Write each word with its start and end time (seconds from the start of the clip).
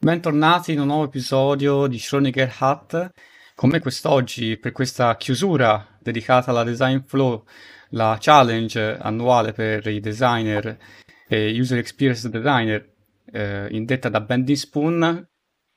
Bentornati 0.00 0.70
in 0.70 0.78
un 0.78 0.86
nuovo 0.86 1.06
episodio 1.06 1.88
di 1.88 1.96
Schrödinger 1.96 2.54
Hat. 2.60 3.10
Con 3.56 3.68
me 3.68 3.80
quest'oggi, 3.80 4.56
per 4.56 4.70
questa 4.70 5.16
chiusura 5.16 5.98
dedicata 5.98 6.52
alla 6.52 6.62
Design 6.62 7.00
Flow, 7.00 7.44
la 7.90 8.16
challenge 8.20 8.96
annuale 8.96 9.52
per 9.52 9.84
i 9.88 9.98
designer 9.98 10.78
e 11.26 11.50
user 11.58 11.78
experience 11.78 12.30
designer, 12.30 12.94
eh, 13.32 13.66
indetta 13.72 14.08
da 14.08 14.20
Bendy 14.20 14.54
Spoon, 14.54 15.28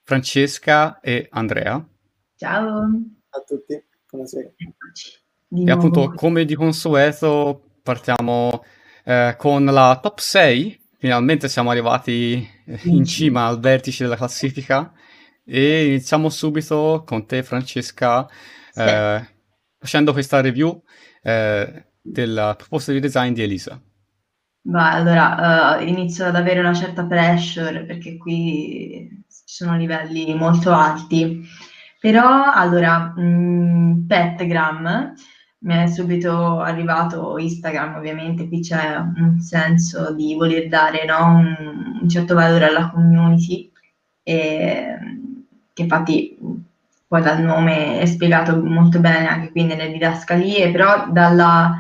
Francesca 0.03 0.99
e 0.99 1.27
Andrea. 1.31 1.83
Ciao 2.35 2.79
a 3.29 3.39
tutti, 3.39 3.83
buonasera. 4.07 4.51
E 5.65 5.71
appunto, 5.71 6.13
come 6.13 6.45
di 6.45 6.53
consueto, 6.53 7.71
partiamo 7.81 8.63
eh, 9.03 9.33
con 9.35 9.65
la 9.65 9.97
top 9.99 10.19
6 10.19 10.80
Finalmente 11.01 11.49
siamo 11.49 11.71
arrivati 11.71 12.47
in 12.83 13.03
cima 13.05 13.47
al 13.47 13.59
vertice 13.59 14.03
della 14.03 14.15
classifica 14.15 14.93
e 15.43 15.87
iniziamo 15.87 16.29
subito 16.29 17.01
con 17.07 17.25
te 17.25 17.41
Francesca 17.41 18.27
sì. 18.69 18.81
eh, 18.81 19.27
facendo 19.79 20.13
questa 20.13 20.41
review 20.41 20.83
eh, 21.23 21.85
della 21.99 22.53
proposta 22.55 22.91
di 22.91 22.99
design 22.99 23.33
di 23.33 23.41
Elisa. 23.41 23.81
Beh, 24.61 24.79
allora 24.79 25.79
uh, 25.79 25.87
inizio 25.87 26.27
ad 26.27 26.35
avere 26.35 26.59
una 26.59 26.75
certa 26.75 27.03
pressure 27.03 27.83
perché 27.83 28.17
qui 28.17 29.09
ci 29.27 29.55
sono 29.55 29.75
livelli 29.75 30.35
molto 30.35 30.71
alti. 30.71 31.41
Però 31.99 32.51
allora, 32.53 33.11
mh, 33.15 33.23
mm, 33.23 34.05
Petgram 34.05 35.13
mi 35.63 35.75
è 35.75 35.87
subito 35.87 36.59
arrivato 36.59 37.37
Instagram, 37.37 37.95
ovviamente 37.95 38.47
qui 38.47 38.61
c'è 38.61 38.97
un 38.97 39.39
senso 39.39 40.13
di 40.13 40.35
voler 40.35 40.67
dare 40.67 41.05
no, 41.05 41.25
un, 41.35 41.99
un, 42.01 42.09
certo 42.09 42.33
valore 42.33 42.65
alla 42.65 42.89
community, 42.89 43.71
e, 44.23 44.97
che 45.73 45.81
infatti 45.81 46.37
poi 47.07 47.21
dal 47.21 47.41
nome 47.41 47.99
è 47.99 48.05
spiegato 48.05 48.61
molto 48.63 48.99
bene 48.99 49.27
anche 49.27 49.51
qui 49.51 49.63
nelle 49.65 49.91
didascalie, 49.91 50.71
però 50.71 51.09
dalla, 51.11 51.75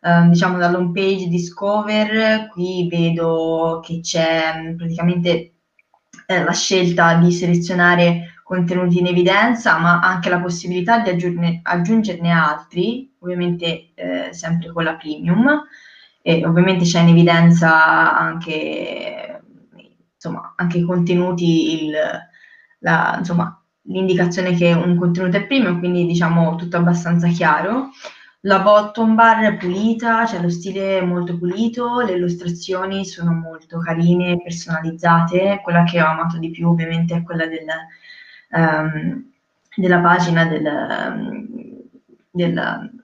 eh, 0.00 0.28
diciamo 0.28 0.58
dall'home 0.58 0.92
page 0.92 1.26
Discover 1.28 2.48
qui 2.48 2.86
vedo 2.88 3.80
che 3.82 4.00
c'è 4.00 4.74
praticamente 4.76 5.54
eh, 6.26 6.44
la 6.44 6.52
scelta 6.52 7.14
di 7.14 7.32
selezionare 7.32 8.34
contenuti 8.44 8.98
in 8.98 9.06
evidenza, 9.06 9.78
ma 9.78 10.00
anche 10.00 10.28
la 10.28 10.40
possibilità 10.40 10.98
di 11.00 11.10
aggiungerne 11.62 12.30
altri, 12.30 13.13
ovviamente 13.24 13.90
eh, 13.94 14.28
sempre 14.32 14.70
con 14.72 14.84
la 14.84 14.96
premium, 14.96 15.64
e 16.22 16.44
ovviamente 16.46 16.84
c'è 16.84 17.00
in 17.00 17.08
evidenza 17.08 18.16
anche, 18.16 19.42
insomma, 20.14 20.54
anche 20.56 20.78
i 20.78 20.82
contenuti, 20.82 21.84
il, 21.84 21.92
la, 22.78 23.16
insomma, 23.18 23.62
l'indicazione 23.86 24.54
che 24.54 24.72
un 24.72 24.96
contenuto 24.96 25.36
è 25.36 25.46
premium, 25.46 25.78
quindi 25.78 26.06
diciamo 26.06 26.56
tutto 26.56 26.76
abbastanza 26.76 27.28
chiaro. 27.28 27.90
La 28.46 28.60
bottom 28.60 29.14
bar 29.14 29.42
è 29.42 29.56
pulita, 29.56 30.24
c'è 30.24 30.40
lo 30.40 30.50
stile 30.50 31.00
molto 31.00 31.38
pulito, 31.38 32.00
le 32.00 32.12
illustrazioni 32.12 33.06
sono 33.06 33.32
molto 33.32 33.78
carine, 33.78 34.40
personalizzate. 34.42 35.60
Quella 35.62 35.84
che 35.84 36.02
ho 36.02 36.06
amato 36.06 36.36
di 36.38 36.50
più 36.50 36.68
ovviamente 36.68 37.14
è 37.16 37.22
quella 37.22 37.46
del, 37.46 37.64
um, 38.50 39.30
della 39.74 39.98
pagina 40.00 40.44
del, 40.44 41.88
del, 42.30 43.03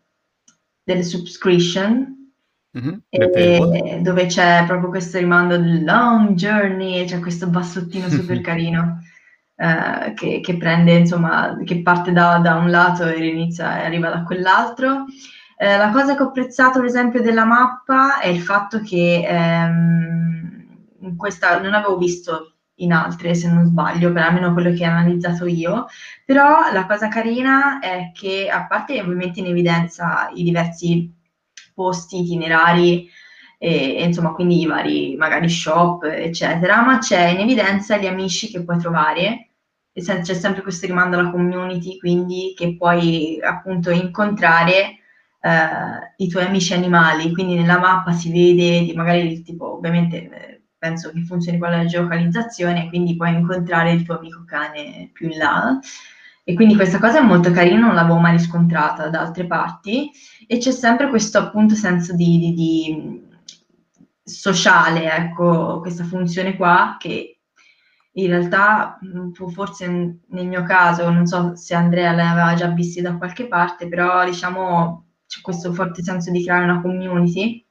del 0.94 1.05
subscription 1.05 2.19
Mm-hmm, 2.78 2.98
e, 3.08 3.98
dove 4.00 4.27
c'è 4.27 4.62
proprio 4.64 4.91
questo 4.91 5.19
rimando 5.19 5.58
del 5.58 5.83
long 5.83 6.34
journey, 6.34 7.05
c'è 7.05 7.19
questo 7.19 7.48
bassottino 7.48 8.08
super 8.08 8.38
carino 8.42 9.00
eh, 9.56 10.14
che, 10.14 10.41
che, 10.41 10.56
prende, 10.56 10.92
insomma, 10.92 11.58
che 11.64 11.83
parte 11.83 12.12
da, 12.12 12.38
da, 12.38 12.55
un 12.55 12.70
lato 12.70 13.06
e 13.08 13.27
inizia 13.27 13.80
e 13.80 13.86
arriva 13.86 14.08
da 14.08 14.23
quell'altro. 14.23 15.06
Eh, 15.56 15.77
la 15.77 15.90
cosa 15.90 16.14
che 16.14 16.23
ho 16.23 16.27
apprezzato, 16.27 16.78
ad 16.78 16.84
esempio, 16.84 17.20
della 17.20 17.45
mappa 17.45 18.20
è 18.20 18.28
il 18.28 18.40
fatto 18.40 18.80
che 18.80 19.27
ehm, 19.28 20.67
in 21.01 21.17
questa 21.17 21.61
non 21.61 21.74
avevo 21.74 21.98
visto 21.98 22.55
in 22.80 22.92
altre, 22.92 23.35
se 23.35 23.51
non 23.51 23.64
sbaglio, 23.64 24.13
per 24.13 24.23
almeno 24.23 24.52
quello 24.52 24.73
che 24.73 24.86
ho 24.86 24.91
analizzato 24.91 25.46
io. 25.46 25.86
Però 26.24 26.70
la 26.73 26.86
cosa 26.86 27.08
carina 27.08 27.79
è 27.80 28.11
che, 28.14 28.48
a 28.51 28.67
parte 28.67 29.01
ovviamente 29.01 29.41
in 29.41 29.46
evidenza 29.46 30.30
i 30.35 30.42
diversi 30.42 31.13
posti, 31.74 32.20
itinerari, 32.20 33.08
e, 33.58 33.96
e, 33.96 34.05
insomma, 34.05 34.33
quindi 34.33 34.61
i 34.61 34.67
vari 34.67 35.17
magari 35.17 35.48
shop, 35.48 36.05
eccetera, 36.05 36.83
ma 36.83 36.98
c'è 36.98 37.29
in 37.29 37.40
evidenza 37.40 37.96
gli 37.98 38.07
amici 38.07 38.48
che 38.51 38.64
puoi 38.64 38.79
trovare. 38.79 39.46
C'è 39.92 40.23
sempre 40.35 40.63
questo 40.63 40.86
rimando 40.86 41.19
alla 41.19 41.30
community, 41.30 41.98
quindi 41.98 42.55
che 42.57 42.77
puoi 42.77 43.39
appunto 43.42 43.90
incontrare 43.90 44.98
eh, 45.40 46.14
i 46.17 46.29
tuoi 46.29 46.45
amici 46.45 46.73
animali. 46.73 47.33
Quindi 47.33 47.57
nella 47.57 47.79
mappa 47.79 48.13
si 48.13 48.30
vede 48.33 48.95
magari 48.95 49.42
tipo, 49.42 49.74
ovviamente 49.77 50.59
penso 50.80 51.13
che 51.13 51.23
funzioni 51.23 51.58
con 51.58 51.70
la 51.70 51.85
geocalizzazione, 51.85 52.89
quindi 52.89 53.14
puoi 53.14 53.35
incontrare 53.35 53.92
il 53.92 54.02
tuo 54.02 54.17
amico 54.17 54.45
cane 54.46 55.11
più 55.13 55.29
in 55.29 55.36
là. 55.36 55.79
E 56.42 56.55
quindi 56.55 56.74
questa 56.74 56.98
cosa 56.98 57.18
è 57.18 57.23
molto 57.23 57.51
carina, 57.52 57.80
non 57.80 57.95
l'avevo 57.95 58.18
mai 58.18 58.33
riscontrata 58.33 59.08
da 59.08 59.20
altre 59.20 59.46
parti 59.46 60.11
e 60.46 60.57
c'è 60.57 60.73
sempre 60.73 61.11
questo 61.11 61.39
appunto 61.39 61.74
senso 61.74 62.14
di, 62.17 62.39
di, 62.39 62.55
di 62.55 63.29
sociale, 64.24 65.14
ecco, 65.14 65.80
questa 65.80 66.05
funzione 66.05 66.57
qua 66.57 66.96
che 66.98 67.40
in 68.13 68.27
realtà 68.27 68.98
forse 69.52 69.86
nel 70.29 70.46
mio 70.46 70.63
caso, 70.64 71.11
non 71.11 71.27
so 71.27 71.55
se 71.55 71.74
Andrea 71.74 72.13
l'aveva 72.13 72.55
già 72.55 72.69
vista 72.69 73.02
da 73.02 73.17
qualche 73.19 73.46
parte, 73.46 73.86
però 73.86 74.24
diciamo 74.24 75.08
c'è 75.27 75.40
questo 75.42 75.73
forte 75.74 76.02
senso 76.02 76.30
di 76.30 76.42
creare 76.42 76.64
una 76.64 76.80
community 76.80 77.64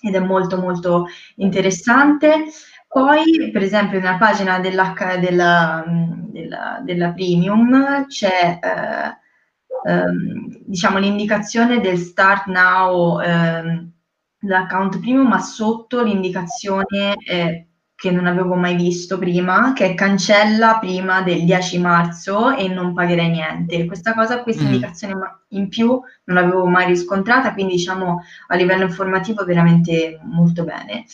ed 0.00 0.14
è 0.14 0.18
molto 0.20 0.58
molto 0.58 1.06
interessante. 1.36 2.46
Poi, 2.88 3.50
per 3.52 3.62
esempio, 3.62 3.98
nella 3.98 4.16
pagina 4.16 4.58
della, 4.58 4.94
della, 5.20 5.84
della, 5.86 6.80
della 6.82 7.12
Premium 7.12 8.06
c'è 8.06 8.58
eh, 8.62 9.90
ehm, 9.90 10.62
diciamo 10.64 10.98
l'indicazione 10.98 11.80
del 11.80 11.98
Start 11.98 12.46
Now 12.46 13.20
ehm, 13.20 13.92
l'account 14.40 14.98
Premium, 15.00 15.26
ma 15.28 15.40
sotto 15.40 16.02
l'indicazione 16.02 17.14
eh, 17.26 17.65
che 17.96 18.10
non 18.10 18.26
avevo 18.26 18.54
mai 18.56 18.76
visto 18.76 19.16
prima, 19.18 19.72
che 19.72 19.86
è 19.86 19.94
cancella 19.94 20.78
prima 20.78 21.22
del 21.22 21.44
10 21.46 21.78
marzo 21.78 22.54
e 22.54 22.68
non 22.68 22.92
pagherai 22.92 23.30
niente. 23.30 23.86
Questa 23.86 24.12
cosa, 24.12 24.42
questa 24.42 24.64
mm. 24.64 24.66
indicazione 24.66 25.14
in 25.48 25.68
più 25.68 25.98
non 26.24 26.36
l'avevo 26.36 26.66
mai 26.66 26.86
riscontrata, 26.86 27.54
quindi 27.54 27.72
diciamo 27.76 28.22
a 28.48 28.54
livello 28.54 28.84
informativo 28.84 29.44
veramente 29.46 30.20
molto 30.24 30.62
bene. 30.64 31.06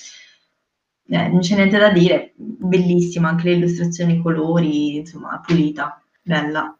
Eh, 1.09 1.29
non 1.29 1.39
c'è 1.39 1.55
niente 1.55 1.79
da 1.79 1.91
dire, 1.91 2.33
bellissima 2.35 3.29
anche 3.29 3.51
le 3.51 3.55
illustrazioni, 3.57 4.15
i 4.15 4.23
colori, 4.23 4.97
insomma, 4.97 5.41
pulita, 5.47 6.03
bella. 6.21 6.77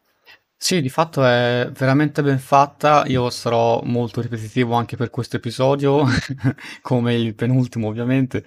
Sì, 0.57 0.81
di 0.81 0.89
fatto 0.89 1.23
è 1.23 1.69
veramente 1.73 2.21
ben 2.21 2.39
fatta. 2.39 3.05
Io 3.07 3.29
sarò 3.29 3.81
molto 3.85 4.19
ripetitivo 4.19 4.73
anche 4.73 4.97
per 4.97 5.09
questo 5.09 5.37
episodio, 5.37 6.05
come 6.81 7.15
il 7.15 7.35
penultimo 7.35 7.87
ovviamente 7.87 8.43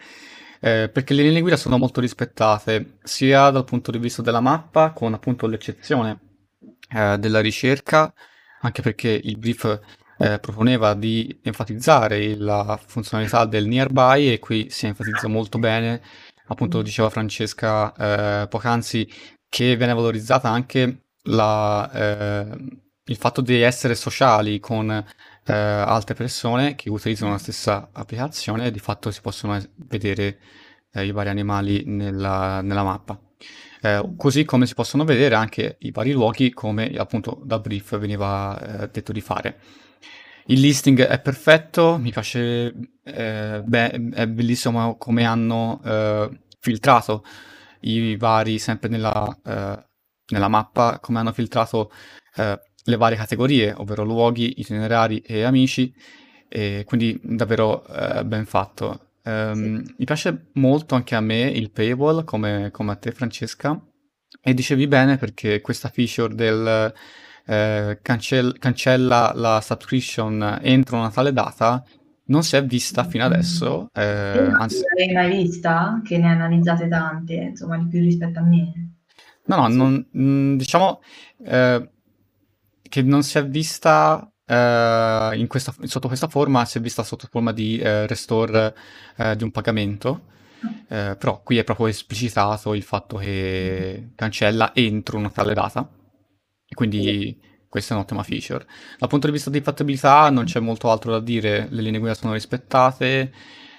eh, 0.67 0.89
perché 0.89 1.15
le 1.15 1.23
linee 1.23 1.43
guida 1.43 1.57
sono 1.57 1.79
molto 1.79 2.01
rispettate, 2.01 2.99
sia 3.05 3.51
dal 3.51 3.63
punto 3.63 3.93
di 3.93 3.99
vista 3.99 4.21
della 4.21 4.41
mappa, 4.41 4.91
con 4.91 5.15
appunto 5.15 5.47
l'eccezione 5.47 6.19
eh, 6.93 7.17
della 7.19 7.39
ricerca, 7.39 8.13
anche 8.63 8.83
perché 8.83 9.09
il 9.11 9.39
brief 9.39 9.81
eh, 10.19 10.41
proponeva 10.41 10.95
di 10.95 11.39
enfatizzare 11.45 12.35
la 12.35 12.77
funzionalità 12.85 13.45
del 13.45 13.69
nearby 13.69 14.33
e 14.33 14.41
qui 14.41 14.69
si 14.69 14.87
enfatizza 14.87 15.29
molto 15.29 15.61
bene, 15.61 16.03
appunto 16.47 16.83
diceva 16.83 17.11
Francesca 17.11 18.43
eh, 18.43 18.49
poc'anzi, 18.49 19.09
che 19.49 19.77
viene 19.77 19.95
valorizzata 19.95 20.49
anche 20.49 21.11
la, 21.27 21.91
eh, 21.93 22.57
il 23.05 23.17
fatto 23.17 23.41
di 23.41 23.61
essere 23.61 23.95
sociali 23.95 24.59
con 24.59 25.05
eh, 25.47 25.53
altre 25.53 26.15
persone 26.15 26.75
che 26.75 26.91
utilizzano 26.91 27.31
la 27.33 27.39
stessa 27.39 27.89
applicazione 27.93 28.67
e 28.67 28.71
di 28.71 28.81
fatto 28.81 29.11
si 29.11 29.21
possono 29.21 29.61
vedere 29.77 30.39
eh, 30.93 31.07
i 31.07 31.13
vari 31.13 31.29
animali 31.29 31.85
nella, 31.87 32.61
nella 32.63 32.83
mappa. 32.83 33.21
Eh, 33.81 34.15
così 34.17 34.45
come 34.45 34.67
si 34.67 34.75
possono 34.75 35.05
vedere 35.05 35.37
anche 35.37 35.77
i 35.81 35.93
vari 35.93 36.13
luoghi 36.13 36.51
come 36.53 36.89
appunto 36.97 37.41
da 37.45 37.61
brief 37.61 37.97
veniva 37.99 38.83
eh, 38.83 38.89
detto 38.91 39.13
di 39.13 39.21
fare. 39.21 39.61
Il 40.47 40.61
listing 40.61 41.01
è 41.03 41.21
perfetto, 41.21 41.99
mi 41.99 42.11
piace, 42.11 42.73
eh, 43.03 43.63
beh, 43.65 44.11
è 44.13 44.27
bellissimo 44.29 44.97
come 44.97 45.25
hanno 45.25 45.81
eh, 45.85 46.41
filtrato 46.61 47.25
i 47.81 48.17
vari, 48.17 48.59
sempre 48.59 48.89
nella, 48.89 49.37
nella 50.29 50.49
mappa, 50.49 50.99
come 51.01 51.19
hanno 51.19 51.33
filtrato 51.33 51.91
le 52.87 52.97
varie 52.97 53.17
categorie, 53.17 53.73
ovvero 53.77 54.03
luoghi, 54.03 54.55
itinerari 54.61 55.19
e 55.19 55.43
amici, 55.43 55.95
e 56.49 56.85
quindi 56.87 57.21
davvero 57.23 57.87
eh, 57.87 58.25
ben 58.25 58.47
fatto. 58.47 59.11
Um, 59.25 59.85
sì. 59.85 59.95
Mi 59.99 60.05
piace 60.05 60.47
molto 60.55 60.95
anche 60.95 61.15
a 61.15 61.21
me 61.21 61.43
il 61.43 61.71
paywall, 61.71 62.25
come, 62.25 62.71
come 62.71 62.93
a 62.93 62.97
te 62.97 63.11
Francesca, 63.11 63.81
E 64.41 64.55
dicevi 64.55 64.87
bene 64.87 65.17
perché 65.17 65.61
questa 65.61 65.89
feature 65.89 66.35
del 66.35 66.93
eh, 67.47 67.99
cancell- 68.03 68.59
cancella 68.59 69.33
la 69.35 69.61
subscription 69.61 70.59
entro 70.63 70.99
una 70.99 71.11
tale 71.11 71.33
data 71.33 71.83
non 72.27 72.43
si 72.43 72.57
è 72.57 72.65
vista 72.65 73.05
fino 73.05 73.25
adesso, 73.25 73.89
eh, 73.93 74.03
anzi... 74.59 74.81
Non 74.81 75.07
l'hai 75.07 75.13
mai 75.13 75.43
vista? 75.43 76.01
Che 76.05 76.19
ne 76.19 76.29
analizzate 76.29 76.89
tante, 76.89 77.35
insomma, 77.35 77.79
di 77.79 77.87
più 77.87 78.01
rispetto 78.01 78.41
a 78.41 78.43
me. 78.43 78.73
No, 79.45 79.57
no, 79.57 79.69
non, 79.69 80.07
mm, 80.17 80.57
diciamo 80.57 81.01
eh, 81.45 81.89
che 82.89 83.03
non 83.03 83.23
si 83.23 83.39
è 83.39 83.47
vista 83.47 84.31
eh, 84.47 85.31
in 85.35 85.47
questa, 85.47 85.75
sotto 85.83 86.09
questa 86.09 86.29
forma, 86.29 86.65
si 86.65 86.79
è 86.79 86.81
vista 86.81 87.03
sotto 87.03 87.29
forma 87.31 87.53
di 87.53 87.79
eh, 87.79 88.07
restore 88.07 88.75
eh, 89.17 89.37
di 89.37 89.45
un 89.45 89.51
pagamento, 89.51 90.27
eh, 90.89 91.17
però 91.19 91.43
qui 91.43 91.59
è 91.59 91.65
proprio 91.65 91.87
esplicitato 91.87 92.75
il 92.75 92.83
fatto 92.83 93.17
che 93.17 94.11
cancella 94.15 94.75
entro 94.75 95.19
una 95.19 95.31
tale 95.31 95.55
data, 95.55 95.89
quindi 96.75 97.39
questa 97.69 97.95
è 97.95 97.97
un'ottima 97.97 98.23
feature. 98.23 98.67
Dal 98.99 99.09
punto 99.09 99.27
di 99.27 99.33
vista 99.33 99.51
di 99.51 99.61
fattibilità 99.61 100.31
non 100.31 100.45
c'è 100.45 100.61
molto 100.61 100.91
altro 100.91 101.13
da 101.13 101.21
dire, 101.21 101.69
le 101.71 101.83
linee 101.83 102.01
guida 102.01 102.15
sono 102.15 102.33
rispettate, 102.33 103.33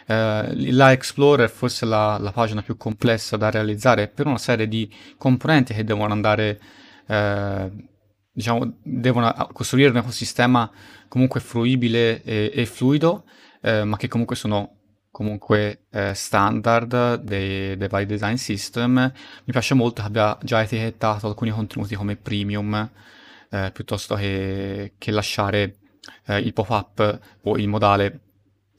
eh, 0.06 0.72
la 0.72 0.92
Explorer 0.92 1.50
forse 1.50 1.86
è 1.86 1.90
la, 1.90 2.18
la, 2.20 2.32
pagina 2.32 2.62
più 2.62 2.78
complessa 2.78 3.38
da 3.38 3.50
realizzare 3.50 4.08
per 4.08 4.26
una 4.26 4.38
serie 4.38 4.68
di 4.68 4.90
componenti 5.18 5.74
che 5.74 5.84
devono 5.84 6.14
andare, 6.14 6.60
eh, 7.08 7.72
diciamo, 8.38 8.78
devono 8.84 9.34
costruire 9.52 9.90
un 9.90 9.98
ecosistema 9.98 10.70
comunque 11.08 11.40
fruibile 11.40 12.22
e, 12.22 12.52
e 12.54 12.66
fluido, 12.68 13.24
eh, 13.62 13.84
ma 13.84 13.98
che 13.98 14.08
comunque 14.08 14.36
sono 14.36 14.76
comunque 15.10 15.86
eh, 15.90 16.14
standard 16.14 17.16
dei, 17.16 17.76
dei, 17.76 17.88
vari 17.88 18.06
design 18.06 18.36
system. 18.36 18.94
Mi 18.94 19.52
piace 19.52 19.74
molto 19.74 20.04
che 20.04 20.08
abbia 20.08 20.38
già 20.44 20.62
etichettato 20.62 21.26
alcuni 21.26 21.50
contenuti 21.50 21.96
come 21.96 22.16
premium, 22.16 22.88
eh, 23.50 23.72
piuttosto 23.74 24.14
che, 24.14 24.94
che 25.00 25.10
lasciare 25.10 25.78
eh, 26.28 26.38
il 26.38 26.54
pop-up 26.54 27.20
o 27.42 27.58
il 27.58 27.68
modale 27.68 28.20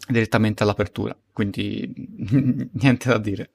direttamente 0.08 0.62
all'apertura, 0.62 1.16
quindi 1.32 1.92
niente 2.74 3.08
da 3.08 3.18
dire. 3.18 3.50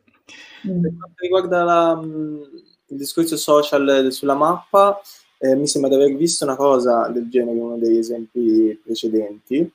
Per 0.63 0.93
quanto 0.97 1.15
riguarda 1.21 1.63
la, 1.63 1.97
il 2.03 2.97
discorso 2.97 3.37
social 3.37 4.11
sulla 4.11 4.35
mappa, 4.35 4.99
eh, 5.43 5.55
mi 5.55 5.67
sembra 5.67 5.89
di 5.89 6.01
aver 6.01 6.15
visto 6.15 6.45
una 6.45 6.55
cosa 6.55 7.09
del 7.09 7.27
genere 7.27 7.57
in 7.57 7.63
uno 7.63 7.77
degli 7.77 7.97
esempi 7.97 8.79
precedenti, 8.81 9.69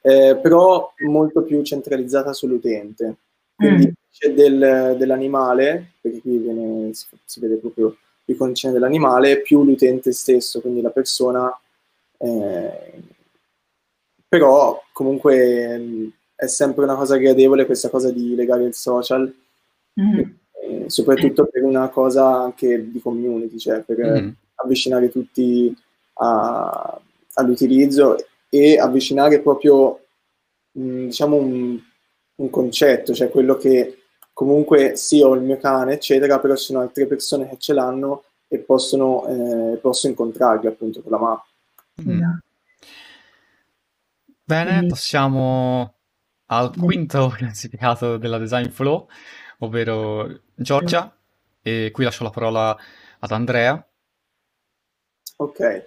eh, 0.00 0.36
però 0.42 0.92
molto 1.06 1.42
più 1.42 1.62
centralizzata 1.62 2.32
sull'utente. 2.32 3.16
Quindi 3.54 3.86
mm. 3.86 3.92
c'è 4.10 4.32
del, 4.32 4.96
dell'animale, 4.98 5.92
perché 6.00 6.20
qui 6.20 6.38
viene, 6.38 6.92
si, 6.94 7.06
si, 7.24 7.38
vede 7.38 7.56
proprio 7.56 7.96
l'icona 8.24 8.72
dell'animale, 8.72 9.40
più 9.40 9.62
l'utente 9.62 10.10
stesso, 10.10 10.60
quindi 10.60 10.80
la 10.80 10.90
persona 10.90 11.56
eh, 12.18 13.02
però 14.26 14.82
comunque 14.92 15.78
mh, 15.78 16.12
è 16.34 16.46
sempre 16.48 16.82
una 16.82 16.96
cosa 16.96 17.16
gradevole 17.18 17.66
questa 17.66 17.88
cosa 17.88 18.10
di 18.10 18.34
legare 18.34 18.64
il 18.64 18.74
social, 18.74 19.32
mm. 20.00 20.18
e, 20.18 20.84
soprattutto 20.88 21.46
per 21.46 21.62
una 21.62 21.88
cosa 21.88 22.42
anche 22.42 22.90
di 22.90 23.00
community, 23.00 23.58
cioè 23.58 23.78
per 23.82 23.98
mm. 23.98 24.28
Avvicinare 24.64 25.10
tutti 25.10 25.74
a, 26.14 27.00
all'utilizzo 27.34 28.16
e 28.48 28.78
avvicinare 28.78 29.40
proprio 29.40 30.00
mh, 30.72 31.06
diciamo 31.06 31.36
un, 31.36 31.78
un 32.36 32.50
concetto, 32.50 33.14
cioè 33.14 33.30
quello 33.30 33.56
che 33.56 33.98
comunque 34.32 34.96
sì 34.96 35.22
ho 35.22 35.34
il 35.34 35.42
mio 35.42 35.58
cane 35.58 35.94
eccetera, 35.94 36.40
però 36.40 36.56
ci 36.56 36.64
sono 36.64 36.80
altre 36.80 37.06
persone 37.06 37.48
che 37.48 37.56
ce 37.58 37.72
l'hanno 37.72 38.24
e 38.48 38.58
possono, 38.58 39.26
eh, 39.26 39.76
posso 39.76 40.06
incontrarli 40.06 40.66
appunto 40.66 41.00
con 41.02 41.12
la 41.12 41.18
mappa. 41.18 41.46
Mm. 42.02 42.22
Bene, 44.44 44.70
Quindi... 44.70 44.88
passiamo 44.88 45.94
al 46.46 46.76
quinto 46.76 47.28
classificato 47.34 48.18
della 48.18 48.38
design 48.38 48.68
flow, 48.68 49.08
ovvero 49.60 50.40
Giorgia, 50.54 51.16
e 51.62 51.90
qui 51.92 52.04
lascio 52.04 52.24
la 52.24 52.30
parola 52.30 52.76
ad 53.18 53.30
Andrea. 53.30 53.86
Ok. 55.36 55.86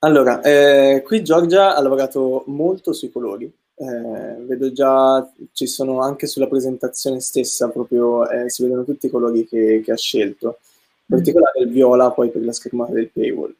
Allora, 0.00 0.40
eh, 0.42 1.02
qui 1.04 1.22
Giorgia 1.22 1.76
ha 1.76 1.80
lavorato 1.80 2.44
molto 2.46 2.92
sui 2.92 3.10
colori. 3.10 3.44
Eh, 3.74 4.44
vedo 4.44 4.72
già, 4.72 5.30
ci 5.52 5.66
sono 5.66 6.00
anche 6.00 6.26
sulla 6.26 6.46
presentazione 6.48 7.20
stessa, 7.20 7.68
proprio 7.68 8.28
eh, 8.28 8.50
si 8.50 8.62
vedono 8.62 8.84
tutti 8.84 9.06
i 9.06 9.10
colori 9.10 9.46
che, 9.46 9.80
che 9.84 9.92
ha 9.92 9.96
scelto, 9.96 10.58
in 11.06 11.16
particolare 11.16 11.60
il 11.60 11.70
viola 11.70 12.10
poi 12.10 12.30
per 12.30 12.44
la 12.44 12.52
schermata 12.52 12.92
del 12.92 13.10
paywall. 13.10 13.54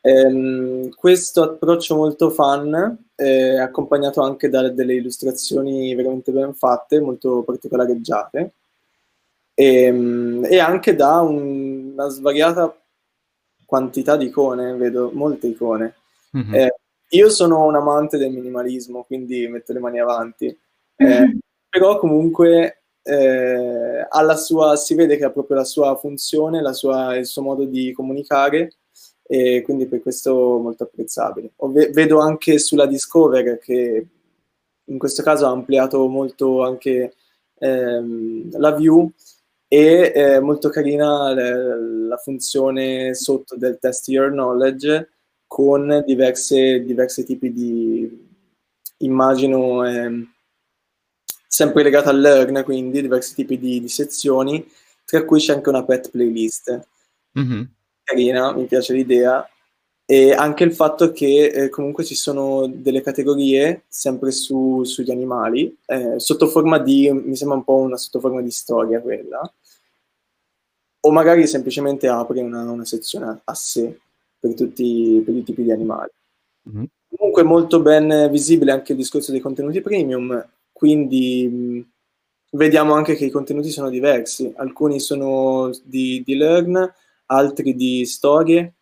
Ehm, 0.00 0.90
questo 0.94 1.42
approccio 1.42 1.96
molto 1.96 2.30
fun 2.30 2.96
è 3.14 3.56
accompagnato 3.56 4.20
anche 4.22 4.48
da 4.50 4.68
delle 4.68 4.94
illustrazioni 4.94 5.94
veramente 5.94 6.30
ben 6.30 6.54
fatte, 6.54 7.00
molto 7.00 7.42
particolareggiate 7.42 8.52
e, 9.54 9.82
ehm, 9.84 10.46
e 10.48 10.58
anche 10.58 10.94
da 10.94 11.20
un, 11.20 11.92
una 11.92 12.08
svariata 12.08 12.76
quantità 13.64 14.16
di 14.16 14.26
icone, 14.26 14.74
vedo 14.74 15.10
molte 15.12 15.46
icone. 15.46 15.94
Mm-hmm. 16.36 16.54
Eh, 16.54 16.74
io 17.10 17.30
sono 17.30 17.64
un 17.64 17.76
amante 17.76 18.18
del 18.18 18.32
minimalismo, 18.32 19.04
quindi 19.04 19.46
metto 19.48 19.72
le 19.72 19.80
mani 19.80 20.00
avanti, 20.00 20.46
eh, 20.46 21.04
mm-hmm. 21.04 21.38
però 21.68 21.98
comunque 21.98 22.82
eh, 23.02 24.06
sua, 24.36 24.76
si 24.76 24.94
vede 24.94 25.16
che 25.16 25.24
ha 25.24 25.30
proprio 25.30 25.58
la 25.58 25.64
sua 25.64 25.94
funzione, 25.96 26.62
la 26.62 26.72
sua, 26.72 27.16
il 27.16 27.26
suo 27.26 27.42
modo 27.42 27.64
di 27.64 27.92
comunicare 27.92 28.76
e 29.26 29.62
quindi 29.62 29.86
per 29.86 30.02
questo 30.02 30.58
molto 30.58 30.84
apprezzabile. 30.84 31.52
Ve- 31.56 31.90
vedo 31.90 32.18
anche 32.18 32.58
sulla 32.58 32.86
Discover 32.86 33.58
che 33.58 34.06
in 34.84 34.98
questo 34.98 35.22
caso 35.22 35.46
ha 35.46 35.50
ampliato 35.50 36.06
molto 36.08 36.62
anche 36.62 37.14
ehm, 37.58 38.58
la 38.58 38.72
view 38.72 39.10
e 39.68 40.12
è 40.12 40.40
molto 40.40 40.68
carina 40.68 41.34
la 41.34 42.16
funzione 42.16 43.14
sotto 43.14 43.56
del 43.56 43.78
test 43.78 44.08
your 44.08 44.30
knowledge 44.30 45.10
con 45.46 46.02
diverse, 46.06 46.84
diversi 46.84 47.24
tipi 47.24 47.52
di 47.52 48.32
immagino 48.98 49.84
ehm, 49.86 50.32
sempre 51.46 51.82
legata 51.82 52.10
al 52.10 52.20
learn 52.20 52.62
quindi 52.64 53.00
diversi 53.00 53.34
tipi 53.34 53.58
di, 53.58 53.80
di 53.80 53.88
sezioni 53.88 54.66
tra 55.04 55.24
cui 55.24 55.38
c'è 55.40 55.52
anche 55.52 55.68
una 55.68 55.84
pet 55.84 56.10
playlist 56.10 56.88
mm-hmm 57.38 57.62
carina, 58.04 58.52
mi 58.52 58.66
piace 58.66 58.92
l'idea. 58.92 59.48
E 60.06 60.32
anche 60.32 60.64
il 60.64 60.74
fatto 60.74 61.12
che 61.12 61.46
eh, 61.46 61.68
comunque 61.70 62.04
ci 62.04 62.14
sono 62.14 62.66
delle 62.66 63.00
categorie 63.00 63.84
sempre 63.88 64.32
su, 64.32 64.84
sugli 64.84 65.10
animali, 65.10 65.74
eh, 65.86 66.20
sotto 66.20 66.46
forma 66.46 66.78
di, 66.78 67.10
mi 67.10 67.34
sembra 67.36 67.56
un 67.56 67.64
po' 67.64 67.76
una 67.76 67.96
sotto 67.96 68.20
forma 68.20 68.42
di 68.42 68.50
storia 68.50 69.00
quella, 69.00 69.50
o 71.00 71.10
magari 71.10 71.46
semplicemente 71.46 72.06
apre 72.06 72.42
una, 72.42 72.70
una 72.70 72.84
sezione 72.84 73.40
a 73.44 73.54
sé 73.54 73.98
per 74.38 74.54
tutti 74.54 75.22
per 75.24 75.34
i 75.34 75.42
tipi 75.42 75.62
di 75.62 75.72
animali. 75.72 76.10
Mm-hmm. 76.68 76.84
Comunque 77.16 77.42
molto 77.42 77.80
ben 77.80 78.28
visibile 78.30 78.72
anche 78.72 78.92
il 78.92 78.98
discorso 78.98 79.30
dei 79.30 79.40
contenuti 79.40 79.80
premium, 79.80 80.46
quindi 80.70 81.48
mh, 81.48 82.58
vediamo 82.58 82.92
anche 82.92 83.14
che 83.14 83.24
i 83.24 83.30
contenuti 83.30 83.70
sono 83.70 83.88
diversi, 83.88 84.52
alcuni 84.56 85.00
sono 85.00 85.70
di, 85.82 86.22
di 86.24 86.36
Learn, 86.36 86.92
altri 87.26 87.74
di 87.74 88.04
storie, 88.04 88.74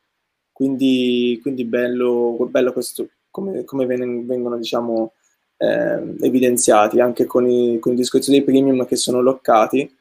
quindi, 0.52 1.38
quindi 1.42 1.64
bello, 1.64 2.36
bello 2.50 2.72
questo, 2.72 3.08
come, 3.30 3.64
come 3.64 3.86
vengono 3.86 4.56
diciamo, 4.56 5.12
eh, 5.56 6.16
evidenziati 6.20 7.00
anche 7.00 7.24
con, 7.24 7.48
i, 7.48 7.78
con 7.78 7.92
il 7.92 7.98
discorso 7.98 8.30
dei 8.30 8.42
premium 8.42 8.86
che 8.86 8.96
sono 8.96 9.20
loccati, 9.20 9.96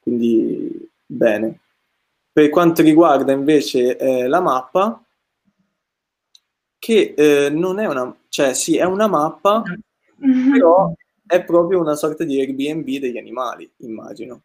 quindi 0.00 0.90
bene. 1.06 1.60
Per 2.32 2.50
quanto 2.50 2.82
riguarda 2.82 3.32
invece 3.32 3.96
eh, 3.96 4.26
la 4.26 4.40
mappa, 4.40 5.02
che 6.78 7.14
eh, 7.16 7.50
non 7.50 7.78
è 7.78 7.86
una, 7.86 8.14
cioè 8.28 8.54
sì, 8.54 8.76
è 8.76 8.84
una 8.84 9.06
mappa, 9.06 9.62
però 10.52 10.92
è 11.26 11.42
proprio 11.44 11.80
una 11.80 11.94
sorta 11.94 12.24
di 12.24 12.40
Airbnb 12.40 12.98
degli 12.98 13.18
animali, 13.18 13.70
immagino 13.78 14.42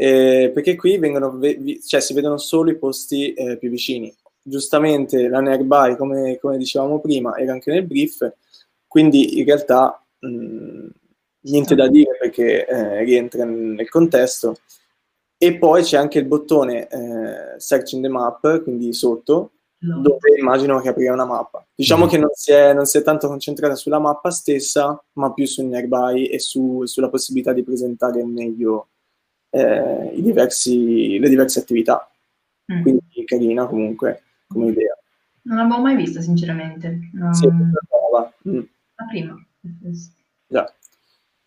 eh, 0.00 0.52
perché 0.54 0.76
qui 0.76 0.96
vengono, 0.96 1.40
cioè, 1.84 1.98
si 1.98 2.14
vedono 2.14 2.38
solo 2.38 2.70
i 2.70 2.78
posti 2.78 3.34
eh, 3.34 3.58
più 3.58 3.68
vicini. 3.68 4.14
Giustamente 4.48 5.28
la 5.28 5.40
nearby, 5.40 5.96
come, 5.96 6.38
come, 6.38 6.56
dicevamo 6.56 7.00
prima, 7.00 7.36
era 7.36 7.52
anche 7.52 7.70
nel 7.70 7.86
brief, 7.86 8.32
quindi 8.86 9.38
in 9.38 9.44
realtà 9.44 10.02
mh, 10.18 10.88
niente 11.40 11.74
da 11.74 11.88
dire 11.88 12.16
perché 12.18 12.66
eh, 12.66 13.04
rientra 13.04 13.44
nel 13.44 13.88
contesto. 13.88 14.56
E 15.36 15.56
poi 15.56 15.82
c'è 15.82 15.96
anche 15.96 16.18
il 16.18 16.24
bottone 16.24 16.88
eh, 16.88 17.60
Search 17.60 17.92
in 17.92 18.02
the 18.02 18.08
Map, 18.08 18.62
quindi 18.62 18.92
sotto, 18.92 19.52
no. 19.80 20.00
dove 20.00 20.36
immagino 20.36 20.80
che 20.80 20.88
aprirà 20.88 21.12
una 21.12 21.26
mappa. 21.26 21.64
Diciamo 21.74 22.06
mm. 22.06 22.08
che 22.08 22.18
non 22.18 22.30
si, 22.32 22.50
è, 22.50 22.72
non 22.72 22.86
si, 22.86 22.98
è, 22.98 23.02
tanto 23.02 23.28
concentrata 23.28 23.76
sulla 23.76 24.00
mappa 24.00 24.30
stessa, 24.30 25.00
ma 25.12 25.32
più 25.32 25.46
sul 25.46 25.66
nearby 25.66 26.26
e 26.26 26.40
su, 26.40 26.84
sulla 26.86 27.08
possibilità 27.08 27.52
di 27.52 27.62
presentare 27.62 28.24
meglio 28.24 28.88
eh, 29.50 30.12
diversi, 30.16 31.18
le 31.18 31.28
diverse 31.28 31.60
attività. 31.60 32.10
Mm. 32.72 32.82
Quindi 32.82 33.24
carina 33.24 33.66
comunque 33.66 34.22
come 34.48 34.70
idea. 34.70 34.96
Non 35.42 35.58
l'avevo 35.58 35.80
mai 35.80 35.96
vista, 35.96 36.20
sinceramente. 36.20 37.10
No. 37.12 37.32
Sì, 37.32 37.46
nuova. 37.46 38.32
Mm. 38.48 38.60
La 38.96 39.04
prima. 39.08 39.46
Già. 40.46 40.74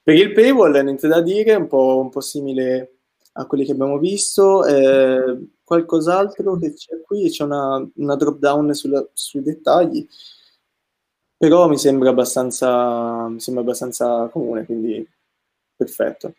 Per 0.03 0.15
il 0.15 0.31
paywall, 0.31 0.79
niente 0.81 1.07
da 1.07 1.21
dire, 1.21 1.55
un 1.55 1.67
po', 1.67 1.99
un 1.99 2.09
po 2.09 2.21
simile 2.21 2.97
a 3.33 3.45
quelli 3.45 3.65
che 3.65 3.73
abbiamo 3.73 3.97
visto. 3.97 4.65
Eh, 4.65 5.47
qualcos'altro 5.63 6.57
che 6.57 6.73
c'è 6.73 7.01
qui, 7.01 7.29
c'è 7.29 7.43
una, 7.43 7.87
una 7.95 8.15
drop 8.15 8.39
down 8.39 8.73
sulla, 8.73 9.07
sui 9.13 9.41
dettagli, 9.41 10.07
però 11.37 11.67
mi 11.67 11.77
sembra 11.77 12.09
abbastanza, 12.09 13.27
mi 13.27 13.39
sembra 13.39 13.63
abbastanza 13.63 14.27
comune, 14.27 14.65
quindi 14.65 15.07
perfetto. 15.75 16.35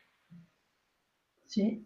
Sì. 1.47 1.85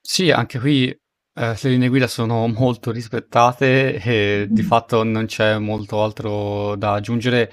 Sì, 0.00 0.30
anche 0.30 0.58
qui 0.58 1.00
eh, 1.36 1.56
le 1.60 1.70
linee 1.70 1.88
guida 1.88 2.06
sono 2.06 2.46
molto 2.48 2.90
rispettate 2.90 3.94
e 3.94 4.46
di 4.48 4.62
mm. 4.62 4.66
fatto 4.66 5.02
non 5.02 5.26
c'è 5.26 5.58
molto 5.58 6.02
altro 6.02 6.76
da 6.76 6.94
aggiungere. 6.94 7.52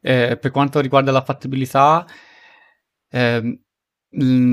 Eh, 0.00 0.38
per 0.40 0.50
quanto 0.50 0.80
riguarda 0.80 1.10
la 1.12 1.22
fattibilità, 1.22 2.06
eh, 3.10 3.60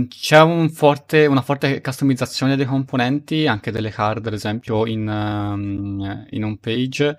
c'è 0.10 0.42
un 0.42 0.70
forte, 0.70 1.26
una 1.28 1.42
forte 1.42 1.80
customizzazione 1.80 2.58
dei 2.58 2.66
componenti, 2.66 3.48
anche 3.48 3.72
delle 3.72 3.90
card, 3.90 4.28
ad 4.28 4.34
esempio, 4.34 4.86
in, 4.86 5.08
um, 5.08 6.26
in 6.32 6.44
home 6.44 6.58
page. 6.60 7.16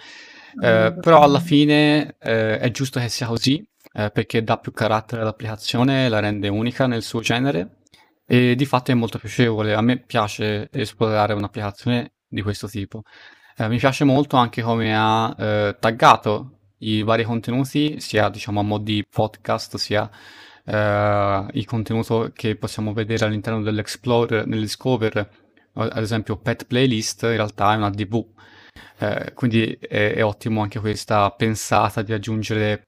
Eh, 0.60 0.96
però 1.00 1.22
alla 1.22 1.40
fine 1.40 2.16
eh, 2.18 2.58
è 2.58 2.70
giusto 2.70 3.00
che 3.00 3.08
sia 3.08 3.26
così, 3.26 3.66
eh, 3.92 4.10
perché 4.10 4.42
dà 4.42 4.58
più 4.58 4.72
carattere 4.72 5.22
all'applicazione, 5.22 6.08
la 6.08 6.20
rende 6.20 6.48
unica 6.48 6.86
nel 6.86 7.02
suo 7.02 7.20
genere 7.20 7.75
e 8.26 8.54
di 8.54 8.64
fatto 8.66 8.90
è 8.90 8.94
molto 8.94 9.18
piacevole. 9.18 9.74
A 9.74 9.80
me 9.80 9.98
piace 9.98 10.68
esplorare 10.72 11.32
un'applicazione 11.32 12.14
di 12.26 12.42
questo 12.42 12.68
tipo. 12.68 13.02
Eh, 13.56 13.68
mi 13.68 13.78
piace 13.78 14.04
molto 14.04 14.36
anche 14.36 14.62
come 14.62 14.94
ha 14.94 15.34
eh, 15.38 15.76
taggato 15.78 16.58
i 16.78 17.02
vari 17.02 17.24
contenuti, 17.24 18.00
sia 18.00 18.28
diciamo 18.28 18.60
a 18.60 18.62
mo' 18.62 18.78
di 18.78 19.04
podcast, 19.08 19.76
sia 19.76 20.10
eh, 20.64 21.46
il 21.52 21.64
contenuto 21.64 22.30
che 22.34 22.56
possiamo 22.56 22.92
vedere 22.92 23.24
all'interno 23.24 23.62
dell'Explorer, 23.62 24.46
nell'Discover, 24.46 25.30
ad 25.74 26.02
esempio 26.02 26.36
Pet 26.36 26.66
Playlist, 26.66 27.22
in 27.22 27.30
realtà 27.30 27.72
è 27.72 27.76
una 27.76 27.90
DV. 27.90 28.24
Eh, 28.98 29.32
quindi 29.34 29.72
è, 29.80 30.14
è, 30.14 30.24
ottimo 30.24 30.62
anche 30.62 30.80
questa 30.80 31.30
pensata 31.30 32.02
di 32.02 32.12
aggiungere 32.12 32.82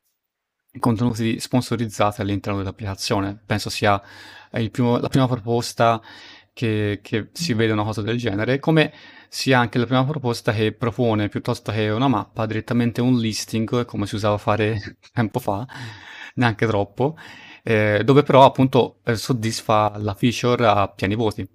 contenuti 0.79 1.41
sponsorizzati 1.41 2.21
all'interno 2.21 2.59
dell'applicazione. 2.59 3.39
Penso 3.45 3.71
sia 3.71 4.01
primo, 4.71 4.99
la 4.99 5.09
prima 5.09 5.27
proposta 5.27 6.01
che, 6.53 7.01
che, 7.03 7.29
si 7.33 7.55
vede 7.55 7.73
una 7.73 7.85
cosa 7.85 8.03
del 8.03 8.19
genere, 8.19 8.59
come 8.59 8.93
sia 9.29 9.59
anche 9.59 9.79
la 9.79 9.87
prima 9.87 10.05
proposta 10.05 10.53
che 10.53 10.73
propone 10.73 11.29
piuttosto 11.29 11.71
che 11.71 11.89
una 11.91 12.09
mappa 12.09 12.47
direttamente 12.47 13.01
un 13.01 13.19
listing, 13.19 13.85
come 13.85 14.07
si 14.07 14.15
usava 14.15 14.35
a 14.35 14.39
fare 14.39 14.99
tempo 15.13 15.39
fa, 15.39 15.67
neanche 16.35 16.67
troppo, 16.67 17.17
eh, 17.63 18.03
dove 18.05 18.23
però 18.23 18.45
appunto 18.45 18.99
eh, 19.05 19.15
soddisfa 19.15 19.97
la 19.99 20.15
feature 20.15 20.67
a 20.67 20.89
pieni 20.89 21.15
voti. 21.15 21.47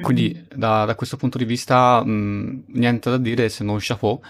Quindi 0.00 0.32
mm-hmm. 0.34 0.44
da, 0.54 0.84
da, 0.84 0.94
questo 0.94 1.16
punto 1.16 1.38
di 1.38 1.44
vista 1.44 2.04
mh, 2.04 2.64
niente 2.68 3.10
da 3.10 3.16
dire 3.16 3.48
se 3.48 3.64
non 3.64 3.78
chapeau. 3.80 4.20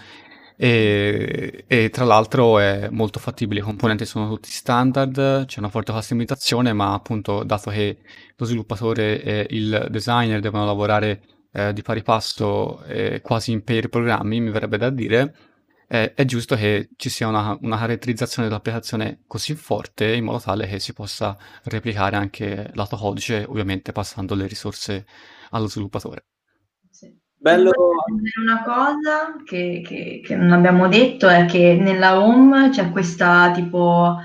E, 0.61 1.63
e, 1.67 1.89
tra 1.89 2.03
l'altro 2.03 2.59
è 2.59 2.89
molto 2.91 3.17
fattibile, 3.17 3.61
i 3.61 3.63
componenti 3.63 4.05
sono 4.05 4.27
tutti 4.27 4.49
standard, 4.49 5.45
c'è 5.45 5.59
una 5.59 5.69
forte 5.69 5.93
customizzazione, 5.93 6.73
ma 6.73 6.93
appunto 6.93 7.43
dato 7.43 7.71
che 7.71 7.99
lo 8.35 8.45
sviluppatore 8.45 9.23
e 9.23 9.47
il 9.51 9.87
designer 9.89 10.41
devono 10.41 10.65
lavorare 10.65 11.21
eh, 11.53 11.71
di 11.71 11.81
pari 11.81 12.03
passo 12.03 12.83
eh, 12.83 13.21
quasi 13.21 13.53
in 13.53 13.63
pair 13.63 13.87
programmi, 13.87 14.41
mi 14.41 14.49
verrebbe 14.49 14.77
da 14.77 14.89
dire, 14.89 15.33
eh, 15.87 16.13
è 16.13 16.25
giusto 16.25 16.57
che 16.57 16.89
ci 16.97 17.09
sia 17.09 17.29
una, 17.29 17.57
una, 17.61 17.77
caratterizzazione 17.77 18.49
dell'applicazione 18.49 19.21
così 19.27 19.55
forte 19.55 20.13
in 20.13 20.25
modo 20.25 20.41
tale 20.41 20.67
che 20.67 20.79
si 20.79 20.91
possa 20.91 21.37
replicare 21.63 22.17
anche 22.17 22.69
lato 22.73 22.97
codice, 22.97 23.45
ovviamente 23.47 23.93
passando 23.93 24.35
le 24.35 24.45
risorse 24.45 25.05
allo 25.51 25.67
sviluppatore. 25.67 26.25
Bello. 27.41 27.71
Una 28.41 28.63
cosa 28.63 29.41
che, 29.45 29.81
che, 29.83 30.21
che, 30.23 30.35
non 30.35 30.51
abbiamo 30.51 30.89
detto 30.89 31.27
è 31.29 31.45
che 31.45 31.77
nella 31.79 32.19
home 32.19 32.69
c'è 32.69 32.91
questa 32.91 33.51
tipo 33.51 34.17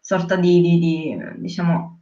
sorta 0.00 0.36
di, 0.36 0.60
di, 0.60 0.78
di 0.78 1.16
diciamo 1.38 2.00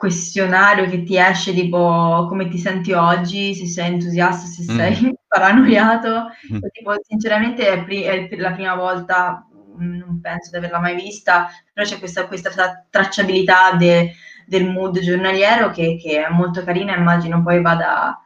questionario 0.00 0.88
che 0.88 1.02
ti 1.02 1.18
esce 1.18 1.52
tipo 1.52 2.24
come 2.26 2.48
ti 2.48 2.56
senti 2.56 2.92
oggi, 2.92 3.54
se 3.54 3.66
sei 3.66 3.92
entusiasta, 3.92 4.46
se 4.46 4.62
sei 4.62 4.98
mm. 5.04 5.10
paranoiato. 5.28 6.28
Mm. 6.50 6.58
Tipo, 6.72 6.94
sinceramente 7.06 7.68
è, 7.68 7.84
pri- 7.84 8.04
è, 8.04 8.36
la 8.38 8.52
prima 8.52 8.74
volta, 8.76 9.46
mm, 9.78 9.98
non 9.98 10.18
penso 10.22 10.48
di 10.50 10.56
averla 10.56 10.80
mai 10.80 10.94
vista, 10.94 11.50
però 11.74 11.86
c'è 11.86 11.98
questa, 11.98 12.26
questa 12.26 12.86
tracciabilità 12.88 13.72
de- 13.76 14.14
del 14.46 14.66
mood 14.66 14.98
giornaliero 15.00 15.70
che, 15.70 15.98
che, 16.00 16.24
è 16.24 16.30
molto 16.30 16.64
carina, 16.64 16.96
immagino 16.96 17.42
poi 17.42 17.60
vada, 17.60 18.18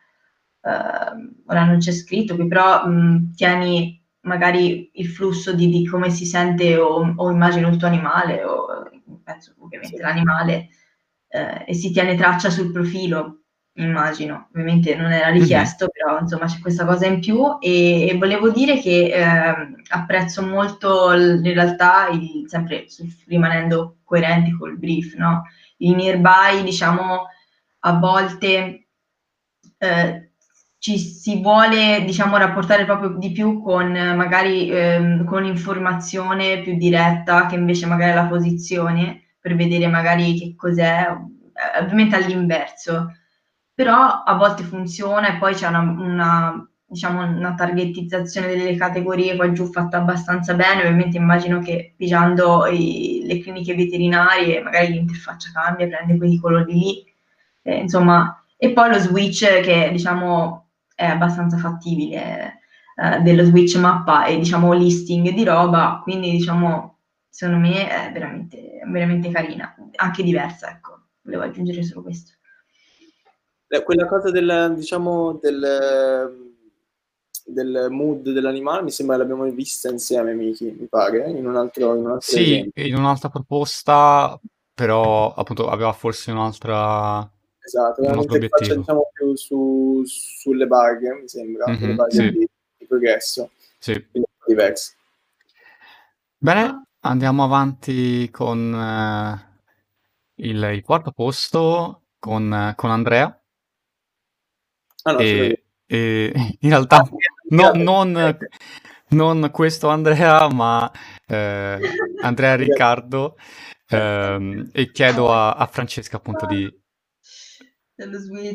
ora 0.66 1.64
non 1.64 1.78
c'è 1.78 1.92
scritto 1.92 2.34
qui, 2.34 2.46
però 2.46 2.86
mh, 2.86 3.34
tieni 3.34 4.02
magari 4.22 4.90
il 4.94 5.08
flusso 5.08 5.52
di, 5.52 5.68
di, 5.68 5.86
come 5.86 6.10
si 6.10 6.24
sente 6.24 6.76
o, 6.76 7.12
o 7.16 7.30
immagino 7.30 7.68
il 7.68 7.76
tuo 7.76 7.86
animale 7.86 8.42
o 8.42 8.90
penso 9.22 9.54
ovviamente 9.58 9.96
sì. 9.96 10.02
l'animale 10.02 10.68
eh, 11.28 11.64
e 11.66 11.74
si 11.74 11.90
tiene 11.90 12.14
traccia 12.14 12.50
sul 12.50 12.70
profilo, 12.70 13.40
immagino. 13.74 14.48
Ovviamente 14.50 14.94
non 14.94 15.12
era 15.12 15.30
richiesto, 15.30 15.86
mm-hmm. 15.86 16.06
però 16.06 16.20
insomma 16.20 16.46
c'è 16.46 16.60
questa 16.60 16.84
cosa 16.84 17.06
in 17.06 17.20
più 17.20 17.58
e, 17.60 18.08
e 18.08 18.16
volevo 18.16 18.50
dire 18.50 18.80
che 18.80 19.12
eh, 19.12 19.74
apprezzo 19.88 20.42
molto 20.46 21.12
in 21.12 21.42
realtà, 21.42 22.08
il, 22.08 22.44
sempre 22.46 22.86
rimanendo 23.26 23.98
coerenti 24.04 24.52
col 24.52 24.78
brief, 24.78 25.14
no? 25.16 25.42
Il 25.78 25.96
nearby, 25.96 26.62
diciamo, 26.62 27.26
a 27.80 27.98
volte 27.98 28.86
eh, 29.78 30.30
ci 30.84 30.98
si 30.98 31.40
vuole 31.40 32.04
diciamo 32.04 32.36
rapportare 32.36 32.84
proprio 32.84 33.16
di 33.16 33.32
più 33.32 33.62
con 33.62 33.90
magari 33.90 34.68
ehm, 34.68 35.24
con 35.24 35.46
informazione 35.46 36.60
più 36.60 36.76
diretta 36.76 37.46
che 37.46 37.54
invece 37.54 37.86
magari 37.86 38.12
la 38.12 38.26
posizione 38.26 39.22
per 39.40 39.56
vedere 39.56 39.86
magari 39.86 40.38
che 40.38 40.54
cos'è, 40.54 41.06
eh, 41.08 41.82
ovviamente 41.82 42.16
all'inverso, 42.16 43.14
però 43.72 44.24
a 44.24 44.34
volte 44.34 44.62
funziona 44.62 45.28
e 45.34 45.38
poi 45.38 45.54
c'è 45.54 45.68
una, 45.68 45.80
una, 45.80 46.68
diciamo, 46.84 47.22
una 47.34 47.54
targetizzazione 47.54 48.48
delle 48.48 48.76
categorie 48.76 49.36
qua 49.36 49.50
giù 49.52 49.64
fatta 49.72 49.96
abbastanza 49.96 50.52
bene, 50.52 50.82
ovviamente 50.82 51.16
immagino 51.16 51.60
che 51.60 51.94
pigiando 51.96 52.66
i, 52.66 53.22
le 53.24 53.38
cliniche 53.40 53.74
veterinarie 53.74 54.60
magari 54.60 54.88
l'interfaccia 54.92 55.48
cambia, 55.50 55.88
prende 55.88 56.18
quei 56.18 56.38
colori 56.38 56.74
lì, 56.74 57.14
eh, 57.62 57.76
insomma, 57.76 58.44
e 58.58 58.70
poi 58.72 58.90
lo 58.90 58.98
switch 58.98 59.60
che 59.62 59.88
diciamo 59.90 60.63
è 60.94 61.04
abbastanza 61.04 61.56
fattibile 61.56 62.60
eh, 62.96 63.20
dello 63.20 63.44
switch 63.44 63.76
mappa 63.76 64.24
e 64.26 64.38
diciamo 64.38 64.72
listing 64.72 65.30
di 65.30 65.44
roba, 65.44 66.00
quindi 66.02 66.30
diciamo 66.30 66.98
secondo 67.28 67.66
me 67.66 67.88
è 67.88 68.12
veramente, 68.12 68.80
veramente 68.86 69.30
carina, 69.30 69.74
anche 69.96 70.22
diversa, 70.22 70.70
ecco, 70.70 71.06
volevo 71.22 71.42
aggiungere 71.42 71.82
solo 71.82 72.02
questo. 72.02 72.32
Eh, 73.66 73.82
quella 73.82 74.06
cosa 74.06 74.30
del, 74.30 74.74
diciamo, 74.76 75.40
del, 75.42 76.52
del 77.44 77.88
mood 77.90 78.30
dell'animale 78.30 78.82
mi 78.82 78.92
sembra 78.92 79.16
l'abbiamo 79.16 79.42
vista 79.50 79.90
insieme, 79.90 80.32
Miki, 80.32 80.76
mi 80.78 80.86
pare, 80.86 81.28
in 81.28 81.44
un 81.44 81.56
altro, 81.56 81.96
in 81.96 82.04
un 82.04 82.12
altro 82.12 82.20
Sì, 82.36 82.52
esempio. 82.52 82.86
in 82.86 82.94
un'altra 82.94 83.28
proposta, 83.30 84.38
però 84.72 85.34
appunto 85.34 85.68
aveva 85.68 85.92
forse 85.92 86.30
un'altra... 86.30 87.28
Esatto, 87.64 88.02
un 88.02 88.08
altro 88.08 88.38
faccia, 88.48 88.74
diciamo 88.74 89.10
più 89.12 89.34
su, 89.36 90.02
sulle 90.04 90.66
barche, 90.66 91.18
mi 91.20 91.28
sembra, 91.28 91.70
mm-hmm, 91.70 91.88
le 91.88 91.94
barche 91.94 92.14
sì. 92.14 92.30
di, 92.30 92.48
di, 92.78 92.86
progresso. 92.86 93.50
Sì. 93.78 94.06
Quindi 94.10 94.28
diverse. 94.46 94.94
Bene, 96.36 96.84
Andiamo 97.06 97.44
avanti 97.44 98.30
con 98.30 98.74
eh, 98.74 99.60
il, 100.36 100.70
il 100.72 100.82
quarto 100.82 101.10
posto 101.10 102.04
con, 102.18 102.72
con 102.76 102.90
Andrea. 102.90 103.42
Ah, 105.02 105.12
no, 105.12 105.18
e, 105.18 105.64
e 105.84 106.32
in 106.60 106.70
realtà 106.70 106.96
ah, 106.96 107.10
no, 107.50 107.72
non, 107.74 108.38
non, 109.08 109.50
questo 109.52 109.88
Andrea, 109.88 110.48
ma 110.48 110.90
eh, 111.26 111.78
Andrea 112.22 112.56
Riccardo. 112.56 113.36
Eh, 113.86 114.70
e 114.72 114.90
chiedo 114.90 115.30
a, 115.30 115.52
a, 115.52 115.66
Francesca 115.66 116.16
appunto 116.16 116.46
di... 116.46 116.83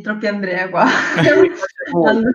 Troppi 0.01 0.27
Andrea 0.27 0.69
qua. 0.69 0.85
allora, 1.93 2.33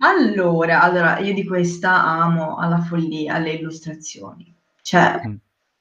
allora, 0.00 0.82
allora, 0.82 1.18
io 1.20 1.32
di 1.32 1.46
questa 1.46 2.04
amo 2.04 2.56
alla 2.58 2.80
follia 2.80 3.38
le 3.38 3.52
illustrazioni. 3.52 4.54
Cioè, 4.82 5.22
mm. 5.26 5.34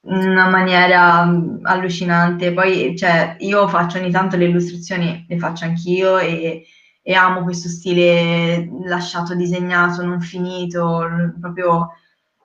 una 0.03 0.47
maniera 0.47 1.25
mm, 1.25 1.65
allucinante. 1.65 2.53
Poi, 2.53 2.97
cioè, 2.97 3.35
io 3.39 3.67
faccio 3.67 3.97
ogni 3.97 4.09
tanto 4.09 4.37
le 4.37 4.45
illustrazioni, 4.45 5.25
le 5.27 5.37
faccio 5.37 5.65
anch'io 5.65 6.17
e, 6.17 6.65
e 7.01 7.13
amo 7.13 7.43
questo 7.43 7.67
stile 7.67 8.69
lasciato 8.85 9.35
disegnato, 9.35 10.01
non 10.01 10.21
finito, 10.21 11.05
proprio 11.41 11.89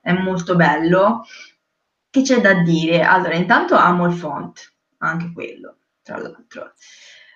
è 0.01 0.13
molto 0.13 0.57
bello. 0.57 1.25
Che 2.11 2.23
c'è 2.23 2.41
da 2.41 2.55
dire? 2.63 3.03
Allora, 3.03 3.35
intanto 3.35 3.77
amo 3.77 4.07
il 4.07 4.15
font, 4.15 4.75
anche 4.99 5.31
quello, 5.33 5.77
tra 6.11 6.19
l'altro. 6.19 6.73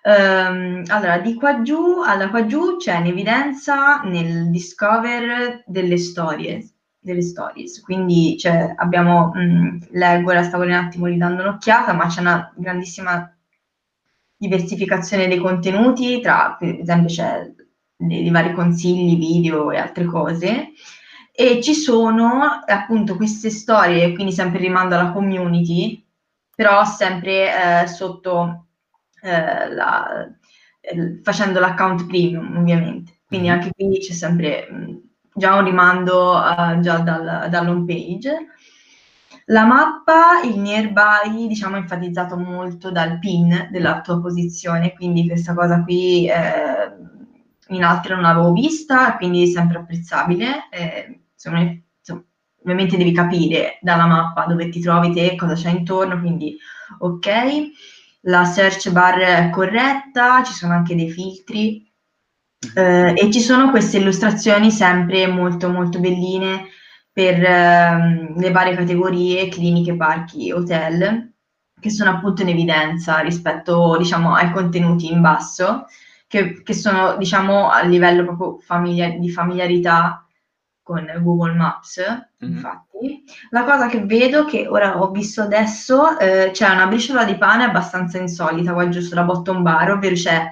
Um, 0.02 0.82
allora, 0.88 1.18
di 1.18 1.34
qua 1.34 1.62
giù, 1.62 2.00
allora, 2.04 2.28
qua 2.28 2.44
giù 2.46 2.76
c'è 2.76 2.98
in 2.98 3.06
evidenza 3.06 4.00
nel 4.02 4.50
discover 4.50 5.62
delle 5.66 5.96
storie, 5.96 6.68
delle 6.98 7.22
stories. 7.22 7.80
Quindi 7.80 8.36
cioè, 8.36 8.74
abbiamo, 8.76 9.30
mh, 9.32 9.40
mm, 9.40 9.78
leggo, 9.92 10.32
la 10.32 10.42
stavo 10.42 10.64
un 10.64 10.72
attimo 10.72 11.06
ridando 11.06 11.42
un'occhiata, 11.42 11.92
ma 11.92 12.06
c'è 12.06 12.20
una 12.20 12.52
grandissima 12.56 13.28
diversificazione 14.36 15.28
dei 15.28 15.38
contenuti, 15.38 16.20
tra 16.20 16.56
per 16.58 16.80
esempio 16.80 17.08
c'è 17.08 17.50
dei 17.96 18.30
vari 18.30 18.52
consigli, 18.52 19.16
video 19.16 19.70
e 19.70 19.78
altre 19.78 20.04
cose. 20.04 20.72
E 21.36 21.62
ci 21.62 21.74
sono 21.74 22.62
appunto 22.66 23.16
queste 23.16 23.50
storie, 23.50 24.12
quindi 24.14 24.32
sempre 24.32 24.60
rimando 24.60 24.94
alla 24.94 25.10
community, 25.12 26.04
però 26.54 26.84
sempre 26.84 27.82
eh, 27.82 27.86
sotto 27.88 28.63
eh, 29.24 29.72
la, 29.72 30.28
eh, 30.80 31.20
facendo 31.22 31.60
l'account 31.60 32.06
premium, 32.06 32.56
ovviamente. 32.58 33.20
Quindi 33.26 33.48
mhm. 33.48 33.54
anche 33.54 33.70
qui 33.74 33.98
c'è 33.98 34.12
sempre 34.12 34.68
mh, 34.70 34.76
mm, 34.76 34.96
già 35.34 35.54
un 35.54 35.64
rimando 35.64 36.34
uh, 36.34 36.78
già 36.80 36.98
dal, 36.98 37.48
dall'home 37.48 37.84
page. 37.86 38.48
La 39.46 39.64
mappa, 39.64 40.42
il 40.44 40.58
nearby, 40.58 41.46
diciamo, 41.46 41.76
è 41.76 41.78
enfatizzato 41.78 42.36
molto 42.36 42.90
dal 42.90 43.18
pin 43.18 43.68
della 43.70 44.00
tua 44.00 44.20
posizione, 44.20 44.94
quindi 44.94 45.26
questa 45.26 45.54
cosa 45.54 45.82
qui 45.82 46.26
eh, 46.28 46.94
in 47.68 47.82
altre 47.82 48.14
non 48.14 48.22
l'avevo 48.22 48.52
vista, 48.52 49.16
quindi 49.16 49.46
sempre 49.46 49.78
apprezzabile. 49.78 50.68
Eh, 50.70 51.20
insomma, 51.34 51.60
insomma, 51.60 52.24
ovviamente 52.62 52.96
devi 52.96 53.12
capire 53.12 53.78
dalla 53.82 54.06
mappa 54.06 54.46
dove 54.46 54.70
ti 54.70 54.80
trovi 54.80 55.12
te, 55.12 55.34
cosa 55.36 55.54
c'è 55.54 55.70
intorno, 55.70 56.18
quindi 56.20 56.56
ok. 56.98 57.70
La 58.26 58.44
search 58.44 58.90
bar 58.90 59.18
è 59.18 59.50
corretta, 59.50 60.42
ci 60.42 60.52
sono 60.52 60.72
anche 60.72 60.94
dei 60.94 61.10
filtri 61.10 61.86
eh, 62.74 63.12
e 63.14 63.30
ci 63.30 63.40
sono 63.40 63.70
queste 63.70 63.98
illustrazioni 63.98 64.70
sempre 64.70 65.26
molto 65.26 65.68
molto 65.68 66.00
belline 66.00 66.68
per 67.12 67.42
ehm, 67.42 68.38
le 68.40 68.50
varie 68.50 68.74
categorie, 68.74 69.48
cliniche, 69.48 69.94
parchi, 69.94 70.50
hotel, 70.50 71.32
che 71.78 71.90
sono 71.90 72.10
appunto 72.10 72.42
in 72.42 72.48
evidenza 72.48 73.20
rispetto 73.20 73.96
diciamo, 73.98 74.34
ai 74.34 74.50
contenuti 74.50 75.12
in 75.12 75.20
basso, 75.20 75.86
che, 76.26 76.62
che 76.62 76.74
sono 76.74 77.16
diciamo, 77.16 77.70
a 77.70 77.82
livello 77.82 78.24
proprio 78.24 78.58
famiglia- 78.58 79.10
di 79.10 79.30
familiarità 79.30 80.26
con 80.82 81.06
Google 81.22 81.54
Maps. 81.54 82.00
Infatti. 82.44 83.24
La 83.50 83.64
cosa 83.64 83.86
che 83.86 84.04
vedo, 84.04 84.44
che 84.44 84.66
ora 84.66 85.00
ho 85.00 85.10
visto 85.10 85.42
adesso, 85.42 86.18
eh, 86.18 86.50
c'è 86.52 86.68
una 86.70 86.86
briciola 86.86 87.24
di 87.24 87.36
pane 87.36 87.64
abbastanza 87.64 88.18
insolita 88.18 88.72
qua 88.72 88.88
giù 88.88 89.00
sulla 89.00 89.24
bottom 89.24 89.62
bar, 89.62 89.92
ovvero 89.92 90.14
c'è 90.14 90.50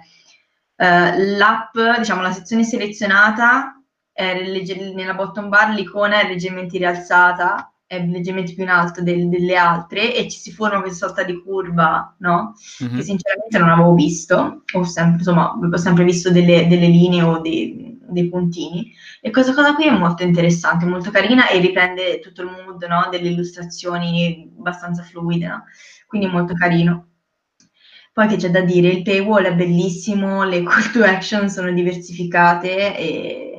eh, 0.76 1.36
l'app, 1.36 1.78
diciamo 1.98 2.22
la 2.22 2.32
sezione 2.32 2.64
selezionata, 2.64 3.80
è 4.12 4.42
legge- 4.42 4.92
nella 4.92 5.14
bottom 5.14 5.48
bar 5.48 5.72
l'icona 5.74 6.20
è 6.20 6.28
leggermente 6.28 6.76
rialzata, 6.78 7.72
è 7.86 8.04
leggermente 8.06 8.54
più 8.54 8.62
in 8.62 8.70
alto 8.70 9.02
del, 9.02 9.28
delle 9.28 9.56
altre 9.56 10.14
e 10.14 10.28
ci 10.28 10.38
si 10.38 10.50
forma 10.50 10.80
questa 10.80 11.06
sorta 11.06 11.24
di 11.24 11.42
curva, 11.42 12.14
no? 12.20 12.54
Mm-hmm. 12.82 12.96
Che 12.96 13.02
sinceramente 13.02 13.58
non 13.58 13.68
avevo 13.68 13.94
visto, 13.94 14.62
ho 14.72 14.84
sempre, 14.84 15.18
insomma, 15.18 15.52
ho 15.52 15.76
sempre 15.76 16.04
visto 16.04 16.30
delle, 16.30 16.66
delle 16.68 16.86
linee 16.86 17.22
o 17.22 17.40
dei, 17.40 17.91
dei, 18.12 18.28
puntini. 18.28 18.92
E 19.20 19.30
questa 19.30 19.54
cosa 19.54 19.74
qui 19.74 19.86
è 19.86 19.90
molto 19.90 20.22
interessante, 20.22 20.84
molto 20.84 21.10
carina 21.10 21.48
e 21.48 21.58
riprende 21.58 22.20
tutto 22.20 22.42
il 22.42 22.48
mood, 22.48 22.82
no? 22.84 23.08
Delle 23.10 23.28
illustrazioni 23.28 24.52
abbastanza 24.58 25.02
fluide, 25.02 25.46
no? 25.46 25.64
Quindi 26.06 26.28
molto 26.28 26.54
carino. 26.54 27.08
Poi 28.12 28.28
che 28.28 28.36
c'è 28.36 28.50
da 28.50 28.60
dire, 28.60 28.88
il 28.88 29.02
paywall 29.02 29.44
è 29.44 29.54
bellissimo, 29.54 30.44
le 30.44 30.62
call 30.62 30.92
to 30.92 31.02
action 31.02 31.48
sono 31.48 31.72
diversificate 31.72 32.96
e 32.96 33.52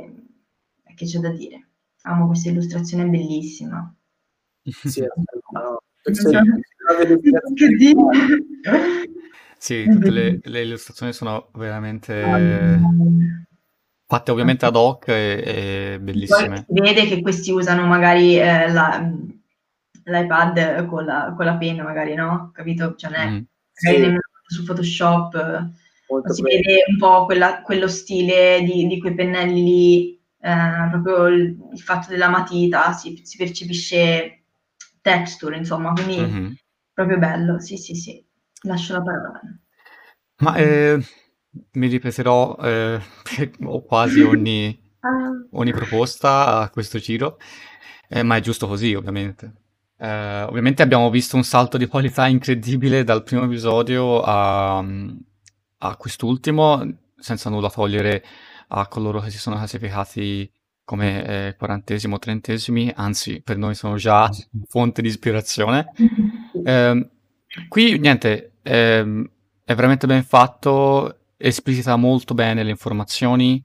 che 0.96 1.06
c'è 1.06 1.20
da 1.20 1.30
dire. 1.30 1.70
Amo 2.04 2.28
questa 2.28 2.50
illustrazione 2.50 3.06
bellissima. 3.06 3.94
Sì, 4.64 5.02
no, 5.52 5.82
sì, 9.58 9.86
tutte 9.86 10.10
le, 10.10 10.40
le, 10.42 10.62
illustrazioni 10.62 11.14
sono 11.14 11.50
veramente 11.54 12.22
fatte 14.14 14.32
ovviamente 14.32 14.66
ad 14.66 14.76
hoc 14.76 15.08
e, 15.08 15.44
e 15.46 16.00
bellissime. 16.00 16.66
Poi 16.68 16.78
si 16.78 16.82
vede 16.82 17.08
che 17.08 17.22
questi 17.22 17.52
usano 17.52 17.86
magari 17.88 18.38
eh, 18.38 18.72
la, 18.72 19.12
l'iPad 20.04 20.86
con 20.86 21.06
la, 21.06 21.34
con 21.36 21.46
la, 21.46 21.56
penna, 21.56 21.84
magari, 21.84 22.14
no? 22.14 22.52
Capito? 22.54 22.94
Cioè, 22.96 23.10
non 23.10 23.20
è, 23.20 23.30
mm. 23.30 23.42
sì 23.72 24.18
su 24.46 24.64
Photoshop, 24.64 25.72
Molto 26.08 26.34
si 26.34 26.42
bene. 26.44 26.58
vede 26.58 26.84
un 26.88 26.98
po' 26.98 27.26
quella, 27.26 27.62
quello 27.64 27.88
stile 27.88 28.62
di, 28.62 28.86
di, 28.86 29.00
quei 29.00 29.16
pennelli 29.16 29.64
lì, 29.64 30.22
eh, 30.40 30.88
proprio 30.92 31.28
il, 31.28 31.58
il, 31.74 31.80
fatto 31.80 32.10
della 32.10 32.30
matita, 32.30 32.92
si, 32.94 33.20
si, 33.24 33.36
percepisce 33.38 34.44
texture, 35.02 35.58
insomma, 35.58 35.92
quindi 35.94 36.18
mm-hmm. 36.18 36.52
proprio 36.94 37.18
bello, 37.18 37.60
sì 37.60 37.78
sì 37.78 37.96
sì, 37.96 38.24
lascio 38.62 38.94
la 38.94 39.02
parola. 39.02 39.42
Ma 40.38 40.56
eh, 40.56 41.04
mi 41.74 41.88
ripeterò 41.88 42.58
eh, 42.62 43.00
quasi 43.86 44.22
ogni, 44.22 44.78
ah. 45.00 45.48
ogni 45.52 45.72
proposta 45.72 46.60
a 46.60 46.70
questo 46.70 47.00
giro, 47.00 47.38
eh, 48.08 48.24
ma 48.24 48.36
è 48.36 48.42
giusto 48.42 48.68
così 48.68 48.94
ovviamente. 48.94 49.54
Eh, 49.98 50.44
ovviamente 50.44 50.82
abbiamo 50.82 51.10
visto 51.10 51.36
un 51.36 51.44
salto 51.44 51.78
di 51.78 51.86
qualità 51.86 52.28
incredibile 52.28 53.04
dal 53.04 53.24
primo 53.24 53.44
episodio 53.44 54.22
a, 54.22 54.78
a 54.80 55.96
quest'ultimo, 55.96 56.86
senza 57.16 57.50
nulla 57.50 57.70
togliere 57.70 58.24
a 58.70 58.88
coloro 58.88 59.20
che 59.20 59.30
si 59.30 59.38
sono 59.38 59.56
classificati 59.56 60.52
come 60.84 61.26
eh, 61.26 61.56
quarantesimo, 61.58 62.20
trentesimi, 62.20 62.92
anzi 62.94 63.42
per 63.42 63.58
noi 63.58 63.76
sono 63.76 63.96
già 63.96 64.30
fonte 64.68 65.02
di 65.02 65.08
ispirazione. 65.08 65.92
Eh, 66.66 67.10
qui 67.68 68.00
niente, 68.00 68.54
eh, 68.62 69.30
è 69.66 69.76
veramente 69.76 70.08
ben 70.08 70.24
fatto, 70.24 71.23
esplicita 71.48 71.96
molto 71.96 72.34
bene 72.34 72.64
le 72.64 72.70
informazioni, 72.70 73.64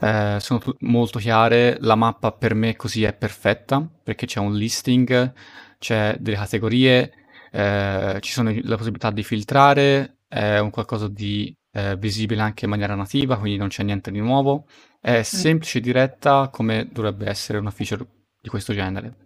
eh, 0.00 0.36
sono 0.40 0.60
molto 0.80 1.18
chiare, 1.18 1.76
la 1.80 1.94
mappa 1.94 2.32
per 2.32 2.54
me 2.54 2.76
così 2.76 3.04
è 3.04 3.12
perfetta 3.12 3.86
perché 4.02 4.26
c'è 4.26 4.40
un 4.40 4.54
listing 4.54 5.32
c'è 5.80 6.14
delle 6.20 6.36
categorie, 6.36 7.10
eh, 7.50 8.18
ci 8.20 8.32
sono 8.32 8.54
la 8.62 8.76
possibilità 8.76 9.10
di 9.10 9.24
filtrare, 9.24 10.18
è 10.28 10.58
un 10.58 10.70
qualcosa 10.70 11.08
di 11.08 11.52
eh, 11.72 11.96
visibile 11.96 12.42
anche 12.42 12.66
in 12.66 12.70
maniera 12.70 12.94
nativa, 12.94 13.38
quindi 13.38 13.58
non 13.58 13.68
c'è 13.68 13.82
niente 13.82 14.10
di 14.10 14.20
nuovo. 14.20 14.66
È 15.00 15.18
mm. 15.18 15.22
semplice 15.22 15.78
e 15.78 15.80
diretta 15.80 16.50
come 16.52 16.88
dovrebbe 16.92 17.26
essere 17.28 17.58
una 17.58 17.70
feature 17.70 18.06
di 18.40 18.50
questo 18.50 18.74
genere. 18.74 19.16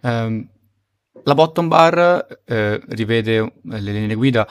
Um, 0.00 0.48
la 1.24 1.34
bottom 1.34 1.68
bar 1.68 2.40
eh, 2.46 2.80
rivede 2.88 3.36
eh, 3.36 3.52
le 3.62 3.92
linee 3.92 4.14
guida 4.16 4.48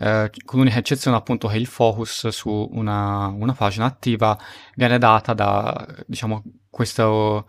eh, 0.00 0.30
con 0.44 0.58
l'unica 0.60 0.78
eccezione 0.78 1.16
appunto 1.16 1.46
che 1.48 1.58
il 1.58 1.66
focus 1.66 2.28
su 2.28 2.68
una, 2.72 3.26
una 3.26 3.52
pagina 3.52 3.84
attiva 3.84 4.38
viene 4.74 4.98
data 4.98 5.34
da 5.34 5.86
diciamo 6.06 6.42
questo, 6.70 7.46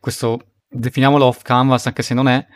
questo 0.00 0.54
definiamolo 0.68 1.26
off 1.26 1.42
canvas 1.42 1.86
anche 1.86 2.02
se 2.02 2.14
non 2.14 2.28
è 2.28 2.46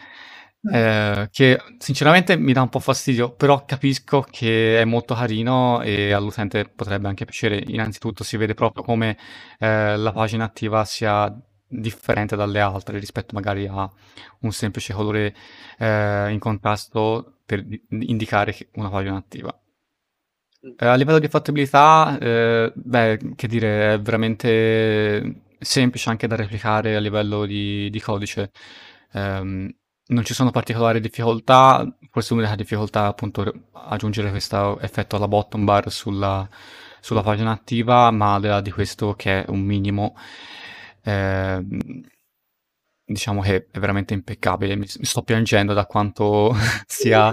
eh, 0.73 1.29
che 1.31 1.61
sinceramente 1.79 2.37
mi 2.37 2.53
dà 2.53 2.63
un 2.63 2.69
po' 2.69 2.81
fastidio, 2.81 3.33
però 3.35 3.65
capisco 3.65 4.25
che 4.29 4.81
è 4.81 4.85
molto 4.85 5.15
carino 5.15 5.81
e 5.83 6.13
all'utente 6.13 6.65
potrebbe 6.65 7.09
anche 7.09 7.25
piacere. 7.25 7.63
Innanzitutto 7.69 8.25
si 8.25 8.37
vede 8.37 8.55
proprio 8.55 8.83
come 8.83 9.17
eh, 9.59 9.97
la 9.97 10.13
pagina 10.13 10.45
attiva 10.45 10.85
sia 10.85 11.33
differente 11.69 12.37
dalle 12.37 12.61
altre 12.61 12.99
rispetto 12.99 13.35
magari 13.35 13.67
a 13.67 13.91
un 14.41 14.53
semplice 14.53 14.93
colore 14.93 15.35
eh, 15.79 16.31
in 16.31 16.39
contrasto 16.39 17.39
per 17.45 17.65
indicare 17.91 18.55
una 18.75 18.91
pagina 18.91 19.17
attiva. 19.17 19.59
Mm. 20.67 20.73
Eh, 20.79 20.87
a 20.87 20.95
livello 20.95 21.19
di 21.19 21.29
fattibilità, 21.29 22.19
eh, 22.19 22.73
beh, 22.75 23.19
che 23.37 23.47
dire, 23.47 23.95
è 23.95 24.01
veramente 24.01 25.43
semplice 25.59 26.11
anche 26.11 26.27
da 26.27 26.37
replicare 26.37 26.97
a 26.97 27.01
livello 27.01 27.47
di, 27.47 27.89
di 27.91 28.01
codice. 28.01 28.51
Um, 29.13 29.73
non 30.09 30.25
ci 30.25 30.35
sono 30.35 30.51
particolari 30.51 31.01
difficoltà, 31.01 31.85
forse 32.11 32.35
l'unica 32.35 32.55
difficoltà 32.55 33.05
è 33.05 33.09
appunto 33.09 33.69
aggiungere 33.73 34.31
questo 34.31 34.79
effetto 34.81 35.17
alla 35.17 35.27
bottom 35.27 35.65
bar 35.65 35.91
sulla, 35.91 36.49
sulla 37.01 37.23
pagina 37.23 37.51
attiva, 37.51 38.11
ma 38.11 38.35
al 38.35 38.41
di 38.41 38.47
là 38.49 38.61
di 38.61 38.71
questo 38.71 39.15
che 39.15 39.43
è 39.43 39.51
un 39.51 39.61
minimo, 39.61 40.15
eh, 41.07 41.65
diciamo 43.05 43.41
che 43.41 43.69
è 43.71 43.79
veramente 43.79 44.13
impeccabile. 44.15 44.75
Mi, 44.75 44.87
sto 44.87 45.23
piangendo 45.23 45.73
da 45.73 45.87
quanto 45.87 46.53
sia 46.87 47.33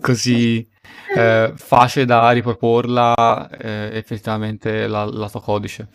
così 0.00 0.68
eh, 1.14 1.52
facile 1.54 2.04
da 2.04 2.30
riproporla 2.32 3.48
eh, 3.48 3.90
effettivamente 3.96 4.86
la, 4.86 5.04
lato 5.04 5.40
codice. 5.40 5.88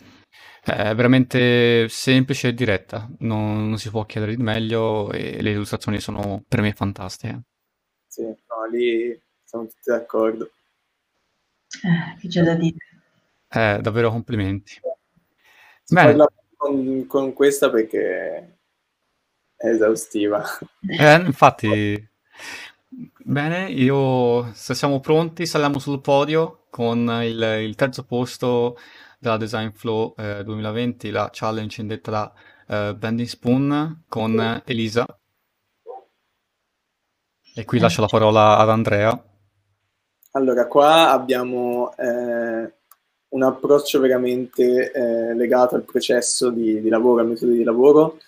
È 0.64 0.94
veramente 0.94 1.88
semplice 1.88 2.48
e 2.48 2.54
diretta, 2.54 3.10
non, 3.18 3.68
non, 3.68 3.78
si 3.78 3.90
può 3.90 4.04
chiedere 4.04 4.36
di 4.36 4.42
meglio 4.42 5.10
e 5.10 5.42
le 5.42 5.50
illustrazioni 5.50 5.98
sono 5.98 6.44
per 6.46 6.60
me 6.60 6.72
fantastiche. 6.72 7.42
Sì, 8.06 8.22
no, 8.22 8.66
lì 8.70 9.20
siamo 9.42 9.66
tutti 9.66 9.90
d'accordo. 9.90 10.50
Eh, 11.82 12.20
che 12.20 12.28
c'è 12.28 12.42
da 12.42 12.54
dire. 12.54 12.76
Eh, 13.48 13.80
davvero 13.82 14.10
complimenti. 14.10 14.80
Bene. 15.90 16.26
Con, 16.62 17.06
con 17.08 17.32
questa 17.32 17.70
perché 17.70 18.58
è 19.56 19.66
esaustiva. 19.66 20.44
Eh, 20.86 21.14
infatti, 21.14 22.08
bene, 23.24 23.68
io 23.68 24.52
se 24.54 24.72
siamo 24.74 25.00
pronti 25.00 25.44
saliamo 25.44 25.80
sul 25.80 26.00
podio 26.00 26.66
con 26.70 27.20
il, 27.24 27.42
il 27.64 27.74
terzo 27.74 28.04
posto 28.04 28.78
della 29.18 29.38
Design 29.38 29.70
Flow 29.70 30.14
eh, 30.16 30.44
2020, 30.44 31.10
la 31.10 31.30
challenge 31.32 31.80
indetta 31.80 32.10
da 32.12 32.32
eh, 32.68 32.94
Bending 32.94 33.28
Spoon 33.28 34.04
con 34.06 34.62
Elisa. 34.64 35.04
E 37.56 37.64
qui 37.64 37.80
lascio 37.80 38.02
la 38.02 38.06
parola 38.06 38.56
ad 38.58 38.70
Andrea. 38.70 39.24
Allora, 40.30 40.68
qua 40.68 41.10
abbiamo 41.10 41.92
eh, 41.96 42.72
un 43.32 43.42
approccio 43.42 44.00
veramente 44.00 44.90
eh, 44.90 45.34
legato 45.34 45.74
al 45.74 45.82
processo 45.82 46.50
di, 46.50 46.80
di, 46.80 46.88
lavoro, 46.88 47.20
al 47.20 47.28
metodo 47.28 47.52
di 47.52 47.64
lavoro. 47.64 48.18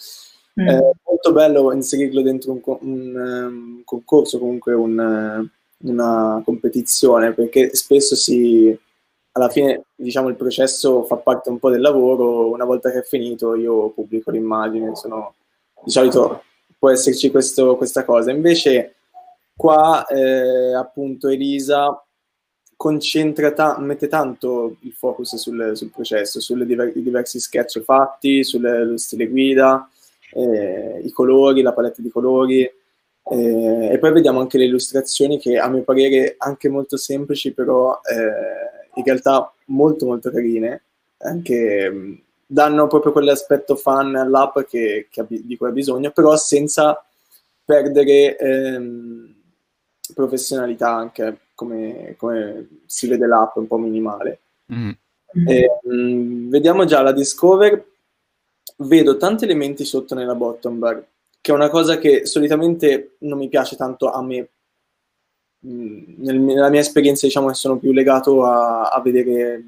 Mm. 0.61 0.69
È 0.69 0.81
molto 1.07 1.33
bello 1.33 1.73
inserirlo 1.73 2.23
dentro 2.23 2.53
un, 2.53 2.61
un, 2.65 3.17
un 3.17 3.83
concorso, 3.85 4.39
comunque 4.39 4.73
un, 4.75 5.49
una 5.79 6.43
competizione, 6.45 7.33
perché 7.33 7.75
spesso 7.75 8.15
si, 8.15 8.77
alla 9.33 9.49
fine 9.49 9.85
diciamo 9.95 10.29
il 10.29 10.37
processo 10.37 11.05
fa 11.05 11.17
parte 11.17 11.51
un 11.51 11.59
po' 11.59 11.71
del 11.71 11.81
lavoro, 11.81 12.51
una 12.51 12.65
volta 12.65 12.91
che 12.91 13.01
è 13.01 13.03
finito 13.03 13.55
io 13.57 13.91
pubblico 13.91 14.31
l'immagine, 14.31 14.95
sono, 14.95 15.35
di 15.83 15.91
solito 15.91 16.43
può 16.79 16.91
esserci 16.91 17.31
questo, 17.31 17.77
questa 17.77 18.05
cosa. 18.05 18.31
Invece 18.31 18.95
Qua 19.57 20.05
eh, 20.07 20.75
appunto 20.75 21.29
Elisa 21.29 22.04
concentra 22.77 23.53
ta- 23.53 23.79
mette 23.79 24.09
tanto 24.09 24.77
il 24.81 24.93
focus 24.93 25.37
sul, 25.37 25.73
sul 25.75 25.91
processo, 25.91 26.41
sui 26.41 26.65
diver- 26.67 26.97
diversi 26.97 27.39
sketch 27.41 27.81
fatti, 27.81 28.45
sullo 28.45 28.97
stile 28.97 29.27
guida, 29.29 29.89
eh, 30.33 31.01
i 31.03 31.11
colori, 31.11 31.63
la 31.63 31.73
palette 31.73 32.03
di 32.03 32.11
colori. 32.11 32.63
Eh, 33.27 33.89
e 33.93 33.99
poi 33.99 34.13
vediamo 34.13 34.41
anche 34.41 34.59
le 34.59 34.67
illustrazioni 34.67 35.39
che 35.39 35.59
a 35.59 35.69
mio 35.69 35.83
parere 35.83 36.35
anche 36.39 36.69
molto 36.69 36.97
semplici, 36.97 37.53
però 37.53 38.01
eh, 38.03 38.99
in 38.99 39.05
realtà 39.05 39.53
molto 39.67 40.07
molto 40.07 40.31
carine, 40.31 40.83
anche 41.19 42.23
danno 42.47 42.87
proprio 42.87 43.13
quell'aspetto 43.13 43.77
fan 43.77 44.15
all'app 44.15 44.61
che, 44.69 45.09
che 45.11 45.25
di 45.29 45.57
cui 45.57 45.69
ha 45.69 45.73
bisogno, 45.73 46.11
però 46.11 46.37
senza 46.37 47.03
perdere 47.65 48.37
ehm, 48.37 49.34
professionalità 50.13 50.93
anche 50.93 51.39
come, 51.55 52.15
come 52.19 52.69
si 52.87 53.07
vede 53.07 53.27
l'app 53.27 53.57
un 53.57 53.67
po' 53.67 53.79
minimale. 53.79 54.41
Mm. 54.73 54.91
E, 55.47 55.81
mh, 55.83 55.95
mm, 55.95 56.51
vediamo 56.51 56.85
già 56.85 57.01
la 57.01 57.13
Discover, 57.13 57.93
vedo 58.79 59.17
tanti 59.17 59.45
elementi 59.45 59.85
sotto 59.85 60.15
nella 60.15 60.35
bottom 60.35 60.79
bar, 60.79 61.07
che 61.41 61.53
è 61.53 61.55
una 61.55 61.71
cosa 61.71 61.99
che 61.99 62.27
solitamente 62.27 63.17
non 63.21 63.39
mi 63.39 63.49
piace 63.49 63.77
tanto 63.77 64.11
a 64.11 64.23
me. 64.23 64.49
Mm, 65.67 66.15
nel, 66.19 66.41
nella 66.41 66.69
mia 66.69 66.81
esperienza 66.81 67.27
diciamo 67.27 67.49
che 67.49 67.55
sono 67.55 67.79
più 67.79 67.93
legato 67.93 68.45
a, 68.45 68.89
a 68.89 69.01
vedere 69.01 69.63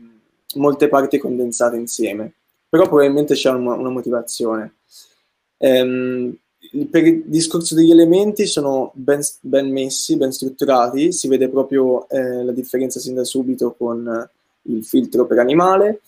molte 0.56 0.88
parti 0.88 1.18
condensate 1.18 1.76
insieme, 1.76 2.32
però 2.68 2.86
probabilmente 2.86 3.34
c'è 3.34 3.50
una, 3.50 3.74
una 3.74 3.90
motivazione. 3.90 4.76
Ehm, 5.58 6.36
per 6.90 7.06
il 7.06 7.24
discorso 7.26 7.74
degli 7.74 7.90
elementi 7.90 8.46
sono 8.46 8.92
ben, 8.94 9.20
ben 9.40 9.70
messi, 9.70 10.16
ben 10.16 10.32
strutturati, 10.32 11.12
si 11.12 11.28
vede 11.28 11.48
proprio 11.48 12.08
eh, 12.08 12.44
la 12.44 12.52
differenza 12.52 13.00
sin 13.00 13.14
da 13.14 13.24
subito 13.24 13.74
con 13.76 14.28
il 14.62 14.84
filtro 14.84 15.26
per 15.26 15.38
animale. 15.38 16.00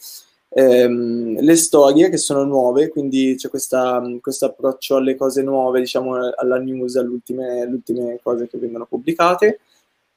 Ehm, 0.50 1.40
le 1.40 1.56
storie 1.56 2.08
che 2.08 2.16
sono 2.16 2.44
nuove, 2.44 2.88
quindi 2.88 3.34
c'è 3.36 3.48
questo 3.48 4.46
approccio 4.46 4.96
alle 4.96 5.14
cose 5.14 5.42
nuove, 5.42 5.80
diciamo 5.80 6.32
alla 6.34 6.58
news, 6.58 6.96
alle 6.96 7.08
ultime, 7.08 7.64
ultime 7.64 8.18
cose 8.22 8.48
che 8.48 8.58
vengono 8.58 8.86
pubblicate. 8.86 9.60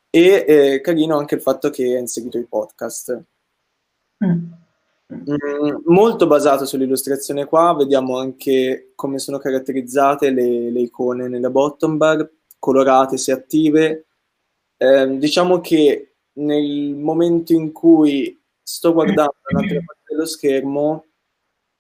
E 0.09 0.45
eh, 0.47 0.81
carino 0.81 1.17
anche 1.17 1.35
il 1.35 1.41
fatto 1.41 1.69
che 1.69 1.95
ha 1.95 1.99
inserito 1.99 2.37
i 2.37 2.43
podcast. 2.43 3.21
Mm. 4.25 4.51
Mm, 5.13 5.81
molto 5.85 6.25
basato 6.25 6.65
sull'illustrazione 6.65 7.45
qua, 7.45 7.75
vediamo 7.75 8.17
anche 8.17 8.93
come 8.95 9.19
sono 9.19 9.39
caratterizzate 9.39 10.29
le, 10.29 10.71
le 10.71 10.79
icone 10.79 11.27
nella 11.27 11.49
bottom 11.49 11.97
bar, 11.97 12.29
colorate 12.57 13.17
se 13.17 13.33
attive. 13.33 14.05
Eh, 14.77 15.17
diciamo 15.17 15.59
che 15.59 16.15
nel 16.33 16.95
momento 16.95 17.53
in 17.53 17.73
cui 17.73 18.39
sto 18.63 18.93
guardando 18.93 19.35
dall'altra 19.43 19.81
parte 19.85 20.01
dello 20.05 20.25
schermo, 20.25 21.05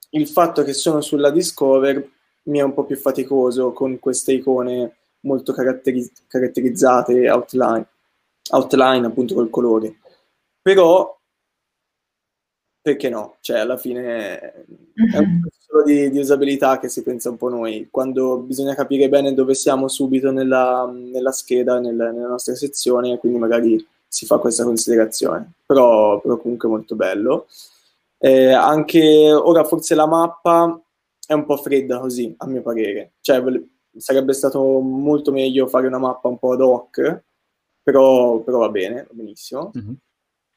il 0.09 0.27
fatto 0.27 0.63
che 0.63 0.73
sono 0.73 0.99
sulla 0.99 1.31
Discover 1.31 2.09
mi 2.43 2.59
è 2.59 2.61
un 2.63 2.73
po' 2.73 2.83
più 2.85 2.97
faticoso 2.97 3.71
con 3.71 3.97
queste 3.99 4.33
icone 4.33 4.97
molto 5.21 5.53
caratteri- 5.53 6.11
caratterizzate, 6.27 7.29
outline, 7.29 7.87
outline 8.51 9.05
appunto 9.05 9.35
col 9.35 9.49
colore. 9.49 9.99
Però 10.61 11.20
perché 12.81 13.09
no? 13.09 13.37
Cioè, 13.41 13.59
alla 13.59 13.77
fine 13.77 14.39
è 15.13 15.17
un 15.17 15.41
solo 15.57 15.83
di, 15.83 16.09
di, 16.09 16.19
usabilità 16.19 16.79
che 16.79 16.89
si 16.89 17.03
pensa 17.03 17.29
un 17.29 17.37
po' 17.37 17.49
noi. 17.49 17.87
Quando 17.91 18.37
bisogna 18.37 18.73
capire 18.73 19.07
bene 19.07 19.33
dove 19.33 19.53
siamo 19.53 19.87
subito 19.87 20.31
nella, 20.31 20.91
nella 20.91 21.31
scheda, 21.31 21.79
nel, 21.79 21.95
nella 21.95 22.27
nostra 22.27 22.55
sezione, 22.55 23.19
quindi 23.19 23.37
magari 23.37 23.85
si 24.07 24.25
fa 24.25 24.37
questa 24.39 24.63
considerazione. 24.63 25.51
Però, 25.65 26.19
però 26.19 26.37
comunque 26.37 26.67
molto 26.67 26.95
bello. 26.95 27.47
Eh, 28.17 28.51
anche 28.51 29.31
ora 29.31 29.63
forse 29.63 29.95
la 29.95 30.07
mappa 30.07 30.79
è 31.25 31.33
un 31.33 31.45
po' 31.45 31.57
fredda 31.57 31.99
così, 31.99 32.33
a 32.37 32.47
mio 32.47 32.61
parere. 32.61 33.13
Cioè, 33.21 33.43
sarebbe 33.97 34.33
stato 34.33 34.79
molto 34.79 35.31
meglio 35.31 35.67
fare 35.67 35.87
una 35.87 35.99
mappa 35.99 36.27
un 36.27 36.39
po' 36.39 36.53
ad 36.53 36.61
hoc, 36.61 37.23
però, 37.83 38.39
però 38.39 38.59
va 38.59 38.69
bene, 38.69 39.05
va 39.07 39.13
benissimo. 39.13 39.71
Mm-hmm. 39.77 39.93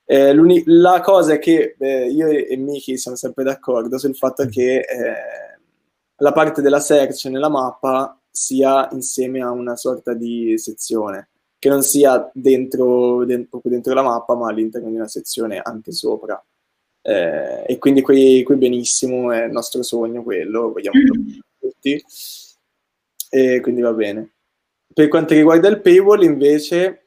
Eh, 0.07 0.35
la 0.67 1.01
cosa 1.01 1.35
è 1.35 1.39
che 1.39 1.77
eh, 1.79 2.09
io 2.09 2.29
e 2.29 2.57
Miki 2.57 2.99
siamo 2.99 3.17
sempre 3.17 3.43
d'accordo 3.43 3.97
sul 3.99 4.15
fatto 4.15 4.45
che 4.47 4.81
eh, 4.81 5.15
la 6.17 6.33
parte 6.33 6.61
della 6.61 6.81
search 6.81 7.25
nella 7.27 7.49
mappa 7.49 8.19
sia 8.31 8.89
insieme 8.93 9.41
a 9.41 9.51
una 9.51 9.77
sorta 9.77 10.13
di 10.13 10.59
sezione, 10.59 11.31
che 11.59 11.69
non 11.69 11.83
sia 11.83 12.31
dentro, 12.35 13.25
dentro, 13.25 13.49
proprio 13.51 13.73
dentro 13.73 13.95
la 13.95 14.03
mappa, 14.03 14.35
ma 14.35 14.49
all'interno 14.49 14.91
di 14.91 14.97
una 14.97 15.09
sezione 15.09 15.61
anche 15.63 15.93
sopra. 15.93 16.43
Eh, 17.01 17.65
e 17.67 17.79
quindi 17.79 18.03
qui, 18.03 18.43
qui, 18.43 18.57
benissimo, 18.57 19.33
è 19.33 19.45
il 19.45 19.53
nostro 19.53 19.83
sogno 19.83 20.23
quello, 20.23 20.73
vogliamo 20.73 20.99
tutti. 21.61 22.05
E 23.31 23.61
quindi 23.61 23.81
va 23.81 23.93
bene. 23.93 24.33
Per 24.93 25.09
quanto 25.09 25.35
riguarda 25.35 25.69
il 25.69 25.81
paywall, 25.81 26.23
invece, 26.23 27.04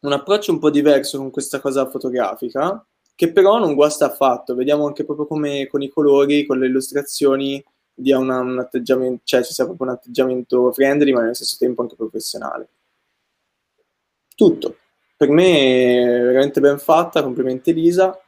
un 0.00 0.12
approccio 0.12 0.52
un 0.52 0.58
po' 0.58 0.70
diverso 0.70 1.18
con 1.18 1.30
questa 1.30 1.60
cosa 1.60 1.88
fotografica, 1.88 2.84
che 3.14 3.32
però 3.32 3.58
non 3.58 3.74
guasta 3.74 4.06
affatto. 4.06 4.54
Vediamo 4.54 4.86
anche 4.86 5.04
proprio 5.04 5.26
come 5.26 5.66
con 5.66 5.82
i 5.82 5.88
colori, 5.88 6.46
con 6.46 6.58
le 6.58 6.66
illustrazioni, 6.66 7.62
dia 7.92 8.18
una, 8.18 8.40
un 8.40 8.58
atteggiamento, 8.58 9.22
cioè 9.24 9.42
ci 9.42 9.52
sia 9.52 9.64
proprio 9.64 9.88
un 9.88 9.94
atteggiamento 9.94 10.72
friendly, 10.72 11.12
ma 11.12 11.20
nello 11.20 11.34
stesso 11.34 11.56
tempo 11.58 11.82
anche 11.82 11.96
professionale. 11.96 12.68
Tutto. 14.34 14.76
Per 15.16 15.28
me 15.28 16.00
è 16.00 16.22
veramente 16.22 16.60
ben 16.60 16.78
fatta, 16.78 17.22
complimenti 17.22 17.70
Elisa. 17.70 18.18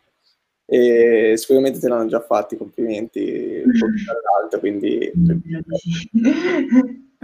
E 0.67 1.35
sicuramente 1.37 1.79
te 1.79 1.89
l'hanno 1.89 2.07
già 2.07 2.21
fatti, 2.21 2.57
complimenti 2.57 3.63
un 3.65 3.73
po' 3.79 3.87
dall'alto, 4.07 4.59
quindi... 4.59 5.11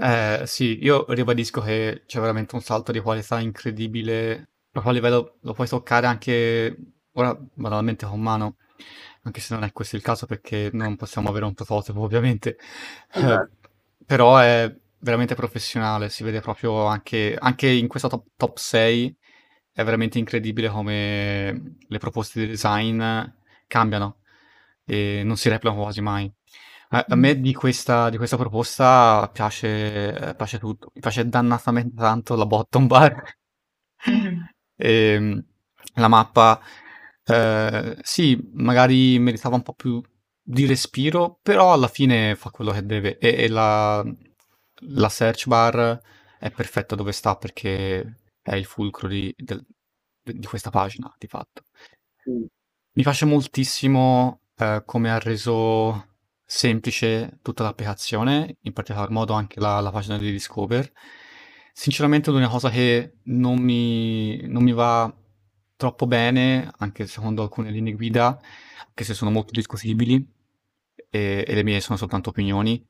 Eh, 0.01 0.43
sì, 0.47 0.79
io 0.83 1.05
ribadisco 1.13 1.61
che 1.61 2.05
c'è 2.07 2.21
veramente 2.21 2.55
un 2.55 2.61
salto 2.63 2.93
di 2.93 3.01
qualità 3.01 3.41
incredibile, 3.41 4.51
proprio 4.71 4.93
a 4.93 4.95
livello 4.95 5.39
lo 5.43 5.53
puoi 5.55 5.67
toccare 5.67 6.07
anche 6.07 6.77
ora 7.13 7.37
banalmente 7.55 8.07
con 8.07 8.21
mano, 8.21 8.57
anche 9.23 9.41
se 9.41 9.55
non 9.55 9.65
è 9.65 9.73
questo 9.73 9.97
il 9.97 10.03
caso 10.03 10.27
perché 10.27 10.71
non 10.73 10.95
possiamo 10.97 11.29
avere 11.29 11.47
un 11.47 11.55
prototipo 11.55 12.01
ovviamente, 12.01 12.59
eh, 13.15 13.49
però 14.07 14.39
è 14.39 14.73
veramente 15.01 15.35
professionale, 15.35 16.11
si 16.11 16.23
vede 16.23 16.41
proprio 16.41 16.85
anche, 16.87 17.37
anche 17.39 17.69
in 17.69 17.89
questa 17.89 18.09
top, 18.09 18.27
top 18.37 18.57
6 18.57 19.17
è 19.73 19.83
veramente 19.85 20.19
incredibile 20.19 20.69
come 20.69 21.77
le 21.89 21.99
proposte 21.99 22.41
di 22.41 22.47
design 22.47 23.03
cambiano 23.67 24.21
e 24.85 25.23
non 25.25 25.37
si 25.37 25.49
replicano 25.49 25.83
quasi 25.83 26.01
mai. 26.01 26.33
A, 26.91 27.05
a 27.09 27.15
me 27.17 27.41
di 27.41 27.53
questa, 27.53 28.09
di 28.11 28.17
questa 28.17 28.37
proposta 28.37 29.29
piace, 29.33 30.35
piace 30.37 30.59
tutto. 30.59 30.91
Mi 30.95 31.01
piace 31.01 31.29
dannatamente 31.29 31.95
tanto 31.97 32.35
la 32.35 32.47
bottom 32.47 32.87
bar. 32.87 33.37
Mm-hmm. 34.09 34.41
e, 34.77 35.13
ehm, 35.13 35.45
la 35.95 36.09
mappa, 36.09 36.61
eh, 37.25 37.97
sì, 38.03 38.39
magari 38.53 39.19
meritava 39.19 39.57
un 39.57 39.63
po' 39.63 39.75
più 39.75 40.01
di 40.43 40.67
respiro, 40.67 41.39
però 41.43 41.73
alla 41.73 41.89
fine 41.89 42.37
fa 42.37 42.51
quello 42.51 42.73
che 42.73 42.85
deve. 42.87 43.19
E, 43.19 43.45
e 43.45 43.49
la, 43.49 44.05
la 44.89 45.09
search 45.09 45.47
bar 45.47 46.01
è 46.39 46.51
perfetta 46.51 46.95
dove 46.95 47.13
sta 47.13 47.37
perché 47.37 48.21
è 48.43 48.55
il 48.55 48.65
fulcro 48.65 49.09
di, 49.09 49.35
del, 49.37 49.65
di 50.23 50.47
questa 50.47 50.71
pagina, 50.71 51.13
di 51.19 51.27
fatto. 51.27 51.65
Mm. 52.31 52.45
Mi 52.93 53.03
piace 53.03 53.27
moltissimo 53.27 54.41
eh, 54.57 54.83
come 54.85 55.11
ha 55.11 55.19
reso 55.19 56.08
semplice 56.51 57.41
tutta 57.43 57.63
l'applicazione, 57.63 58.57
in 58.63 58.73
particolar 58.73 59.11
modo 59.11 59.35
anche 59.35 59.61
la, 59.61 59.81
la 59.81 59.91
pagina 59.91 60.17
di 60.17 60.31
Discover. 60.31 60.91
Sinceramente 61.75 62.31
l'unica 62.31 62.49
cosa 62.49 62.71
che 62.71 63.19
non 63.25 63.59
mi, 63.59 64.41
non 64.47 64.63
mi 64.63 64.73
va 64.73 65.15
troppo 65.77 66.07
bene, 66.07 66.73
anche 66.79 67.07
secondo 67.07 67.43
alcune 67.43 67.71
linee 67.71 67.93
guida, 67.93 68.41
anche 68.87 69.05
se 69.05 69.13
sono 69.13 69.31
molto 69.31 69.53
discutibili, 69.53 70.27
e, 71.11 71.45
e 71.47 71.55
le 71.55 71.63
mie 71.63 71.81
sono 71.81 71.99
soltanto 71.99 72.31
opinioni, 72.31 72.83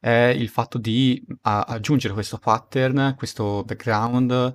è 0.00 0.34
il 0.34 0.48
fatto 0.48 0.78
di 0.78 1.22
a, 1.42 1.60
aggiungere 1.60 2.14
questo 2.14 2.38
pattern, 2.38 3.14
questo 3.18 3.64
background 3.64 4.54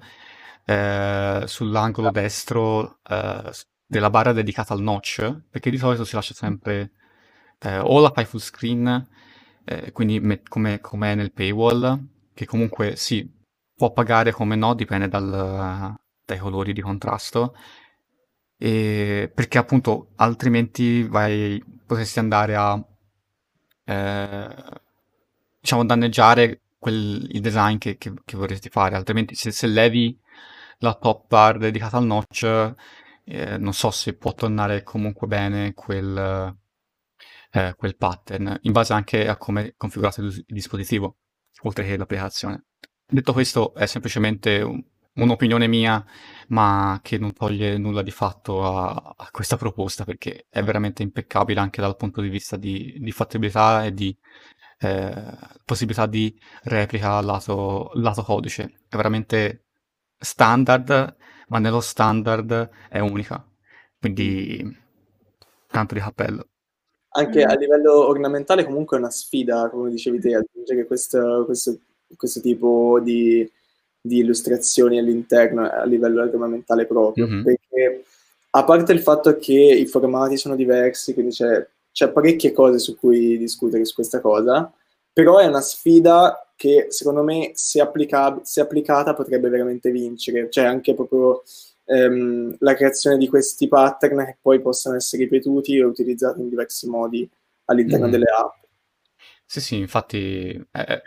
eh, 0.65 1.43
sull'angolo 1.45 2.09
destro 2.09 2.99
eh, 3.07 3.51
della 3.85 4.09
barra 4.09 4.33
dedicata 4.33 4.73
al 4.73 4.81
notch, 4.81 5.43
perché 5.51 5.69
di 5.69 5.77
solito 5.77 6.03
si 6.03 6.15
lascia 6.15 6.33
sempre 6.33 6.93
eh, 7.59 7.79
o 7.79 7.99
la 7.99 8.11
fai 8.11 8.25
full 8.25 8.39
screen, 8.39 9.07
eh, 9.65 9.91
quindi 9.91 10.19
me- 10.19 10.41
come, 10.47 10.79
come 10.79 11.15
nel 11.15 11.31
paywall, 11.31 12.07
che 12.33 12.45
comunque 12.45 12.95
sì, 12.95 13.29
può 13.75 13.91
pagare 13.91 14.31
come 14.31 14.55
no, 14.55 14.73
dipende 14.73 15.07
dal, 15.07 15.95
dai 16.25 16.37
colori 16.37 16.73
di 16.73 16.81
contrasto, 16.81 17.55
e 18.57 19.31
perché 19.33 19.57
appunto 19.57 20.09
altrimenti 20.17 21.03
vai, 21.03 21.63
potresti 21.85 22.19
andare 22.19 22.55
a 22.55 22.83
eh, 23.85 24.55
diciamo 25.59 25.85
danneggiare 25.85 26.61
quel, 26.77 27.27
il 27.31 27.41
design 27.41 27.77
che, 27.77 27.97
che, 27.97 28.13
che 28.25 28.37
vorresti 28.37 28.69
fare, 28.69 28.95
altrimenti 28.95 29.35
se, 29.35 29.51
se 29.51 29.67
levi 29.67 30.17
la 30.79 30.93
top 30.95 31.27
bar 31.27 31.57
dedicata 31.57 31.97
al 31.97 32.05
notch, 32.05 32.73
eh, 33.25 33.57
non 33.57 33.73
so 33.73 33.91
se 33.91 34.13
può 34.13 34.33
tornare 34.33 34.83
comunque 34.83 35.27
bene 35.27 35.73
quel, 35.73 36.55
eh, 37.51 37.73
quel 37.75 37.95
pattern, 37.95 38.57
in 38.61 38.71
base 38.71 38.93
anche 38.93 39.27
a 39.27 39.37
come 39.37 39.67
è 39.67 39.73
configurato 39.77 40.21
il, 40.21 40.43
dispositivo, 40.47 41.17
oltre 41.63 41.85
che 41.85 41.97
l'applicazione. 41.97 42.65
Detto 43.05 43.33
questo, 43.33 43.73
è 43.73 43.85
semplicemente 43.85 44.61
un, 44.61 44.83
un'opinione 45.13 45.67
mia, 45.67 46.03
ma 46.49 46.99
che 47.01 47.17
non 47.17 47.33
toglie 47.33 47.77
nulla 47.77 48.01
di 48.01 48.11
fatto 48.11 48.63
a, 48.65 49.15
a, 49.17 49.29
questa 49.31 49.57
proposta, 49.57 50.05
perché 50.05 50.47
è 50.49 50.63
veramente 50.63 51.03
impeccabile 51.03 51.59
anche 51.59 51.81
dal 51.81 51.95
punto 51.95 52.21
di 52.21 52.29
vista 52.29 52.55
di, 52.57 52.97
di 52.99 53.11
fattibilità 53.11 53.85
e 53.85 53.93
di 53.93 54.15
eh, 54.79 55.37
possibilità 55.65 56.05
di 56.05 56.37
replica 56.63 57.19
lato, 57.21 57.91
lato 57.95 58.23
codice. 58.23 58.83
È 58.87 58.95
veramente 58.95 59.65
standard, 60.17 61.15
ma 61.47 61.59
nello 61.59 61.81
standard 61.81 62.69
è 62.89 62.99
unica. 62.99 63.43
Quindi 63.99 64.77
tanto 65.67 65.93
di 65.95 65.99
cappello. 65.99 66.47
Anche 67.11 67.43
a 67.43 67.55
livello 67.55 68.07
ornamentale 68.07 68.63
comunque 68.63 68.97
è 68.97 68.99
una 68.99 69.09
sfida, 69.09 69.69
come 69.69 69.89
dicevi 69.89 70.19
te, 70.19 70.35
aggiungere 70.35 70.85
questo, 70.85 71.43
questo, 71.45 71.77
questo 72.15 72.39
tipo 72.39 72.99
di, 73.01 73.49
di, 73.99 74.19
illustrazioni 74.19 74.99
all'interno 74.99 75.67
a 75.67 75.83
livello 75.85 76.21
ornamentale 76.21 76.85
proprio, 76.85 77.27
mm-hmm. 77.27 77.43
perché 77.43 78.03
a 78.51 78.63
parte 78.63 78.93
il 78.93 79.01
fatto 79.01 79.37
che 79.37 79.53
i 79.53 79.87
formati 79.87 80.37
sono 80.37 80.55
diversi, 80.55 81.13
quindi 81.13 81.31
c'è, 81.31 81.67
c'è 81.91 82.09
parecchie 82.09 82.51
cose 82.51 82.77
su 82.77 82.95
cui 82.97 83.37
discutere 83.37 83.85
su 83.85 83.95
questa 83.95 84.21
cosa, 84.21 84.71
però 85.11 85.37
è 85.37 85.45
una 85.45 85.61
sfida 85.61 86.47
che 86.55 86.87
secondo 86.89 87.23
me 87.23 87.51
se, 87.53 87.81
applica- 87.81 88.39
se 88.43 88.61
applicata 88.61 89.13
potrebbe 89.13 89.49
veramente 89.49 89.91
vincere, 89.91 90.49
cioè 90.49 90.65
anche 90.65 90.93
proprio 90.93 91.43
ehm, 91.89 92.55
la 92.59 92.75
creazione 92.75 93.17
di 93.17 93.27
questi 93.27 93.67
pattern 93.67 94.25
che 94.25 94.37
poi 94.41 94.61
possano 94.61 94.95
essere 94.95 95.23
ripetuti 95.23 95.77
e 95.77 95.83
utilizzati 95.83 96.39
in 96.39 96.49
diversi 96.49 96.87
modi 96.87 97.29
all'interno 97.65 98.07
mm. 98.07 98.11
delle 98.11 98.25
app. 98.25 98.57
Sì, 99.45 99.61
sì, 99.61 99.77
infatti 99.77 100.63
eh, 100.71 101.01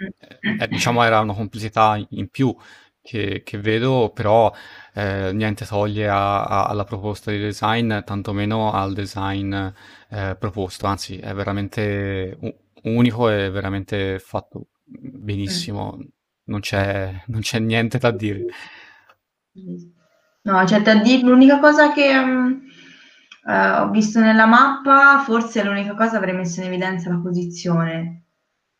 eh, 0.58 0.68
diciamo 0.68 1.04
era 1.04 1.20
una 1.20 1.32
complessità 1.32 2.04
in 2.10 2.28
più 2.28 2.54
che, 3.00 3.42
che 3.44 3.58
vedo, 3.58 4.10
però 4.12 4.52
eh, 4.94 5.30
niente 5.32 5.64
toglie 5.64 6.08
a, 6.08 6.44
a, 6.44 6.64
alla 6.66 6.82
proposta 6.82 7.30
di 7.30 7.38
design, 7.38 8.00
tantomeno 8.04 8.72
al 8.72 8.94
design 8.94 9.54
eh, 9.54 10.36
proposto, 10.36 10.86
anzi 10.86 11.18
è 11.18 11.32
veramente 11.32 12.36
unico 12.82 13.28
e 13.30 13.48
veramente 13.50 14.18
fatto 14.18 14.66
benissimo, 14.84 15.96
non 16.44 16.58
c'è, 16.58 17.22
non 17.26 17.40
c'è 17.42 17.60
niente 17.60 17.98
da 17.98 18.10
dire. 18.10 18.46
No, 20.42 20.64
c'è 20.64 20.80
da 20.82 20.96
dire, 20.96 21.22
l'unica 21.22 21.58
cosa 21.60 21.92
che 21.92 22.16
um, 22.16 22.60
uh, 23.44 23.82
ho 23.82 23.90
visto 23.90 24.20
nella 24.20 24.46
mappa, 24.46 25.22
forse 25.24 25.62
l'unica 25.62 25.94
cosa 25.94 26.16
avrei 26.16 26.34
messo 26.34 26.60
in 26.60 26.66
evidenza 26.66 27.10
la 27.10 27.20
posizione, 27.22 28.24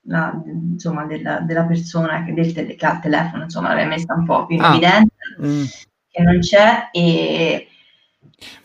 la, 0.06 0.32
insomma, 0.44 1.04
della, 1.04 1.40
della 1.40 1.64
persona 1.64 2.24
che, 2.24 2.34
del 2.34 2.52
tele, 2.52 2.74
che 2.74 2.86
ha 2.86 2.94
il 2.94 3.00
telefono, 3.00 3.44
insomma, 3.44 3.68
l'avrei 3.68 3.86
messa 3.86 4.14
un 4.14 4.24
po' 4.24 4.46
più 4.46 4.56
in 4.56 4.62
ah, 4.62 4.70
evidenza, 4.70 5.14
mm. 5.40 5.64
che 6.10 6.22
non 6.22 6.38
c'è, 6.40 6.88
e... 6.90 7.68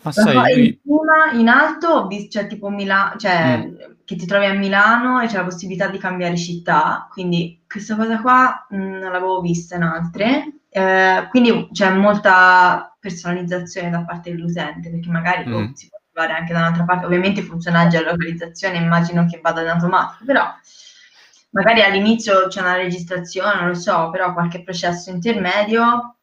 Ma 0.02 0.10
sai, 0.10 0.66
in, 0.66 0.78
cima, 0.82 1.40
in 1.40 1.48
alto, 1.48 2.08
cioè 2.28 2.48
tipo 2.48 2.68
Milano, 2.68 3.16
cioè 3.16 3.58
mm 3.58 3.96
che 4.08 4.16
ti 4.16 4.24
trovi 4.24 4.46
a 4.46 4.54
Milano 4.54 5.20
e 5.20 5.26
c'è 5.26 5.36
la 5.36 5.44
possibilità 5.44 5.88
di 5.88 5.98
cambiare 5.98 6.34
città, 6.34 7.06
quindi 7.10 7.62
questa 7.68 7.94
cosa 7.94 8.22
qua 8.22 8.66
mh, 8.70 8.74
mm, 8.74 8.92
non 8.92 9.12
l'avevo 9.12 9.42
vista 9.42 9.76
in 9.76 9.82
altre, 9.82 10.60
eh, 10.70 11.26
quindi 11.30 11.68
c'è 11.72 11.90
molta 11.90 12.96
personalizzazione 13.00 13.90
da 13.90 14.04
parte 14.04 14.30
dell'utente, 14.30 14.90
perché 14.90 15.08
magari 15.08 15.46
mm. 15.46 15.54
oh, 15.54 15.70
si 15.74 15.88
può 15.88 15.98
trovare 16.12 16.38
anche 16.38 16.52
da 16.52 16.60
un'altra 16.60 16.84
parte, 16.84 17.06
ovviamente 17.06 17.42
funziona 17.42 17.86
già 17.86 18.02
la 18.02 18.10
localizzazione, 18.10 18.76
immagino 18.76 19.24
che 19.26 19.40
vada 19.42 19.62
in 19.62 19.68
automatico, 19.68 20.24
però 20.24 20.44
magari 21.50 21.82
all'inizio 21.82 22.48
c'è 22.48 22.60
una 22.60 22.76
registrazione, 22.76 23.58
non 23.58 23.68
lo 23.68 23.74
so, 23.74 24.10
però 24.10 24.32
qualche 24.32 24.62
processo 24.62 25.10
intermedio. 25.10 26.16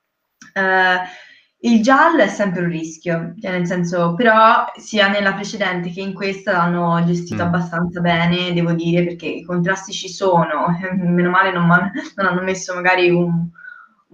Eh, 0.54 1.24
il 1.60 1.82
giallo 1.82 2.22
è 2.22 2.28
sempre 2.28 2.62
un 2.62 2.70
rischio, 2.70 3.34
cioè 3.42 3.52
nel 3.52 3.66
senso, 3.66 4.14
però 4.14 4.66
sia 4.76 5.08
nella 5.08 5.34
precedente 5.34 5.90
che 5.90 6.02
in 6.02 6.14
questa 6.14 6.52
l'hanno 6.52 7.04
gestito 7.06 7.44
mm. 7.44 7.48
abbastanza 7.48 8.02
bene, 8.02 8.54
devo 8.54 8.74
dire, 8.74 9.04
perché 9.04 9.26
i 9.26 9.44
contrasti 9.44 9.92
ci 9.92 10.08
sono, 10.08 10.68
meno 10.96 11.32
male 11.32 11.52
non, 11.52 11.66
non 11.66 12.26
hanno 12.28 12.42
messo 12.44 12.76
magari 12.76 13.10
un, 13.10 13.50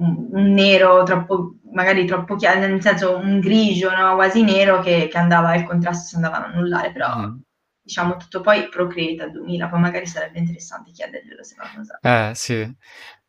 un, 0.02 0.54
nero 0.54 1.04
troppo, 1.04 1.56
magari 1.74 2.06
troppo 2.06 2.36
chiaro, 2.36 2.60
nel 2.60 2.82
senso 2.82 3.18
un 3.18 3.40
grigio, 3.40 3.92
no? 3.92 4.16
quasi 4.16 4.44
nero 4.44 4.82
che, 4.82 5.08
che 5.10 5.18
andava, 5.18 5.56
il 5.56 5.64
contrasto 5.66 6.08
si 6.08 6.16
andava 6.16 6.38
ad 6.38 6.52
annullare, 6.54 6.92
però 6.92 7.18
mm. 7.18 7.38
diciamo 7.82 8.18
tutto 8.18 8.42
poi 8.42 8.68
Procreate 8.70 9.32
2000, 9.32 9.70
poi 9.70 9.80
magari 9.80 10.06
sarebbe 10.06 10.40
interessante 10.40 10.92
chiederglielo 10.92 11.44
se 11.44 11.56
vanno 11.58 11.82
usato. 11.82 12.08
Eh 12.08 12.32
sì, 12.36 12.76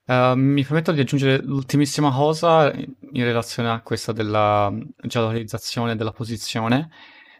Uh, 0.04 0.34
mi 0.34 0.64
permetto 0.64 0.90
di 0.90 1.00
aggiungere 1.00 1.40
l'ultimissima 1.44 2.10
cosa 2.10 2.72
in 2.72 3.24
relazione 3.24 3.70
a 3.70 3.82
questa 3.82 4.10
della 4.10 4.70
geolocalizzazione 5.00 5.94
della 5.94 6.10
posizione, 6.10 6.90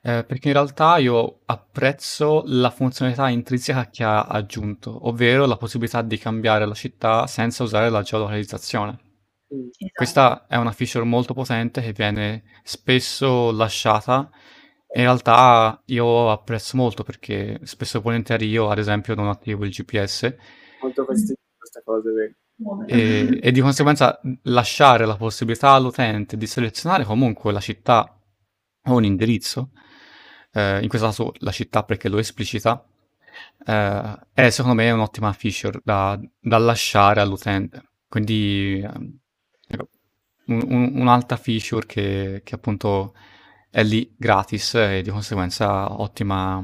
eh, 0.00 0.24
perché 0.24 0.48
in 0.48 0.54
realtà 0.54 0.96
io 0.98 1.40
apprezzo 1.46 2.42
la 2.46 2.70
funzionalità 2.70 3.28
intrinseca 3.28 3.88
che 3.90 4.04
ha 4.04 4.22
aggiunto, 4.22 5.08
ovvero 5.08 5.44
la 5.46 5.56
possibilità 5.56 6.02
di 6.02 6.18
cambiare 6.18 6.64
la 6.64 6.74
città 6.74 7.26
senza 7.26 7.64
usare 7.64 7.90
la 7.90 8.02
geolocalizzazione. 8.02 9.11
Esatto. 9.52 9.90
Questa 9.92 10.46
è 10.46 10.56
una 10.56 10.72
feature 10.72 11.04
molto 11.04 11.34
potente 11.34 11.82
che 11.82 11.92
viene 11.92 12.44
spesso 12.62 13.52
lasciata. 13.52 14.30
In 14.94 15.02
realtà 15.02 15.82
io 15.86 16.30
apprezzo 16.30 16.76
molto 16.76 17.02
perché 17.02 17.60
spesso 17.64 17.98
e 17.98 18.00
volentieri 18.00 18.48
io, 18.48 18.70
ad 18.70 18.78
esempio, 18.78 19.14
non 19.14 19.28
attivo 19.28 19.64
il 19.64 19.70
GPS. 19.70 20.34
Molto 20.80 21.04
fastidiosa 21.04 21.40
questa 21.56 21.82
cosa, 21.84 22.10
vero? 22.12 22.34
e, 22.86 23.40
e, 23.42 23.50
di 23.50 23.60
conseguenza 23.60 24.20
sì. 24.22 24.38
la 24.42 25.16
possibilità 25.16 25.70
all'utente 25.70 26.36
di 26.36 26.46
selezionare 26.46 27.04
comunque 27.04 27.52
la 27.52 27.60
città 27.60 28.18
o 28.84 28.94
un 28.94 29.04
indirizzo, 29.04 29.70
eh, 30.52 30.80
in 30.82 30.88
questo 30.88 31.06
caso 31.06 31.32
la 31.38 31.50
città 31.50 31.82
perché 31.84 32.08
lo 32.08 32.18
esplicita, 32.18 32.84
eh, 33.66 34.18
è 34.32 34.50
secondo 34.50 34.76
me 34.82 34.90
un'ottima 34.90 35.32
feature 35.32 35.80
da, 35.84 36.18
da 36.40 36.58
lasciare 36.58 37.20
all'utente. 37.20 37.90
Quindi 38.08 38.80
eh, 38.80 39.20
un, 40.46 40.62
un, 40.68 40.92
un'altra 41.00 41.36
feature 41.36 41.86
che, 41.86 42.40
che, 42.44 42.54
appunto 42.54 43.14
è 43.70 43.82
lì 43.82 44.14
gratis 44.16 44.74
e 44.74 45.02
di 45.02 45.10
conseguenza 45.10 46.00
ottima, 46.00 46.62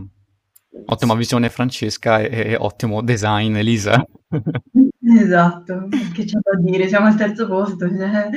Ottima 0.87 1.15
visione 1.15 1.51
Francesca 1.51 2.21
e, 2.21 2.53
e 2.53 2.57
ottimo 2.57 3.03
design 3.03 3.57
Elisa. 3.57 4.05
esatto, 5.23 5.89
che 6.15 6.25
c'è 6.25 6.39
da 6.41 6.59
dire, 6.61 6.89
siamo 6.89 7.07
al 7.07 7.17
terzo 7.17 7.47
posto. 7.47 7.89
Cioè. 7.89 8.31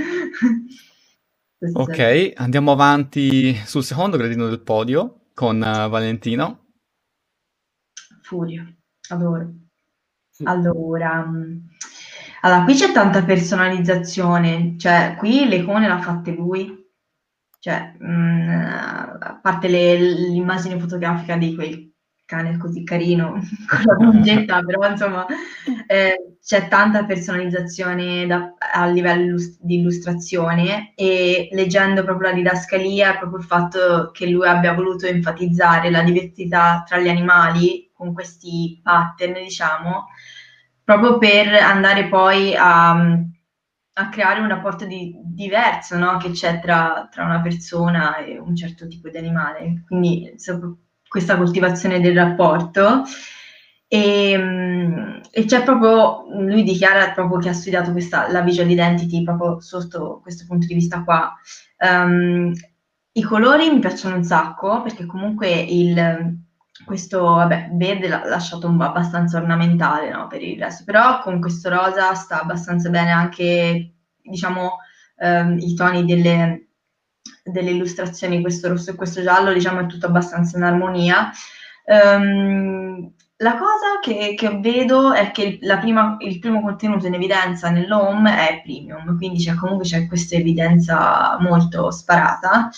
ok, 1.73 2.33
andiamo 2.35 2.71
avanti 2.71 3.53
sul 3.65 3.83
secondo 3.83 4.17
gradino 4.17 4.47
del 4.47 4.61
podio 4.61 5.27
con 5.33 5.57
uh, 5.57 5.89
Valentino. 5.89 6.67
Furio, 8.21 8.75
adoro. 9.09 9.53
Allora, 10.43 10.71
allora, 10.71 11.29
qui 12.63 12.73
c'è 12.73 12.91
tanta 12.91 13.23
personalizzazione, 13.23 14.75
cioè 14.77 15.15
qui 15.17 15.47
le 15.47 15.57
icone 15.57 15.87
l'ha 15.87 15.99
fatte 15.99 16.31
lui, 16.31 16.89
cioè 17.59 17.93
mh, 17.99 18.11
mm, 18.11 18.65
a 19.19 19.39
parte 19.41 19.67
le, 19.67 19.95
l'immagine 19.97 20.79
fotografica 20.79 21.37
di 21.37 21.53
quel 21.53 21.91
cane 22.25 22.57
così 22.57 22.83
carino 22.83 23.33
con 23.67 23.81
la 23.83 23.95
pungetta, 23.95 24.61
però 24.63 24.89
insomma 24.89 25.25
eh, 25.85 26.37
c'è 26.41 26.67
tanta 26.69 27.03
personalizzazione 27.03 28.25
da, 28.25 28.55
a 28.73 28.87
livello 28.87 29.37
di 29.59 29.75
illustrazione 29.75 30.93
e 30.95 31.49
leggendo 31.51 32.03
proprio 32.03 32.29
la 32.29 32.35
didascalia, 32.35 33.17
proprio 33.17 33.39
il 33.39 33.45
fatto 33.45 34.09
che 34.11 34.27
lui 34.27 34.47
abbia 34.47 34.73
voluto 34.73 35.05
enfatizzare 35.05 35.91
la 35.91 36.01
diversità 36.01 36.83
tra 36.87 36.97
gli 36.99 37.09
animali 37.09 37.91
con 37.93 38.13
questi 38.13 38.79
pattern, 38.81 39.33
diciamo, 39.33 40.07
proprio 40.97 41.17
per 41.17 41.53
andare 41.53 42.07
poi 42.07 42.53
a, 42.55 42.91
a 42.91 44.09
creare 44.09 44.41
un 44.41 44.47
rapporto 44.49 44.85
di, 44.85 45.13
diverso 45.23 45.97
no? 45.97 46.17
che 46.17 46.31
c'è 46.31 46.59
tra, 46.59 47.07
tra, 47.09 47.23
una 47.23 47.41
persona 47.41 48.17
e 48.17 48.37
un 48.37 48.55
certo 48.55 48.87
tipo 48.87 49.09
di 49.09 49.17
animale. 49.17 49.83
Quindi 49.87 50.33
questa 51.07 51.37
coltivazione 51.37 52.01
del 52.01 52.15
rapporto. 52.15 53.03
E, 53.87 54.37
mm, 54.37 55.19
e, 55.31 55.45
c'è 55.45 55.63
proprio, 55.63 56.25
lui 56.41 56.63
dichiara 56.63 57.11
proprio 57.11 57.39
che 57.39 57.49
ha 57.49 57.53
studiato 57.53 57.91
questa, 57.91 58.29
la 58.31 58.41
visual 58.41 58.69
identity 58.69 59.23
proprio 59.23 59.59
sotto 59.61 60.19
questo 60.21 60.45
punto 60.47 60.65
di 60.65 60.73
vista 60.73 61.03
qua. 61.03 61.33
Um, 61.77 62.53
I 63.13 63.21
colori 63.21 63.69
mi 63.69 63.79
piacciono 63.79 64.15
un 64.15 64.23
sacco 64.23 64.81
perché 64.81 65.05
comunque 65.05 65.49
il, 65.49 66.39
questo 66.85 67.21
vabbè, 67.21 67.69
verde 67.73 68.07
l'ha 68.07 68.23
lasciato 68.25 68.67
un 68.67 68.81
abbastanza 68.81 69.37
ornamentale 69.37 70.09
no, 70.11 70.27
per 70.27 70.41
il 70.41 70.59
resto, 70.59 70.83
però 70.83 71.21
con 71.21 71.39
questo 71.39 71.69
rosa 71.69 72.13
sta 72.13 72.41
abbastanza 72.41 72.89
bene 72.89 73.11
anche, 73.11 73.93
diciamo, 74.21 74.77
um, 75.17 75.57
i 75.59 75.73
toni 75.73 76.05
delle, 76.05 76.67
delle 77.43 77.71
illustrazioni, 77.71 78.41
questo 78.41 78.69
rosso 78.69 78.91
e 78.91 78.95
questo 78.95 79.21
giallo, 79.21 79.53
diciamo 79.53 79.81
è 79.81 79.85
tutto 79.85 80.07
abbastanza 80.07 80.57
in 80.57 80.63
armonia. 80.63 81.29
Um, 81.85 83.13
la 83.37 83.57
cosa 83.57 83.99
che, 84.01 84.35
che, 84.35 84.59
vedo 84.59 85.13
è 85.13 85.31
che 85.31 85.57
prima, 85.79 86.15
il 86.19 86.37
primo 86.39 86.61
contenuto 86.61 87.07
in 87.07 87.15
evidenza 87.15 87.69
nell'home 87.71 88.47
è 88.47 88.61
premium, 88.61 89.17
quindi 89.17 89.43
c'è, 89.43 89.55
comunque 89.55 89.85
c'è 89.85 90.07
questa 90.07 90.35
evidenza 90.35 91.37
molto 91.39 91.89
sparata. 91.89 92.69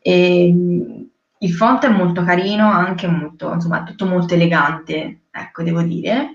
E, 0.00 1.08
il 1.40 1.52
font 1.52 1.84
è 1.84 1.88
molto 1.88 2.22
carino, 2.24 2.70
anche 2.70 3.06
molto, 3.06 3.52
insomma, 3.52 3.82
tutto 3.82 4.06
molto 4.06 4.34
elegante, 4.34 5.22
ecco, 5.30 5.62
devo 5.62 5.82
dire. 5.82 6.34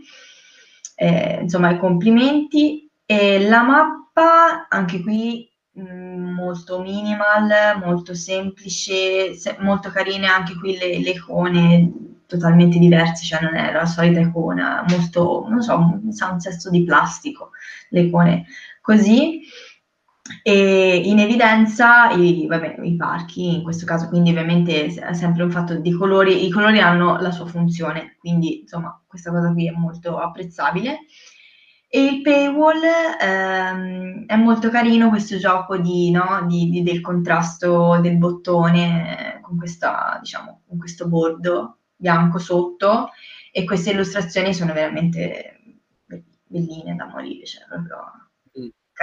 Eh, 0.96 1.40
insomma, 1.42 1.78
complimenti. 1.78 2.90
E 3.06 3.46
la 3.48 3.64
mappa, 3.64 4.68
anche 4.70 5.02
qui 5.02 5.50
Mm, 5.80 6.34
molto 6.36 6.80
minimal, 6.82 7.80
molto 7.84 8.14
semplice, 8.14 9.34
se- 9.34 9.56
molto 9.60 9.90
carine 9.90 10.28
anche 10.28 10.54
qui 10.56 10.78
le, 10.78 11.00
le 11.00 11.10
icone 11.10 11.92
totalmente 12.28 12.78
diverse, 12.78 13.26
cioè 13.26 13.42
non 13.42 13.56
è 13.56 13.72
la 13.72 13.86
solita 13.88 14.20
icona, 14.20 14.86
molto, 14.88 15.48
non 15.50 15.62
so, 15.64 15.76
un, 15.78 16.00
un 16.04 16.40
sesso 16.40 16.70
di 16.70 16.84
plastico, 16.84 17.50
le 17.90 18.02
icone 18.02 18.46
così. 18.82 19.42
E 20.42 21.02
in 21.04 21.20
evidenza 21.20 22.12
i, 22.12 22.46
vabbè, 22.48 22.78
i 22.84 22.96
parchi, 22.96 23.56
in 23.56 23.64
questo 23.64 23.86
caso 23.86 24.08
quindi 24.08 24.30
ovviamente 24.30 24.86
è 24.86 25.14
sempre 25.14 25.44
un 25.44 25.52
fatto 25.52 25.76
di 25.76 25.92
colori, 25.92 26.46
i 26.46 26.50
colori 26.50 26.80
hanno 26.80 27.20
la 27.20 27.32
sua 27.32 27.46
funzione, 27.46 28.16
quindi 28.20 28.62
insomma 28.62 29.02
questa 29.06 29.32
cosa 29.32 29.52
qui 29.52 29.68
è 29.68 29.72
molto 29.72 30.18
apprezzabile. 30.18 31.00
E 31.90 32.06
il 32.06 32.22
paywall 32.22 32.82
ehm, 33.22 34.26
è 34.26 34.36
molto 34.36 34.70
carino 34.70 35.10
questo 35.10 35.38
gioco 35.38 35.78
di, 35.78 36.10
no, 36.10 36.46
di, 36.48 36.70
di, 36.70 36.82
del 36.82 37.02
contrasto 37.02 38.00
del 38.02 38.18
bottone 38.18 39.40
con, 39.42 39.58
questa, 39.58 40.18
diciamo, 40.20 40.62
con 40.68 40.78
questo 40.80 41.08
bordo 41.08 41.80
bianco 41.96 42.40
sotto 42.40 43.10
e 43.52 43.64
queste 43.66 43.92
illustrazioni 43.92 44.54
sono 44.56 44.74
veramente 44.74 45.60
belline 46.48 46.96
da 46.96 47.06
morire, 47.06 47.46
cioè 47.46 47.66
proprio. 47.68 48.23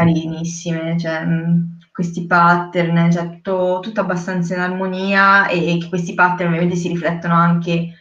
Carinissime, 0.01 0.99
cioè, 0.99 1.25
mm, 1.25 1.63
questi 1.93 2.27
pattern, 2.27 3.11
cioè, 3.11 3.31
tutto, 3.31 3.81
tutto, 3.83 4.01
abbastanza 4.01 4.55
in 4.55 4.61
armonia 4.61 5.49
e, 5.49 5.77
e, 5.77 5.89
questi 5.89 6.15
pattern 6.15 6.49
ovviamente 6.49 6.77
si 6.77 6.89
riflettono 6.89 7.35
anche 7.35 7.95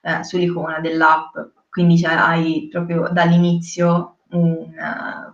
eh, 0.00 0.24
sull'icona 0.24 0.80
dell'app, 0.80 1.36
quindi 1.68 1.98
cioè, 1.98 2.14
hai 2.14 2.68
proprio 2.70 3.08
dall'inizio 3.12 4.18
un, 4.30 4.72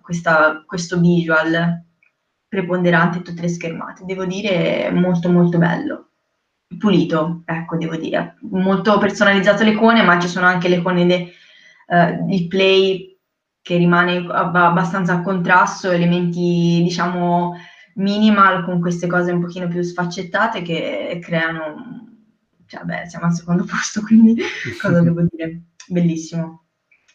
questa, 0.02 0.64
questo 0.66 0.98
visual 0.98 1.84
preponderante 2.48 3.18
in 3.18 3.24
tutte 3.24 3.42
le 3.42 3.48
schermate. 3.48 4.04
Devo 4.04 4.24
dire 4.24 4.90
molto 4.90 5.30
molto 5.30 5.58
bello. 5.58 6.08
Pulito, 6.78 7.42
ecco, 7.44 7.76
devo 7.76 7.96
dire. 7.96 8.36
Molto 8.50 8.98
personalizzato 8.98 9.64
le 9.64 9.70
icone, 9.70 10.02
ma 10.02 10.18
ci 10.18 10.28
sono 10.28 10.46
anche 10.46 10.68
le 10.68 10.76
icone 10.76 11.06
de, 11.06 11.32
uh, 11.86 12.24
di 12.26 12.46
play 12.46 13.17
che 13.68 13.76
rimane 13.76 14.26
abbastanza 14.30 15.12
a 15.12 15.20
contrasto, 15.20 15.90
elementi 15.90 16.80
diciamo 16.82 17.54
minimal 17.96 18.64
con 18.64 18.80
queste 18.80 19.06
cose 19.06 19.30
un 19.30 19.42
pochino 19.42 19.68
più 19.68 19.82
sfaccettate 19.82 20.62
che 20.62 21.20
creano, 21.22 22.06
cioè 22.64 22.82
beh, 22.84 23.06
siamo 23.10 23.26
al 23.26 23.34
secondo 23.34 23.64
posto, 23.68 24.00
quindi 24.00 24.40
cosa 24.80 25.02
devo 25.02 25.20
dire? 25.28 25.64
Bellissimo. 25.86 26.64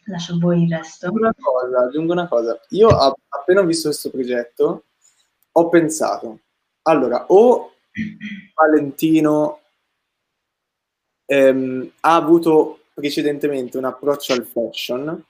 Lascio 0.04 0.34
a 0.34 0.38
voi 0.38 0.62
il 0.62 0.70
resto. 0.70 1.10
Una 1.10 1.34
cosa, 1.36 1.86
aggiungo 1.86 2.12
una 2.12 2.28
cosa. 2.28 2.56
Io 2.68 2.86
appena 2.86 3.60
ho 3.60 3.64
visto 3.64 3.88
questo 3.88 4.10
progetto 4.10 4.84
ho 5.56 5.68
pensato, 5.68 6.38
allora, 6.82 7.26
o 7.28 7.72
Valentino 8.54 9.60
ehm, 11.26 11.90
ha 12.00 12.14
avuto 12.14 12.80
precedentemente 12.94 13.76
un 13.76 13.84
approccio 13.84 14.34
al 14.34 14.44
fashion, 14.44 15.24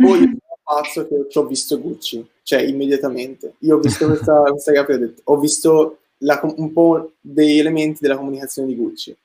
o 0.06 0.16
io 0.16 0.36
pazzo 0.70 1.06
che 1.06 1.38
ho 1.38 1.46
visto 1.46 1.80
Gucci, 1.80 2.26
cioè 2.42 2.62
immediatamente. 2.62 3.54
Io 3.60 3.76
ho 3.76 3.80
visto 3.80 4.06
questa, 4.06 4.42
questa 4.50 4.72
capa 4.72 4.92
e 4.92 4.94
ho 4.94 4.98
detto, 4.98 5.22
ho 5.24 5.38
visto 5.38 5.98
la, 6.18 6.40
un 6.56 6.72
po' 6.72 7.12
degli 7.20 7.58
elementi 7.58 7.98
della 8.00 8.16
comunicazione 8.16 8.68
di 8.68 8.76
Gucci. 8.76 9.16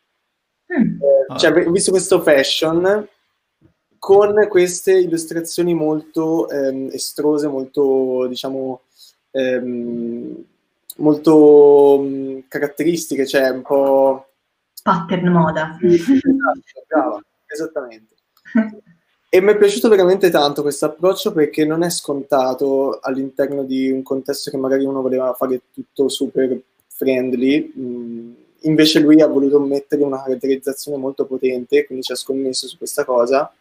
Mm. 0.73 1.01
Eh, 1.01 1.37
cioè, 1.37 1.67
ho 1.67 1.71
visto 1.71 1.91
questo 1.91 2.21
fashion 2.21 3.07
con 3.99 4.47
queste 4.49 4.99
illustrazioni 4.99 5.73
molto 5.73 6.49
ehm, 6.49 6.89
estrose, 6.91 7.47
molto, 7.47 8.27
diciamo, 8.27 8.81
ehm, 9.31 10.43
molto 10.97 11.99
mh, 12.01 12.07
mm, 12.07 12.39
caratteristiche, 12.47 13.25
cioè 13.25 13.49
un 13.49 13.61
po'... 13.61 14.27
Pattern 14.83 15.31
moda. 15.31 15.77
Brava, 16.87 17.19
esattamente. 17.47 18.13
E 19.35 19.41
mi 19.41 19.51
è 19.51 19.57
piaciuto 19.57 19.89
veramente 19.89 20.29
tanto 20.29 20.61
questo 20.61 20.85
approccio 20.85 21.33
perché 21.33 21.65
non 21.65 21.83
è 21.83 21.89
scontato 21.89 22.99
all'interno 23.01 23.65
di 23.65 23.91
un 23.91 24.01
contesto 24.01 24.49
che 24.49 24.55
magari 24.55 24.85
uno 24.85 25.01
voleva 25.01 25.33
fare 25.33 25.63
tutto 25.73 26.07
super 26.07 26.57
friendly. 26.87 27.73
Mm, 27.77 28.33
invece 28.61 29.01
lui 29.01 29.19
ha 29.19 29.27
voluto 29.27 29.59
mettere 29.59 30.03
una 30.03 30.23
caratterizzazione 30.23 30.97
molto 30.97 31.25
potente, 31.25 31.85
quindi 31.85 32.05
ci 32.05 32.13
ha 32.13 32.15
scommesso 32.15 32.69
su 32.69 32.77
questa 32.77 33.03
cosa 33.03 33.53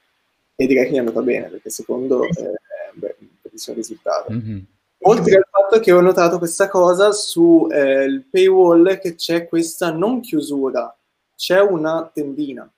e 0.54 0.66
direi 0.68 0.84
che 0.84 0.92
gli 0.92 0.94
è 0.94 0.98
andata 1.00 1.22
bene 1.22 1.48
perché 1.48 1.70
secondo 1.70 2.22
è 2.22 2.28
eh, 2.28 2.84
un 2.94 3.28
bellissimo 3.42 3.74
risultato. 3.74 4.32
Mm-hmm. 4.32 4.58
Oltre 5.06 5.34
al 5.34 5.48
fatto 5.50 5.80
che 5.80 5.90
ho 5.90 6.00
notato 6.00 6.38
questa 6.38 6.68
cosa 6.68 7.10
sul 7.10 7.72
eh, 7.72 8.22
paywall 8.30 9.00
che 9.00 9.16
c'è 9.16 9.48
questa 9.48 9.90
non 9.90 10.20
chiusura, 10.20 10.96
c'è 11.34 11.58
una 11.58 12.08
tendina. 12.14 12.72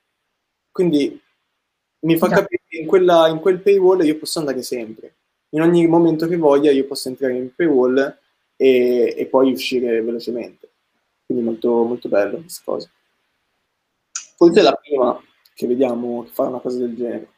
Quindi 0.70 1.20
mi 2.06 2.16
fa 2.16 2.28
capire 2.28 2.62
che 2.65 2.65
in, 2.80 2.86
quella, 2.86 3.28
in 3.28 3.38
quel 3.40 3.60
paywall 3.60 4.04
io 4.04 4.18
posso 4.18 4.38
andare 4.38 4.62
sempre. 4.62 5.14
In 5.50 5.62
ogni 5.62 5.86
momento 5.86 6.26
che 6.26 6.36
voglia 6.36 6.70
io 6.70 6.86
posso 6.86 7.08
entrare 7.08 7.34
in 7.36 7.54
paywall 7.54 8.18
e, 8.56 9.14
e 9.16 9.26
poi 9.26 9.52
uscire 9.52 10.02
velocemente. 10.02 10.70
Quindi 11.24 11.44
molto, 11.44 11.82
molto 11.82 12.08
bello 12.08 12.38
questa 12.38 12.62
cosa. 12.64 12.90
Forse 14.36 14.60
è 14.60 14.62
la 14.62 14.74
prima 14.74 15.18
che 15.54 15.66
vediamo 15.66 16.24
che 16.24 16.30
fa 16.30 16.42
una 16.44 16.58
cosa 16.58 16.78
del 16.78 16.94
genere. 16.94 17.28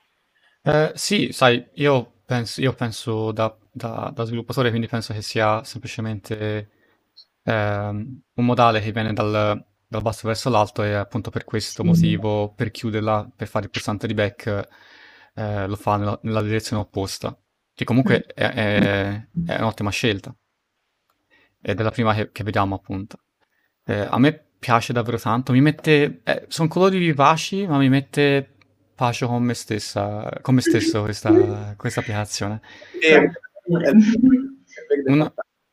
Eh, 0.62 0.92
sì, 0.94 1.30
sai, 1.32 1.64
io 1.74 2.12
penso, 2.24 2.60
io 2.60 2.74
penso 2.74 3.32
da, 3.32 3.56
da- 3.70 4.10
da 4.14 4.24
sviluppatore, 4.24 4.70
quindi 4.70 4.88
penso 4.88 5.12
che 5.12 5.22
sia 5.22 5.62
semplicemente 5.64 6.68
ehm, 7.44 8.20
un 8.34 8.44
modale 8.44 8.80
che 8.80 8.92
viene 8.92 9.12
dal, 9.12 9.64
dal 9.86 10.02
basso 10.02 10.26
verso 10.26 10.50
l'alto 10.50 10.82
e 10.82 10.92
appunto 10.92 11.30
per 11.30 11.44
questo 11.44 11.84
motivo, 11.84 12.52
per 12.52 12.70
chiuderla, 12.70 13.30
per 13.34 13.48
fare 13.48 13.66
il 13.66 13.70
pulsante 13.70 14.06
di 14.06 14.14
back, 14.14 14.68
eh, 15.38 15.66
lo 15.68 15.76
fa 15.76 15.96
nella, 15.96 16.18
nella, 16.22 16.42
direzione 16.42 16.82
opposta, 16.82 17.38
che 17.72 17.84
comunque 17.84 18.26
mm. 18.26 18.30
è, 18.34 18.52
è, 18.52 19.26
è, 19.46 19.58
un'ottima 19.60 19.90
scelta. 19.90 20.34
Ed 21.60 21.78
è 21.78 21.82
la 21.82 21.90
prima 21.90 22.12
che, 22.12 22.32
che 22.32 22.42
vediamo 22.42 22.74
appunto. 22.74 23.20
Eh, 23.84 24.00
a 24.00 24.18
me 24.18 24.46
piace 24.58 24.92
davvero 24.92 25.18
tanto, 25.18 25.52
mi 25.52 25.60
mette... 25.60 26.20
Eh, 26.24 26.44
sono 26.48 26.68
colori 26.68 26.98
vivaci, 26.98 27.66
ma 27.66 27.78
mi 27.78 27.88
mette 27.88 28.56
pace 28.96 29.26
con 29.26 29.44
me 29.44 29.54
stessa, 29.54 30.28
con 30.42 30.56
me 30.56 30.60
stesso 30.60 31.02
questa, 31.02 31.74
questa 31.76 32.00
applicazione. 32.00 32.60
Una, 35.06 35.32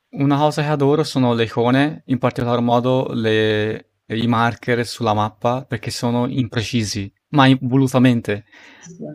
una 0.09 0.37
cosa 0.37 0.61
che 0.61 0.67
adoro 0.67 1.03
sono 1.03 1.33
le 1.33 1.45
icone, 1.45 2.03
in 2.05 2.19
particolar 2.19 2.61
modo 2.61 3.11
le, 3.13 3.93
i 4.05 4.27
marker 4.27 4.85
sulla 4.85 5.15
mappa, 5.15 5.65
perché 5.65 5.89
sono 5.89 6.27
imprecisi, 6.27 7.11
ma 7.29 7.47
volutamente. 7.61 8.45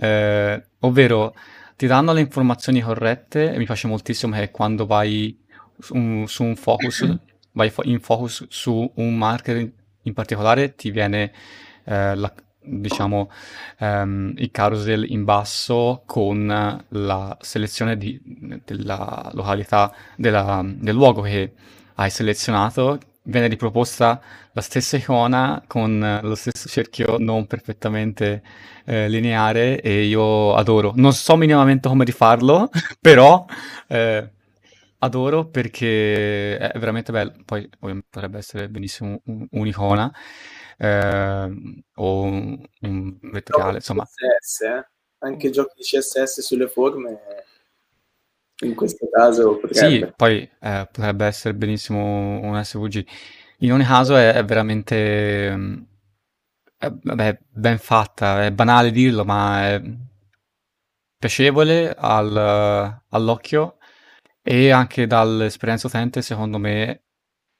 Eh, 0.00 0.62
ovvero, 0.80 1.34
ti 1.76 1.86
danno 1.86 2.12
le 2.12 2.20
informazioni 2.20 2.80
corrette 2.80 3.52
e 3.52 3.58
mi 3.58 3.64
piace 3.64 3.86
moltissimo 3.86 4.34
che 4.36 4.50
quando 4.50 4.86
vai 4.86 5.38
su, 5.78 6.24
su 6.26 6.44
un 6.44 6.56
focus, 6.56 7.18
vai 7.52 7.72
in 7.84 8.00
focus 8.00 8.46
su 8.48 8.90
un 8.96 9.16
marker 9.16 9.56
in, 9.56 9.70
in 10.02 10.12
particolare, 10.12 10.74
ti 10.74 10.90
viene 10.90 11.32
eh, 11.84 12.14
la, 12.14 12.32
diciamo, 12.62 13.30
ehm, 13.78 14.34
il 14.36 14.50
carousel 14.50 15.10
in 15.10 15.24
basso 15.24 16.02
con 16.06 16.46
la 16.88 17.38
selezione 17.40 17.96
di, 17.96 18.20
della 18.64 19.30
località, 19.32 19.92
della, 20.16 20.62
del 20.64 20.94
luogo 20.94 21.22
che 21.22 21.52
hai 21.94 22.10
selezionato, 22.10 22.98
viene 23.30 23.48
riproposta 23.48 24.20
la 24.52 24.60
stessa 24.60 24.96
icona 24.96 25.62
con 25.66 26.20
lo 26.22 26.34
stesso 26.34 26.68
cerchio 26.68 27.16
non 27.18 27.46
perfettamente 27.46 28.42
eh, 28.84 29.08
lineare 29.08 29.80
e 29.80 30.04
io 30.04 30.54
adoro. 30.54 30.92
Non 30.96 31.12
so 31.12 31.36
minimamente 31.36 31.88
come 31.88 32.04
rifarlo, 32.04 32.68
però 33.00 33.44
eh, 33.88 34.30
adoro 34.98 35.46
perché 35.48 36.58
è 36.58 36.78
veramente 36.78 37.12
bello. 37.12 37.32
Poi 37.44 37.68
potrebbe 38.08 38.38
essere 38.38 38.68
benissimo 38.68 39.22
un'icona 39.50 40.12
eh, 40.76 41.84
o 41.94 42.22
un, 42.22 42.62
un 42.80 43.18
verticale, 43.22 43.76
insomma. 43.76 44.04
CSS, 44.04 44.60
eh? 44.62 44.88
Anche 45.22 45.50
giochi 45.50 45.74
di 45.76 45.82
CSS 45.82 46.40
sulle 46.40 46.66
forme 46.66 47.20
in 48.60 48.74
questo 48.74 49.08
caso 49.10 49.58
potrebbe. 49.58 50.06
Sì, 50.06 50.12
poi 50.16 50.48
eh, 50.60 50.88
potrebbe 50.90 51.26
essere 51.26 51.54
benissimo 51.54 52.40
un 52.40 52.62
SVG. 52.62 53.06
In 53.58 53.72
ogni 53.72 53.84
caso 53.84 54.16
è, 54.16 54.32
è 54.32 54.44
veramente 54.44 55.54
mm, 55.54 55.82
è, 56.80 56.90
vabbè, 56.90 57.38
ben 57.50 57.78
fatta, 57.78 58.44
è 58.44 58.52
banale 58.52 58.90
dirlo, 58.90 59.24
ma 59.24 59.68
è 59.68 59.82
piacevole 61.18 61.94
al, 61.94 63.02
all'occhio 63.10 63.76
e 64.42 64.70
anche 64.70 65.06
dall'esperienza 65.06 65.86
utente, 65.88 66.22
secondo 66.22 66.58
me, 66.58 67.04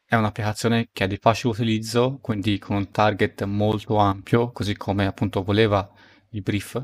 è 0.07 0.15
un'applicazione 0.17 0.89
che 0.93 1.05
è 1.05 1.07
di 1.07 1.19
facile 1.19 1.53
utilizzo, 1.53 2.19
quindi 2.23 2.59
con 2.59 2.77
un 2.77 2.91
target 2.91 3.45
molto 3.45 3.97
ampio, 3.97 4.53
così 4.53 4.75
come 4.77 5.07
appunto 5.07 5.43
voleva 5.43 5.89
il 6.31 6.43
brief, 6.43 6.83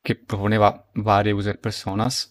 che 0.00 0.16
proponeva 0.16 0.88
varie 0.94 1.32
user 1.32 1.58
personas, 1.58 2.30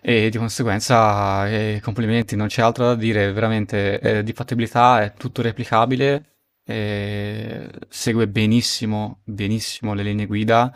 e 0.00 0.30
di 0.30 0.38
conseguenza 0.38 1.48
eh, 1.48 1.80
complimenti, 1.82 2.36
non 2.36 2.46
c'è 2.48 2.62
altro 2.62 2.86
da 2.86 2.94
dire, 2.94 3.32
veramente 3.32 4.00
eh, 4.00 4.22
di 4.22 4.32
fattibilità 4.32 5.02
è 5.02 5.12
tutto 5.14 5.42
replicabile, 5.42 6.36
eh, 6.64 7.70
segue 7.88 8.28
benissimo, 8.28 9.20
benissimo 9.24 9.94
le 9.94 10.02
linee 10.02 10.26
guida, 10.26 10.72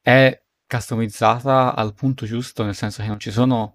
è 0.00 0.42
customizzata 0.66 1.74
al 1.74 1.94
punto 1.94 2.26
giusto, 2.26 2.64
nel 2.64 2.74
senso 2.74 3.02
che 3.02 3.08
non 3.08 3.20
ci 3.20 3.30
sono 3.30 3.74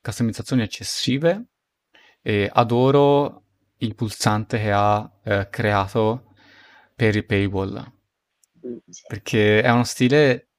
customizzazioni 0.00 0.62
eccessive, 0.62 1.46
e 2.22 2.48
adoro 2.52 3.44
il 3.78 3.94
pulsante 3.94 4.58
che 4.58 4.70
ha 4.72 5.10
eh, 5.24 5.48
creato 5.50 6.34
per 6.94 7.16
i 7.16 7.24
paywall, 7.24 7.92
perché 9.08 9.62
è 9.62 9.70
uno 9.70 9.84
stile 9.84 10.50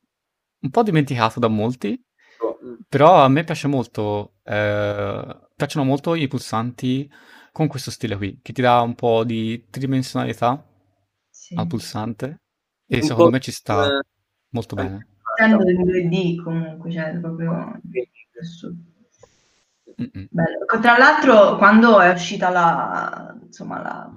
un 0.59 0.69
po' 0.69 0.83
dimenticato 0.83 1.39
da 1.39 1.47
molti, 1.47 1.91
mm. 1.91 2.12
Però 2.87 3.23
a 3.23 3.27
me 3.27 3.43
piace 3.43 3.67
molto, 3.67 4.35
eh, 4.43 5.37
piacciono 5.55 5.85
molto 5.85 6.15
i 6.15 6.27
pulsanti 6.27 7.11
con 7.51 7.67
questo 7.67 7.91
stile 7.91 8.15
qui, 8.17 8.39
che 8.41 8.53
ti 8.53 8.61
dà 8.61 8.81
un 8.81 8.95
po' 8.95 9.23
di 9.23 9.65
tridimensionalità 9.69 10.65
sì. 11.29 11.55
al 11.55 11.67
pulsante 11.67 12.41
e 12.87 12.97
un 12.97 13.03
secondo 13.03 13.31
me 13.31 13.39
ci 13.39 13.51
sta 13.51 13.85
eh, 13.85 14.01
molto 14.49 14.75
bene. 14.75 15.07
Essendo 15.37 15.69
in 15.69 15.83
2D 15.83 16.43
comunque, 16.43 16.91
cioè 16.91 17.17
proprio... 17.19 17.79
Bello. 19.95 20.65
Tra 20.81 20.97
l'altro, 20.97 21.57
quando 21.57 21.99
è 21.99 22.11
uscita 22.11 22.49
la, 22.49 23.37
insomma, 23.43 23.81
la, 23.81 24.11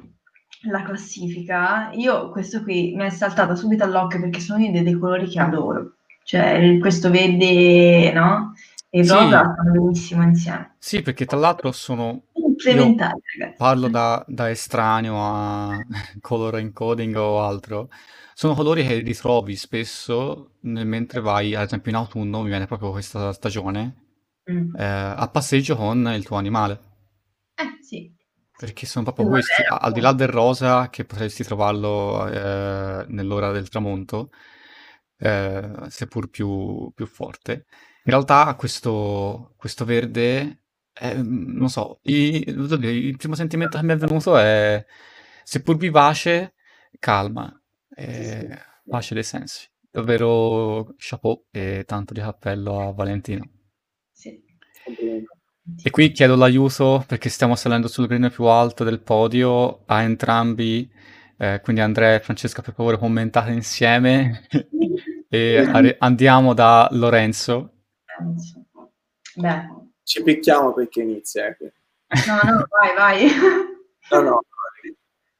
la 0.70 0.82
classifica, 0.82 1.90
io 1.92 2.30
questo 2.30 2.62
qui 2.62 2.94
mi 2.96 3.04
è 3.04 3.10
saltata 3.10 3.54
subito 3.54 3.84
all'occhio 3.84 4.20
perché 4.20 4.40
sono 4.40 4.58
dei, 4.58 4.82
dei 4.82 4.98
colori 4.98 5.28
che 5.28 5.40
adoro. 5.40 5.95
Cioè, 6.26 6.78
questo 6.80 7.08
verde, 7.08 8.10
no? 8.12 8.52
E 8.90 9.04
sì. 9.04 9.12
rosa 9.12 9.52
stanno 9.52 9.70
benissimo 9.70 10.24
insieme. 10.24 10.74
Sì, 10.78 11.00
perché 11.00 11.24
tra 11.24 11.38
l'altro 11.38 11.70
sono... 11.70 12.24
Implementati, 12.32 13.20
ragazzi. 13.38 13.56
Parlo 13.58 13.88
da, 13.88 14.24
da 14.26 14.50
estraneo 14.50 15.14
a 15.22 15.78
color 16.20 16.56
encoding 16.58 17.14
o 17.14 17.42
altro. 17.42 17.90
Sono 18.34 18.54
colori 18.54 18.84
che 18.84 18.98
ritrovi 18.98 19.54
spesso 19.54 20.56
nel, 20.62 20.84
mentre 20.84 21.20
vai, 21.20 21.54
ad 21.54 21.66
esempio 21.66 21.92
in 21.92 21.96
autunno, 21.98 22.42
mi 22.42 22.48
viene 22.48 22.66
proprio 22.66 22.90
questa 22.90 23.32
stagione, 23.32 24.02
Mm. 24.48 24.76
eh, 24.76 24.84
a 24.84 25.28
passeggio 25.28 25.74
con 25.74 26.08
il 26.14 26.24
tuo 26.24 26.36
animale. 26.36 26.80
Eh, 27.54 27.82
sì. 27.82 28.14
Perché 28.56 28.86
sono 28.86 29.04
proprio 29.04 29.26
questi, 29.28 29.62
al 29.68 29.92
di 29.92 30.00
là 30.00 30.12
del 30.12 30.28
rosa, 30.28 30.88
che 30.88 31.04
potresti 31.04 31.42
trovarlo 31.42 32.28
eh, 32.28 33.04
nell'ora 33.08 33.50
del 33.50 33.68
tramonto, 33.68 34.30
eh, 35.18 35.70
seppur 35.88 36.28
più, 36.28 36.90
più 36.94 37.06
forte. 37.06 37.66
In 38.04 38.12
realtà 38.12 38.54
questo, 38.54 39.54
questo 39.56 39.84
verde, 39.84 40.64
eh, 40.92 41.14
non 41.22 41.68
so, 41.68 41.98
il, 42.02 42.48
il 42.48 43.16
primo 43.16 43.34
sentimento 43.34 43.78
che 43.78 43.84
mi 43.84 43.92
è 43.92 43.96
venuto 43.96 44.36
è, 44.36 44.84
seppur 45.42 45.76
vivace, 45.76 46.54
calma, 46.98 47.52
eh, 47.94 48.48
pace 48.88 49.14
dei 49.14 49.24
sensi. 49.24 49.68
Davvero 49.90 50.94
chapeau 50.98 51.46
e 51.50 51.84
tanto 51.86 52.12
di 52.12 52.20
cappello 52.20 52.80
a 52.80 52.92
Valentino. 52.92 53.50
E 55.82 55.90
qui 55.90 56.12
chiedo 56.12 56.36
l'aiuto 56.36 57.04
perché 57.08 57.28
stiamo 57.28 57.56
salendo 57.56 57.88
sul 57.88 58.06
gradino 58.06 58.30
più 58.30 58.44
alto 58.44 58.84
del 58.84 59.00
podio 59.00 59.84
a 59.86 60.02
entrambi, 60.02 60.88
eh, 61.38 61.60
quindi 61.62 61.82
Andrea 61.82 62.14
e 62.14 62.20
Francesca 62.20 62.62
per 62.62 62.74
favore 62.74 62.98
commentate 62.98 63.50
insieme 63.52 64.46
e 65.28 65.96
andiamo 65.98 66.54
da 66.54 66.88
Lorenzo. 66.92 67.72
Beh. 69.34 69.74
Ci 70.02 70.22
picchiamo 70.22 70.72
perché 70.72 71.02
inizia. 71.02 71.46
Eh. 71.48 71.72
No, 72.26 72.50
no, 72.50 72.66
vai, 72.68 72.94
vai. 72.96 73.28
No, 74.08 74.20
no. 74.20 74.40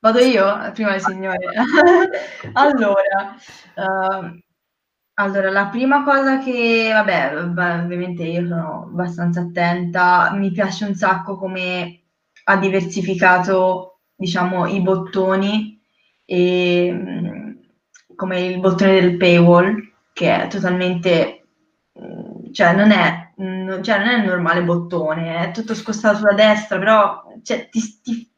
Vado 0.01 0.19
io, 0.19 0.73
prima 0.73 0.91
le 0.91 0.99
signore. 0.99 1.39
allora, 2.55 3.37
uh, 3.77 4.41
allora, 5.15 5.51
la 5.51 5.67
prima 5.69 6.03
cosa 6.03 6.39
che, 6.39 6.91
vabbè, 6.93 7.37
ovviamente 7.39 8.25
io 8.25 8.47
sono 8.47 8.89
abbastanza 8.91 9.43
attenta, 9.43 10.33
mi 10.33 10.51
piace 10.51 10.85
un 10.85 10.95
sacco 10.95 11.37
come 11.37 12.03
ha 12.45 12.57
diversificato, 12.57 14.01
diciamo, 14.17 14.67
i 14.67 14.81
bottoni, 14.83 15.76
e, 16.27 16.91
mm, 16.93 17.51
come 18.15 18.41
il 18.41 18.61
bottone 18.61 19.01
del 19.01 19.17
paywall, 19.17 19.93
che 20.13 20.43
è 20.45 20.49
totalmente, 20.49 21.47
mm, 21.99 22.53
cioè 22.53 22.75
non 22.75 22.91
è, 22.91 23.33
mm, 23.41 23.83
cioè 23.83 23.99
non 23.99 24.09
è 24.09 24.19
il 24.19 24.25
normale 24.27 24.63
bottone, 24.63 25.49
è 25.49 25.51
tutto 25.53 25.75
spostato 25.75 26.19
sulla 26.19 26.35
destra, 26.35 26.79
però 26.79 27.23
cioè, 27.43 27.69
ti, 27.71 27.81
ti, 28.03 28.31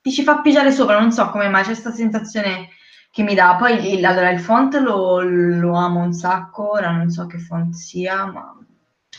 ti 0.00 0.12
ci 0.12 0.22
fa 0.22 0.40
pigiare 0.40 0.70
sopra, 0.70 1.00
non 1.00 1.12
so 1.12 1.30
come 1.30 1.48
mai, 1.48 1.62
c'è 1.62 1.68
questa 1.68 1.90
sensazione 1.92 2.68
che 3.10 3.22
mi 3.22 3.34
dà. 3.34 3.56
Poi 3.58 3.94
il, 3.94 4.04
allora, 4.04 4.30
il 4.30 4.40
font 4.40 4.74
lo, 4.76 5.20
lo, 5.20 5.74
amo 5.74 6.00
un 6.02 6.12
sacco, 6.12 6.72
ora 6.72 6.90
non 6.90 7.10
so 7.10 7.26
che 7.26 7.38
font 7.38 7.74
sia, 7.74 8.26
ma 8.26 8.54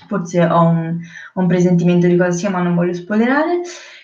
forse 0.07 0.43
ho 0.45 0.67
un, 0.67 0.99
un 1.35 1.47
presentimento 1.47 2.07
di 2.07 2.17
cosa 2.17 2.31
sia, 2.31 2.49
ma 2.49 2.61
non 2.61 2.75
voglio 2.75 2.93
spoilerare. 2.93 3.61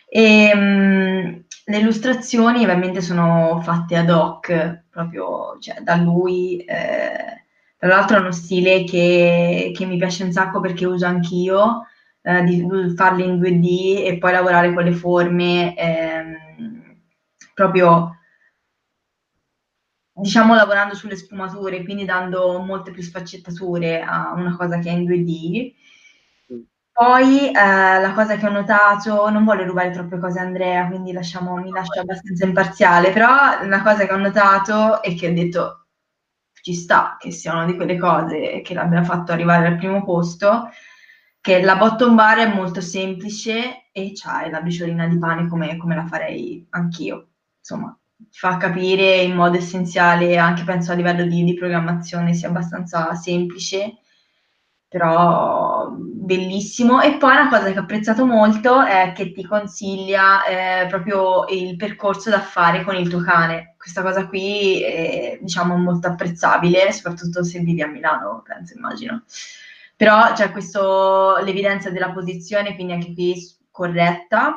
E, 0.09 1.45
le 1.69 1.79
illustrazioni 1.79 2.63
ovviamente 2.63 3.01
sono 3.01 3.59
fatte 3.61 3.97
ad 3.97 4.09
hoc, 4.09 4.83
proprio 4.89 5.57
cioè, 5.59 5.81
da 5.81 5.95
lui. 5.95 6.59
Eh, 6.59 7.43
tra 7.77 7.89
l'altro 7.89 8.17
è 8.17 8.19
uno 8.21 8.31
stile 8.31 8.83
che, 8.85 9.71
che, 9.75 9.85
mi 9.85 9.97
piace 9.97 10.23
un 10.23 10.31
sacco 10.31 10.61
perché 10.61 10.85
uso 10.85 11.05
anch'io, 11.05 11.85
eh, 12.21 12.43
di 12.43 12.65
farli 12.95 13.25
in 13.25 13.39
2D 13.39 14.05
e 14.05 14.17
poi 14.17 14.31
lavorare 14.31 14.73
con 14.73 14.83
le 14.83 14.93
forme. 14.93 15.75
Ehm, 15.77 16.35
proprio 17.53 18.15
diciamo 20.13 20.55
lavorando 20.55 20.95
sulle 20.95 21.17
sfumature, 21.17 21.83
quindi 21.83 22.05
dando 22.05 22.59
molte 22.59 22.91
più 22.91 23.03
sfaccettature 23.03 24.01
a 24.01 24.33
una 24.33 24.55
cosa 24.55 24.79
che 24.79 24.89
è 24.89 24.93
in 24.93 25.03
2D. 25.03 25.73
Poi 26.97 27.51
eh, 27.51 27.51
la 27.53 28.11
cosa 28.15 28.37
che 28.37 28.47
ho 28.47 28.51
notato, 28.51 29.29
non 29.29 29.43
voglio 29.43 29.65
rubare 29.65 29.91
troppe 29.91 30.17
cose 30.17 30.39
a 30.39 30.41
Andrea, 30.41 30.87
quindi 30.87 31.11
lasciamo, 31.11 31.55
mi 31.57 31.69
lascio 31.69 31.99
abbastanza 32.01 32.43
imparziale, 32.43 33.11
però 33.11 33.63
la 33.67 33.83
cosa 33.83 34.07
che 34.07 34.13
ho 34.13 34.17
notato 34.17 35.03
è 35.03 35.13
che 35.13 35.27
ho 35.27 35.33
detto 35.33 35.85
ci 36.59 36.73
sta 36.73 37.15
che 37.19 37.29
sia 37.31 37.53
una 37.53 37.65
di 37.65 37.75
quelle 37.75 37.99
cose 37.99 38.61
che 38.63 38.73
l'abbia 38.73 39.03
fatto 39.03 39.31
arrivare 39.31 39.67
al 39.67 39.77
primo 39.77 40.03
posto, 40.03 40.71
che 41.39 41.61
la 41.61 41.75
bottom 41.75 42.15
bar 42.15 42.39
è 42.39 42.51
molto 42.51 42.81
semplice 42.81 43.89
e 43.91 44.11
c'hai 44.15 44.49
la 44.49 44.61
briciolina 44.61 45.05
di 45.07 45.19
pane 45.19 45.47
come, 45.47 45.77
come 45.77 45.95
la 45.95 46.05
farei 46.07 46.65
anch'io. 46.71 47.27
Insomma, 47.59 47.95
fa 48.31 48.57
capire 48.57 49.17
in 49.17 49.35
modo 49.35 49.57
essenziale, 49.57 50.37
anche 50.37 50.63
penso 50.63 50.93
a 50.93 50.95
livello 50.95 51.25
di, 51.25 51.43
di 51.43 51.53
programmazione 51.53 52.33
sia 52.33 52.47
abbastanza 52.49 53.13
semplice, 53.13 53.99
però 54.87 55.95
bellissimo. 56.27 57.01
E 57.01 57.17
poi 57.17 57.31
una 57.31 57.49
cosa 57.49 57.71
che 57.71 57.79
ho 57.79 57.81
apprezzato 57.81 58.25
molto 58.25 58.81
è 58.83 59.13
che 59.15 59.31
ti 59.31 59.43
consiglia 59.43 60.45
eh, 60.45 60.87
proprio 60.87 61.45
il 61.47 61.75
percorso 61.75 62.29
da 62.29 62.41
fare 62.41 62.83
con 62.83 62.95
il 62.95 63.09
tuo 63.09 63.21
cane. 63.21 63.75
Questa 63.77 64.01
cosa 64.03 64.27
qui 64.27 64.83
è 64.83 65.39
diciamo 65.41 65.77
molto 65.77 66.07
apprezzabile, 66.07 66.91
soprattutto 66.91 67.43
se 67.43 67.59
vivi 67.59 67.81
a 67.81 67.87
Milano, 67.87 68.43
penso, 68.45 68.75
immagino. 68.75 69.23
Però 69.95 70.31
c'è 70.33 70.51
questo, 70.51 71.37
l'evidenza 71.43 71.89
della 71.89 72.11
posizione, 72.11 72.75
quindi 72.75 72.93
anche 72.93 73.13
qui 73.13 73.35
corretta, 73.71 74.53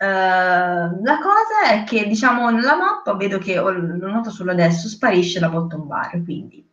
Ehm, 0.00 1.02
la 1.02 1.18
cosa 1.18 1.72
è 1.72 1.84
che, 1.84 2.06
diciamo, 2.06 2.50
nella 2.50 2.76
mappa 2.76 3.14
vedo 3.14 3.38
che, 3.38 3.56
lo 3.56 3.72
noto 4.10 4.30
solo 4.30 4.52
adesso, 4.52 4.88
sparisce 4.88 5.40
la 5.40 5.48
bottom 5.48 5.86
bar, 5.86 6.22
quindi 6.22 6.64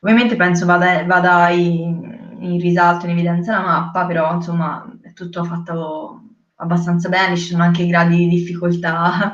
ovviamente 0.00 0.36
penso 0.36 0.64
vada, 0.64 1.04
vada 1.04 1.48
in, 1.48 2.17
in, 2.40 2.60
risalto, 2.60 3.06
in 3.06 3.12
evidenza 3.12 3.52
la 3.52 3.66
mappa, 3.66 4.06
però 4.06 4.34
insomma 4.34 4.84
è 5.02 5.12
tutto 5.12 5.44
fatto 5.44 6.22
abbastanza 6.56 7.08
bene, 7.08 7.36
ci 7.36 7.50
sono 7.50 7.62
anche 7.62 7.82
i 7.82 7.88
gradi 7.88 8.16
di 8.16 8.28
difficoltà 8.28 9.32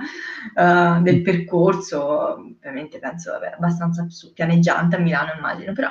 uh, 0.55 1.01
del 1.03 1.23
percorso, 1.23 2.35
ovviamente 2.35 2.99
penso 2.99 3.33
vabbè, 3.33 3.55
abbastanza 3.57 4.07
pianeggiante 4.35 4.97
a 4.97 4.99
Milano 4.99 5.33
immagino, 5.37 5.73
però 5.73 5.89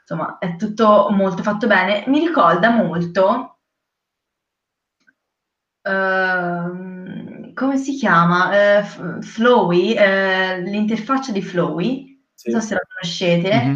insomma 0.00 0.38
è 0.38 0.56
tutto 0.56 1.08
molto 1.10 1.42
fatto 1.42 1.66
bene. 1.66 2.04
Mi 2.06 2.20
ricorda 2.20 2.70
molto 2.70 3.50
Ehm, 5.82 7.52
come 7.54 7.76
si 7.78 7.94
chiama? 7.96 8.80
Uh, 8.80 9.22
Flowy, 9.22 9.92
uh, 9.92 10.62
l'interfaccia 10.62 11.32
di 11.32 11.42
Flowy, 11.42 12.22
sì. 12.34 12.50
non 12.50 12.60
so 12.60 12.66
se 12.66 12.74
la 12.74 12.80
conoscete, 12.86 13.54
mm-hmm. 13.54 13.74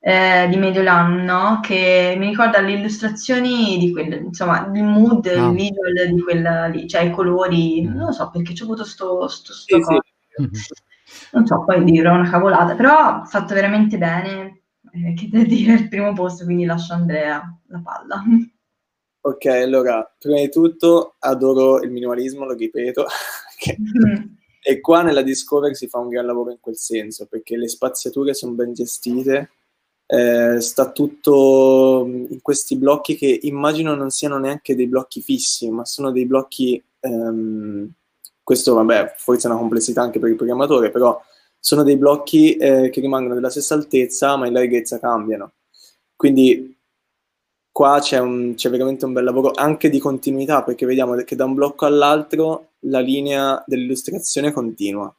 Eh, 0.00 0.46
di 0.48 0.56
Mediolan, 0.56 1.24
no? 1.24 1.60
Che 1.62 2.14
mi 2.16 2.28
ricorda 2.28 2.60
le 2.60 2.72
illustrazioni 2.72 3.78
di 3.78 3.92
quel, 3.92 4.12
insomma, 4.12 4.70
il 4.72 4.84
mood, 4.84 5.26
no. 5.26 5.48
il 5.48 5.54
visual 5.54 6.12
di 6.12 6.22
quella 6.22 6.66
lì, 6.66 6.88
cioè 6.88 7.02
i 7.02 7.10
colori, 7.10 7.82
mm. 7.82 7.94
non 7.94 8.06
lo 8.06 8.12
so 8.12 8.30
perché 8.30 8.54
ci 8.54 8.62
ho 8.62 8.66
avuto 8.66 8.84
sto, 8.84 9.26
sto, 9.28 9.52
sto 9.52 9.76
sì, 9.76 9.82
sì. 9.82 10.42
Mm-hmm. 10.42 10.52
Non 11.32 11.46
so, 11.46 11.64
poi 11.64 11.82
dirò 11.84 12.14
una 12.14 12.30
cavolata, 12.30 12.74
però 12.74 13.24
fatto 13.24 13.54
veramente 13.54 13.98
bene, 13.98 14.62
eh, 14.92 15.14
che 15.14 15.28
da 15.30 15.42
dire 15.44 15.74
il 15.74 15.88
primo 15.88 16.12
posto, 16.12 16.44
quindi 16.44 16.64
lascio 16.64 16.92
Andrea 16.92 17.42
la 17.66 17.80
palla. 17.82 18.22
Ok, 19.20 19.46
allora, 19.46 20.14
prima 20.16 20.38
di 20.38 20.48
tutto 20.48 21.16
adoro 21.18 21.82
il 21.82 21.90
minimalismo, 21.90 22.44
lo 22.44 22.54
ripeto, 22.54 23.04
mm. 23.80 24.22
e 24.62 24.80
qua 24.80 25.02
nella 25.02 25.22
Discovery 25.22 25.74
si 25.74 25.88
fa 25.88 25.98
un 25.98 26.08
gran 26.08 26.24
lavoro 26.24 26.52
in 26.52 26.60
quel 26.60 26.76
senso, 26.76 27.26
perché 27.26 27.56
le 27.56 27.68
spaziature 27.68 28.32
sono 28.32 28.52
ben 28.52 28.72
gestite, 28.72 29.50
eh, 30.10 30.58
sta 30.62 30.90
tutto 30.90 32.06
in 32.06 32.40
questi 32.40 32.76
blocchi 32.76 33.14
che 33.14 33.40
immagino 33.42 33.94
non 33.94 34.08
siano 34.08 34.38
neanche 34.38 34.74
dei 34.74 34.86
blocchi 34.86 35.20
fissi, 35.20 35.70
ma 35.70 35.84
sono 35.84 36.10
dei 36.10 36.24
blocchi, 36.24 36.82
ehm, 37.00 37.90
questo 38.42 38.72
vabbè, 38.74 39.14
forse 39.18 39.48
è 39.48 39.50
una 39.50 39.60
complessità 39.60 40.00
anche 40.00 40.18
per 40.18 40.30
il 40.30 40.36
programmatore, 40.36 40.90
però 40.90 41.20
sono 41.58 41.82
dei 41.82 41.98
blocchi 41.98 42.56
eh, 42.56 42.88
che 42.88 43.00
rimangono 43.00 43.34
della 43.34 43.50
stessa 43.50 43.74
altezza, 43.74 44.36
ma 44.36 44.46
in 44.46 44.54
larghezza 44.54 44.98
cambiano. 44.98 45.52
Quindi 46.16 46.74
qua 47.70 48.00
c'è, 48.00 48.18
un, 48.18 48.54
c'è, 48.56 48.70
veramente 48.70 49.04
un 49.04 49.12
bel 49.12 49.24
lavoro 49.24 49.52
anche 49.54 49.90
di 49.90 49.98
continuità, 49.98 50.62
perché 50.64 50.86
vediamo 50.86 51.16
che 51.16 51.36
da 51.36 51.44
un 51.44 51.54
blocco 51.54 51.84
all'altro 51.84 52.70
la 52.80 53.00
linea 53.00 53.62
dell'illustrazione 53.66 54.52
continua, 54.52 55.14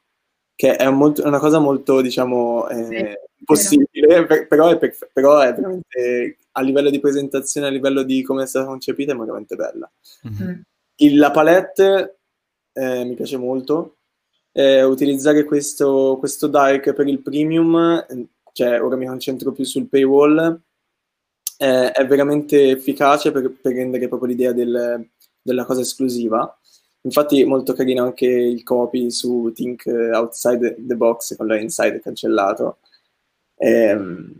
che 0.55 0.75
è, 0.75 0.89
molto, 0.89 1.25
una 1.27 1.39
cosa 1.39 1.59
molto, 1.59 2.01
diciamo, 2.01 2.67
eh, 2.69 3.28
possibile, 3.53 4.25
per, 4.25 4.47
però, 4.47 4.69
è 4.69 4.77
perf- 4.77 5.09
però, 5.11 5.39
è 5.39 5.53
veramente, 5.53 6.37
a 6.51 6.61
livello 6.61 6.89
di 6.89 6.99
presentazione, 6.99 7.67
a 7.67 7.71
livello 7.71 8.03
di 8.03 8.21
come 8.21 8.43
è 8.43 8.47
stata 8.47 8.67
concepita, 8.67 9.13
è 9.13 9.15
veramente 9.15 9.55
bella. 9.55 9.91
Mm-hmm. 10.27 10.59
Il, 10.97 11.17
la 11.17 11.31
palette 11.31 12.19
eh, 12.73 13.03
mi 13.05 13.15
piace 13.15 13.37
molto, 13.37 13.97
eh, 14.51 14.83
utilizzare 14.83 15.43
questo, 15.45 16.17
questo 16.19 16.47
dark 16.47 16.93
per 16.93 17.07
il 17.07 17.21
premium, 17.21 18.05
cioè 18.53 18.81
ora 18.81 18.95
mi 18.95 19.07
concentro 19.07 19.51
più 19.51 19.63
sul 19.63 19.87
paywall, 19.87 20.61
eh, 21.57 21.91
è 21.91 22.05
veramente 22.05 22.69
efficace 22.69 23.31
per, 23.31 23.51
per 23.61 23.73
rendere 23.73 24.07
proprio 24.07 24.29
l'idea 24.29 24.51
del, 24.51 25.07
della 25.41 25.65
cosa 25.65 25.81
esclusiva. 25.81 26.53
Infatti 27.01 27.41
è 27.41 27.45
molto 27.45 27.73
carino 27.73 28.03
anche 28.03 28.27
il 28.27 28.61
copy 28.63 29.09
su 29.09 29.51
Think 29.55 29.85
Outside 29.85 30.75
the 30.77 30.95
Box 30.95 31.35
con 31.35 31.47
la 31.47 31.57
inside 31.57 32.01
cancellato. 32.01 32.79
E, 33.61 33.69
ehm, 33.69 34.33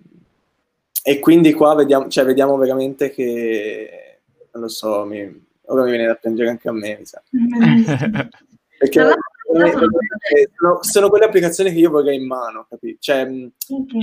e 1.04 1.20
quindi 1.20 1.54
qua 1.54 1.76
vediamo, 1.76 2.08
cioè, 2.08 2.24
vediamo 2.24 2.56
veramente 2.58 3.10
che, 3.10 4.22
non 4.54 4.64
lo 4.64 4.70
so, 4.70 5.06
mi, 5.06 5.48
ora 5.66 5.84
mi 5.84 5.90
viene 5.92 6.08
da 6.08 6.16
piangere 6.16 6.50
anche 6.50 6.70
a 6.70 6.72
me, 6.72 6.98
mi 6.98 7.06
sa. 7.06 7.22
Perché 8.80 9.14
sono, 10.56 10.80
sono, 10.82 11.10
quelle 11.10 11.26
applicazioni 11.26 11.72
che 11.72 11.80
io 11.80 11.90
vorrei 11.90 12.16
in 12.18 12.28
mano, 12.28 12.66
capito? 12.70 12.98
Cioè, 13.02 13.28
mi 13.28 13.52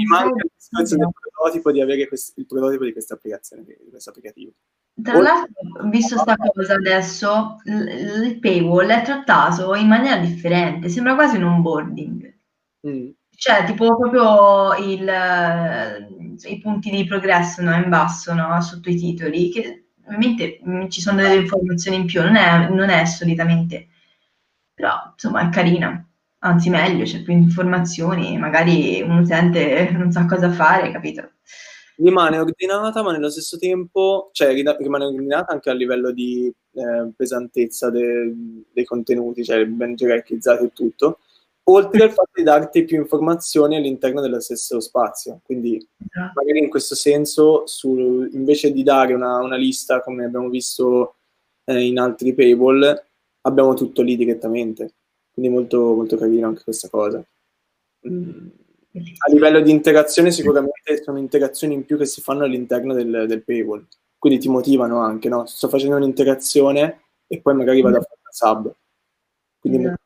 manca 0.06 0.42
il 0.44 0.50
discorso 0.54 0.96
del 0.96 1.08
prototipo 1.12 1.72
di 1.72 1.80
avere 1.80 2.08
quest- 2.08 2.36
il 2.36 2.46
prototipo 2.46 2.84
di 2.84 2.92
questa 2.92 3.14
applicazione, 3.14 3.64
di 3.64 3.88
questo 3.88 4.10
applicativo. 4.10 4.52
Tra 5.02 5.20
l'altro, 5.20 5.88
visto 5.88 6.16
questa 6.16 6.36
cosa 6.52 6.74
adesso, 6.74 7.56
il 7.64 8.38
paywall 8.40 8.88
è 8.88 9.02
trattato 9.02 9.74
in 9.74 9.86
maniera 9.86 10.16
differente, 10.18 10.88
sembra 10.88 11.14
quasi 11.14 11.36
un 11.36 11.44
onboarding. 11.44 12.34
Mm. 12.86 13.10
Cioè, 13.36 13.64
tipo 13.64 13.96
proprio 13.96 14.74
il, 14.76 15.08
i 16.44 16.58
punti 16.60 16.90
di 16.90 17.04
progresso 17.04 17.62
no, 17.62 17.74
in 17.74 17.88
basso, 17.88 18.34
no, 18.34 18.60
sotto 18.60 18.90
i 18.90 18.96
titoli, 18.96 19.50
che 19.50 19.84
ovviamente 20.06 20.60
ci 20.88 21.00
sono 21.00 21.20
delle 21.20 21.36
informazioni 21.36 21.98
in 21.98 22.06
più, 22.06 22.22
non 22.22 22.36
è, 22.36 22.68
non 22.68 22.88
è 22.88 23.04
solitamente 23.04 23.88
però 24.76 24.92
insomma 25.10 25.40
è 25.40 25.48
carina, 25.48 26.06
anzi 26.40 26.68
meglio, 26.68 27.04
c'è 27.04 27.22
più 27.22 27.32
informazioni, 27.32 28.36
magari 28.36 29.00
un 29.00 29.20
utente 29.20 29.88
non 29.96 30.12
sa 30.12 30.26
cosa 30.26 30.50
fare, 30.50 30.92
capito? 30.92 31.30
Rimane 31.96 32.38
ordinata, 32.38 33.02
ma 33.02 33.10
nello 33.12 33.30
stesso 33.30 33.56
tempo, 33.56 34.28
cioè 34.32 34.52
rimane 34.52 35.06
ordinata 35.06 35.54
anche 35.54 35.70
a 35.70 35.72
livello 35.72 36.12
di 36.12 36.46
eh, 36.74 37.10
pesantezza 37.16 37.88
de, 37.88 38.34
dei 38.70 38.84
contenuti, 38.84 39.42
cioè 39.42 39.64
ben 39.64 39.94
gerarchizzati 39.94 40.64
e 40.64 40.72
tutto, 40.74 41.20
oltre 41.68 42.04
al 42.04 42.12
fatto 42.12 42.30
di 42.34 42.42
darti 42.42 42.84
più 42.84 42.96
informazioni 42.98 43.76
all'interno 43.76 44.20
dello 44.20 44.40
stesso 44.40 44.80
spazio. 44.80 45.40
Quindi, 45.42 45.84
magari 46.34 46.58
in 46.58 46.68
questo 46.68 46.94
senso, 46.94 47.66
su, 47.66 48.28
invece 48.32 48.72
di 48.72 48.82
dare 48.82 49.14
una, 49.14 49.38
una, 49.38 49.56
lista 49.56 50.00
come 50.00 50.24
abbiamo 50.24 50.48
visto 50.48 51.16
eh, 51.64 51.86
in 51.86 51.98
altri 51.98 52.34
paywall, 52.34 53.04
abbiamo 53.42 53.74
tutto 53.74 54.02
lì 54.02 54.16
direttamente. 54.16 54.94
Quindi 55.32 55.52
molto, 55.52 55.94
molto 55.94 56.16
carino 56.16 56.46
anche 56.46 56.62
questa 56.62 56.88
cosa. 56.88 57.24
Mm. 58.08 58.48
A 58.96 59.30
livello 59.30 59.60
di 59.60 59.70
interazione 59.70 60.30
sicuramente 60.30 61.02
sono 61.02 61.18
interazioni 61.18 61.74
in 61.74 61.84
più 61.84 61.98
che 61.98 62.06
si 62.06 62.22
fanno 62.22 62.44
all'interno 62.44 62.94
del, 62.94 63.26
del 63.26 63.44
paywall. 63.44 63.86
Quindi 64.16 64.38
ti 64.38 64.48
motivano 64.48 65.00
anche, 65.00 65.28
no? 65.28 65.44
Sto 65.46 65.68
facendo 65.68 65.96
un'interazione 65.96 67.02
e 67.26 67.40
poi 67.40 67.54
magari 67.54 67.82
vado 67.82 67.98
a 67.98 68.00
fare 68.00 68.20
una 68.22 68.30
sub. 68.30 68.74
Quindi 69.60 69.78
bello. 69.82 69.96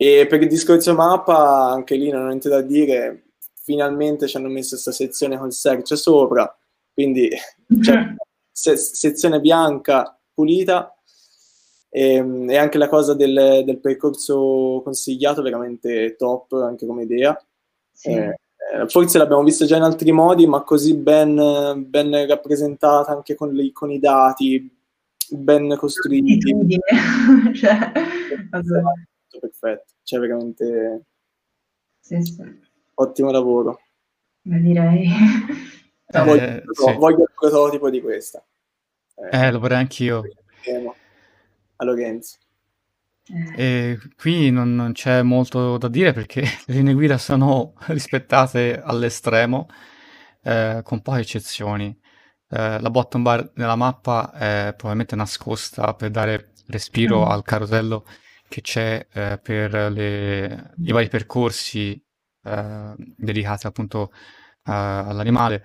E 0.00 0.26
per 0.28 0.40
il 0.40 0.48
discorso 0.48 0.94
mappa, 0.94 1.70
anche 1.70 1.96
lì 1.96 2.08
non 2.08 2.22
ho 2.22 2.26
niente 2.28 2.48
da 2.48 2.60
dire. 2.60 3.24
Finalmente 3.60 4.28
ci 4.28 4.36
hanno 4.36 4.48
messo 4.48 4.70
questa 4.70 4.92
sezione 4.92 5.36
con 5.36 5.50
search 5.50 5.96
sopra, 5.96 6.56
quindi 6.94 7.28
cioè, 7.82 8.14
se, 8.52 8.76
sezione 8.76 9.40
bianca 9.40 10.16
pulita 10.32 10.96
e, 11.90 12.14
ehm, 12.14 12.48
e 12.48 12.56
anche 12.56 12.78
la 12.78 12.88
cosa 12.88 13.14
del, 13.14 13.62
del, 13.64 13.80
percorso 13.80 14.80
consigliato 14.84 15.42
veramente 15.42 16.14
top 16.16 16.52
anche 16.52 16.86
come 16.86 17.02
idea. 17.02 17.36
Sì. 17.90 18.10
Eh, 18.10 18.36
forse 18.86 19.18
l'abbiamo 19.18 19.42
visto 19.42 19.66
già 19.66 19.76
in 19.76 19.82
altri 19.82 20.12
modi, 20.12 20.46
ma 20.46 20.62
così 20.62 20.94
ben, 20.94 21.84
ben 21.88 22.26
rappresentata 22.28 23.10
anche 23.10 23.34
con, 23.34 23.52
le, 23.52 23.72
con, 23.72 23.90
i 23.90 23.98
dati, 23.98 24.70
ben 25.30 25.74
costruiti. 25.76 26.38
cioè, 27.54 27.92
perfetto, 29.58 29.92
cioè 30.02 30.20
veramente 30.20 31.04
sì, 32.00 32.22
sì. 32.22 32.42
ottimo 32.94 33.30
lavoro. 33.30 33.80
Ma 34.42 34.58
direi. 34.58 35.08
Eh, 36.10 36.24
voglio, 36.24 36.62
sì. 36.72 36.92
voglio, 36.94 37.22
il 37.24 37.32
prototipo 37.34 37.90
di 37.90 38.00
questa. 38.00 38.42
Eh, 39.14 39.28
eh 39.44 39.50
lo 39.50 39.58
vorrei 39.58 39.76
anch'io. 39.76 40.22
A 41.76 41.84
Lorenzo. 41.84 42.38
E 43.54 43.98
qui 44.16 44.50
non, 44.50 44.74
non, 44.74 44.92
c'è 44.92 45.20
molto 45.20 45.76
da 45.76 45.88
dire 45.88 46.14
perché 46.14 46.40
le 46.64 46.74
linee 46.74 46.94
guida 46.94 47.18
sono 47.18 47.74
rispettate 47.88 48.80
all'estremo, 48.82 49.66
eh, 50.42 50.80
con 50.82 51.02
poche 51.02 51.20
eccezioni. 51.20 51.94
Eh, 52.48 52.80
la 52.80 52.88
bottom 52.88 53.22
bar 53.22 53.50
nella 53.56 53.76
mappa 53.76 54.32
è 54.32 54.72
probabilmente 54.74 55.14
nascosta 55.14 55.92
per 55.92 56.08
dare 56.08 56.52
respiro 56.68 57.26
mm. 57.26 57.30
al 57.30 57.42
carosello 57.42 58.06
che 58.48 58.60
c'è 58.60 59.06
eh, 59.12 59.38
per 59.42 59.92
le, 59.92 60.72
i 60.82 60.92
vari 60.92 61.08
percorsi 61.08 62.00
eh, 62.44 62.94
dedicati 62.96 63.66
appunto 63.66 64.12
all'animale. 64.64 65.64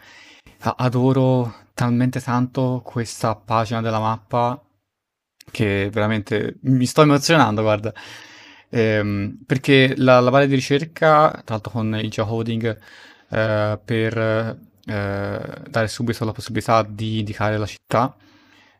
Adoro 0.59 1.53
talmente 1.73 2.21
tanto 2.21 2.81
questa 2.85 3.35
pagina 3.35 3.81
della 3.81 3.99
mappa 3.99 4.61
che 5.51 5.89
veramente 5.91 6.57
mi 6.61 6.85
sto 6.85 7.01
emozionando, 7.01 7.61
guarda. 7.61 7.93
Ehm, 8.69 9.43
perché 9.45 9.93
la, 9.97 10.19
la 10.19 10.29
valle 10.29 10.47
di 10.47 10.55
ricerca, 10.55 11.29
tra 11.29 11.55
l'altro 11.55 11.71
con 11.71 11.95
il 12.01 12.09
geocoding, 12.09 12.79
eh, 13.29 13.79
per 13.83 14.17
eh, 14.17 15.61
dare 15.69 15.87
subito 15.87 16.25
la 16.25 16.31
possibilità 16.31 16.83
di 16.83 17.19
indicare 17.19 17.57
la 17.57 17.65
città, 17.65 18.15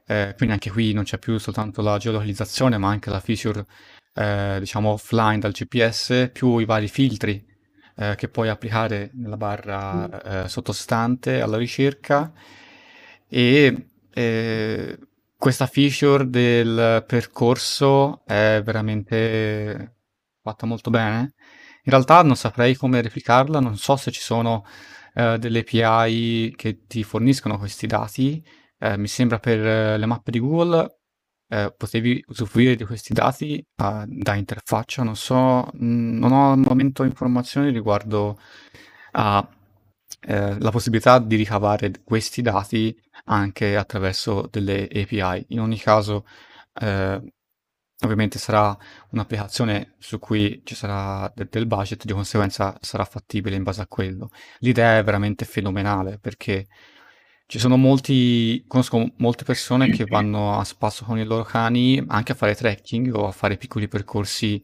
eh, 0.06 0.34
quindi 0.36 0.54
anche 0.54 0.70
qui 0.70 0.94
non 0.94 1.04
c'è 1.04 1.18
più 1.18 1.38
soltanto 1.38 1.82
la 1.82 1.98
geolocalizzazione, 1.98 2.78
ma 2.78 2.90
anche 2.90 3.10
la 3.10 3.20
feature, 3.20 3.66
eh, 4.14 4.58
diciamo, 4.60 4.90
offline 4.90 5.40
dal 5.40 5.52
GPS, 5.52 6.30
più 6.32 6.58
i 6.60 6.66
vari 6.66 6.88
filtri 6.88 7.46
eh, 7.96 8.16
che 8.16 8.28
puoi 8.28 8.50
applicare 8.50 9.12
nella 9.14 9.38
barra 9.38 10.44
eh, 10.44 10.48
sottostante 10.50 11.42
alla 11.42 11.58
ricerca 11.58 12.32
e 13.28 13.88
eh, 14.14 15.00
questa 15.38 15.66
feature 15.68 16.30
del 16.30 17.04
percorso 17.06 18.24
è 18.26 18.62
veramente 18.64 19.96
fatta 20.42 20.66
molto 20.66 20.90
bene. 20.90 21.34
In 21.86 21.92
realtà 21.92 22.22
non 22.22 22.36
saprei 22.36 22.76
come 22.76 23.02
replicarla, 23.02 23.60
non 23.60 23.76
so 23.78 23.96
se 23.98 24.12
ci 24.12 24.22
sono 24.22 24.66
eh, 25.16 25.38
delle 25.38 25.60
API 25.60 26.54
che 26.56 26.86
ti 26.88 27.04
forniscono 27.04 27.58
questi 27.58 27.88
dati. 27.88 28.44
Eh, 28.84 28.98
mi 28.98 29.08
sembra 29.08 29.40
per 29.40 29.60
eh, 29.66 29.98
le 29.98 30.06
mappe 30.06 30.30
di 30.32 30.40
Google 30.40 30.98
eh, 31.48 31.74
potevi 31.78 32.24
usufruire 32.28 32.76
di 32.76 32.84
questi 32.84 33.14
dati 33.14 33.66
uh, 33.78 34.04
da 34.08 34.34
interfaccia. 34.36 35.04
Non 35.04 35.16
so, 35.16 35.70
mm, 35.78 36.18
non 36.18 36.32
ho 36.32 36.52
al 36.52 36.58
momento 36.60 37.04
informazioni 37.04 37.72
riguardo 37.72 38.40
a 39.12 39.48
eh, 40.22 40.58
possibilità 40.72 41.20
di 41.20 41.36
ricavare 41.36 41.92
questi 42.04 42.42
dati 42.42 42.96
anche 43.26 43.78
attraverso 43.78 44.48
delle 44.52 44.88
API. 44.92 45.46
In 45.50 45.60
ogni 45.62 45.78
caso, 45.78 46.26
eh, 46.82 47.22
ovviamente 48.04 48.40
sarà 48.40 48.76
un'applicazione 49.12 49.96
su 50.00 50.20
cui 50.20 50.62
ci 50.66 50.76
sarà 50.76 51.32
de- 51.36 51.48
del 51.50 51.68
budget, 51.68 52.06
di 52.06 52.14
conseguenza 52.14 52.78
sarà 52.82 53.06
fattibile 53.06 53.56
in 53.56 53.64
base 53.64 53.82
a 53.82 53.88
quello. 53.88 54.30
L'idea 54.60 54.98
è 54.98 55.04
veramente 55.04 55.46
fenomenale 55.46 56.18
perché 56.20 56.68
ci 57.54 57.60
sono 57.60 57.78
molti, 57.78 58.64
conosco 58.68 59.12
molte 59.18 59.44
persone 59.44 59.92
che 59.92 60.06
vanno 60.06 60.58
a 60.58 60.64
spasso 60.64 61.06
con 61.06 61.20
i 61.20 61.24
loro 61.24 61.44
cani 61.44 62.04
anche 62.08 62.32
a 62.32 62.36
fare 62.36 62.56
trekking 62.56 63.14
o 63.14 63.28
a 63.28 63.32
fare 63.32 63.58
piccoli 63.58 63.88
percorsi. 63.88 64.60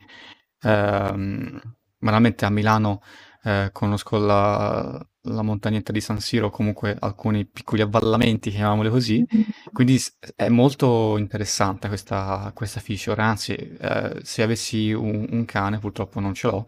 Ehm, 0.64 1.62
banalmente 2.00 2.46
a 2.46 2.50
Milano 2.50 3.04
eh, 3.44 3.70
conosco 3.74 4.18
la, 4.18 5.08
la 5.22 5.42
montagnetta 5.44 5.92
di 5.92 6.02
San 6.02 6.20
Siro, 6.20 6.50
comunque 6.50 6.98
alcuni 7.00 7.46
piccoli 7.46 7.84
avvallamenti, 7.84 8.50
chiamiamoli 8.50 8.90
così, 8.90 9.24
quindi 9.72 10.02
è 10.36 10.50
molto 10.50 11.16
interessante 11.20 11.90
questa, 11.90 12.52
questa 12.56 12.80
feature, 12.80 13.22
anzi 13.22 13.54
eh, 13.54 14.20
se 14.24 14.42
avessi 14.42 14.92
un, 14.94 15.28
un, 15.30 15.46
cane, 15.46 15.78
purtroppo 15.78 16.20
non 16.20 16.34
ce 16.34 16.48
l'ho, 16.48 16.66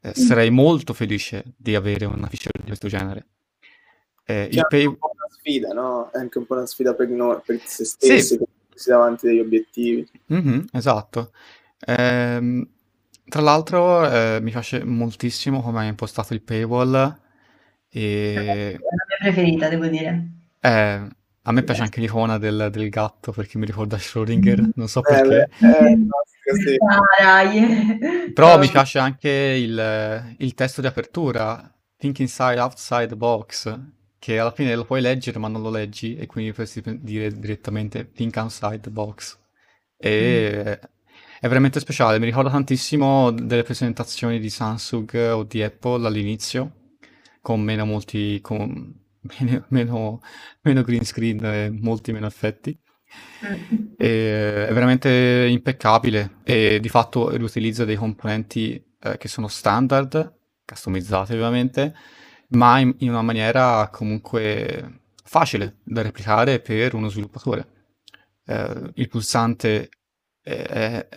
eh, 0.00 0.14
sarei 0.14 0.50
molto 0.50 0.94
felice 0.94 1.42
di 1.56 1.74
avere 1.74 2.04
una 2.04 2.28
feature 2.28 2.60
di 2.60 2.66
questo 2.66 2.86
genere. 2.86 3.26
Eh, 4.24 4.48
il 4.50 4.64
pay... 4.68 4.86
Sfida, 5.46 5.72
no? 5.72 6.10
È 6.10 6.18
anche 6.18 6.38
un 6.38 6.46
po' 6.46 6.54
una 6.54 6.66
sfida 6.66 6.94
per, 6.94 7.08
noi, 7.08 7.38
per 7.44 7.60
se 7.64 7.84
stessi, 7.84 8.34
sì. 8.34 8.38
per 8.38 8.48
davanti 8.84 9.28
degli 9.28 9.38
obiettivi. 9.38 10.08
Mm-hmm, 10.32 10.60
esatto. 10.72 11.30
Ehm, 11.86 12.68
tra 13.28 13.42
l'altro 13.42 14.10
eh, 14.10 14.40
mi 14.42 14.50
piace 14.50 14.82
moltissimo 14.82 15.62
come 15.62 15.80
hai 15.80 15.88
impostato 15.88 16.34
il 16.34 16.42
paywall 16.42 17.16
e... 17.88 18.34
È 18.34 18.72
la 18.72 19.04
mia 19.06 19.16
preferita, 19.20 19.68
devo 19.68 19.86
dire. 19.86 20.30
Eh, 20.60 21.08
a 21.42 21.52
me 21.52 21.62
piace 21.62 21.82
anche 21.82 22.00
l'icona 22.00 22.38
del, 22.38 22.68
del 22.72 22.88
gatto 22.88 23.30
perché 23.30 23.56
mi 23.56 23.66
ricorda 23.66 23.96
Schrödinger, 23.96 24.70
non 24.74 24.88
so 24.88 25.00
perché. 25.00 25.48
Eh, 25.60 25.92
eh, 25.92 26.54
sì. 26.54 26.76
Però 28.34 28.58
mi 28.58 28.68
piace 28.68 28.98
anche 28.98 29.30
il, 29.30 30.34
il, 30.38 30.54
testo 30.54 30.80
di 30.80 30.88
apertura, 30.88 31.72
Think 31.96 32.18
Inside, 32.18 32.58
Outside 32.58 33.06
the 33.06 33.16
Box, 33.16 33.94
che 34.26 34.40
alla 34.40 34.50
fine 34.50 34.74
lo 34.74 34.84
puoi 34.84 35.00
leggere 35.00 35.38
ma 35.38 35.46
non 35.46 35.62
lo 35.62 35.70
leggi 35.70 36.16
e 36.16 36.26
quindi 36.26 36.50
potresti 36.50 36.82
dire 37.00 37.30
direttamente 37.30 38.10
Think 38.10 38.34
Outside 38.36 38.80
the 38.80 38.90
Box. 38.90 39.38
E 39.96 40.62
mm. 40.66 40.88
è 41.38 41.46
veramente 41.46 41.78
speciale, 41.78 42.18
mi 42.18 42.24
ricorda 42.24 42.50
tantissimo 42.50 43.30
delle 43.30 43.62
presentazioni 43.62 44.40
di 44.40 44.50
Samsung 44.50 45.14
o 45.32 45.44
di 45.44 45.62
Apple 45.62 46.04
all'inizio 46.08 46.94
con 47.40 47.60
meno 47.60 47.84
molti, 47.84 48.40
con 48.40 48.92
meno, 49.38 49.64
meno, 49.68 50.20
meno 50.62 50.82
green 50.82 51.04
screen 51.04 51.44
e 51.44 51.70
molti 51.70 52.10
meno 52.10 52.26
effetti. 52.26 52.76
Mm. 53.46 53.92
E, 53.96 54.66
è 54.66 54.72
veramente 54.72 55.46
impeccabile 55.48 56.38
e 56.42 56.80
di 56.80 56.88
fatto 56.88 57.30
riutilizza 57.30 57.84
dei 57.84 57.94
componenti 57.94 58.84
eh, 59.02 59.18
che 59.18 59.28
sono 59.28 59.46
standard, 59.46 60.34
customizzati 60.64 61.32
ovviamente, 61.32 61.94
ma 62.50 62.78
in, 62.78 62.94
in, 62.98 63.10
una 63.10 63.22
maniera 63.22 63.88
comunque 63.90 65.00
facile 65.24 65.78
da 65.82 66.02
replicare 66.02 66.60
per 66.60 66.94
uno 66.94 67.08
sviluppatore. 67.08 67.66
Eh, 68.44 68.90
il 68.94 69.08
pulsante 69.08 69.88
è, 70.42 71.08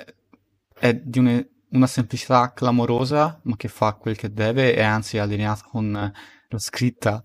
è, 0.74 0.94
di 0.96 1.20
un 1.20 1.46
una 1.72 1.88
semplicità 1.88 2.54
clamorosa, 2.54 3.40
ma 3.44 3.56
che 3.56 3.68
fa 3.68 3.94
quel 3.94 4.16
che 4.18 4.32
deve 4.32 4.76
e 4.76 4.82
anzi 4.82 5.18
è 5.18 5.20
allineato 5.20 5.66
con 5.70 5.92
la 5.92 6.60
scritta 6.60 7.22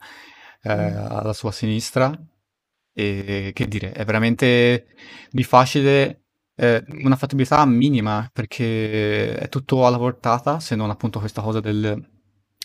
eh, 0.62 0.74
mm. 0.74 0.96
alla 0.96 1.32
sua 1.32 1.52
sinistra. 1.52 2.12
E 2.96 3.50
che 3.54 3.66
dire, 3.66 3.92
è 3.92 4.04
veramente 4.04 4.86
di 5.30 5.42
facile, 5.42 6.26
eh, 6.54 6.84
una 7.02 7.16
fattibilità 7.16 7.64
minima 7.66 8.28
perché 8.32 9.34
è 9.36 9.48
tutto 9.48 9.86
alla 9.86 9.98
portata, 9.98 10.60
se 10.60 10.76
non 10.76 10.90
appunto 10.90 11.18
questa 11.18 11.42
cosa 11.42 11.60
del, 11.60 12.08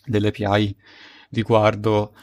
delle 0.06 0.28
API 0.28 0.76
riguardo 1.32 2.14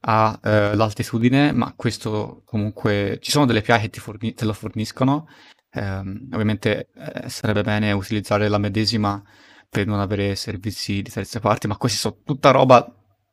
all'altitudine, 0.00 1.48
eh, 1.48 1.52
ma 1.52 1.72
questo 1.76 2.42
comunque 2.44 3.18
ci 3.20 3.30
sono 3.30 3.46
delle 3.46 3.60
API 3.60 3.80
che 3.80 3.90
ti 3.90 4.00
forni- 4.00 4.34
te 4.34 4.44
lo 4.44 4.52
forniscono 4.52 5.28
Ehm, 5.70 6.28
ovviamente 6.32 6.88
eh, 6.94 7.28
sarebbe 7.28 7.62
bene 7.62 7.92
utilizzare 7.92 8.48
la 8.48 8.58
medesima 8.58 9.22
per 9.68 9.86
non 9.86 10.00
avere 10.00 10.34
servizi 10.34 11.02
di 11.02 11.10
terze 11.10 11.40
parti, 11.40 11.66
ma 11.66 11.76
questi 11.76 11.98
sono 11.98 12.18
tutta 12.24 12.50
roba 12.50 12.90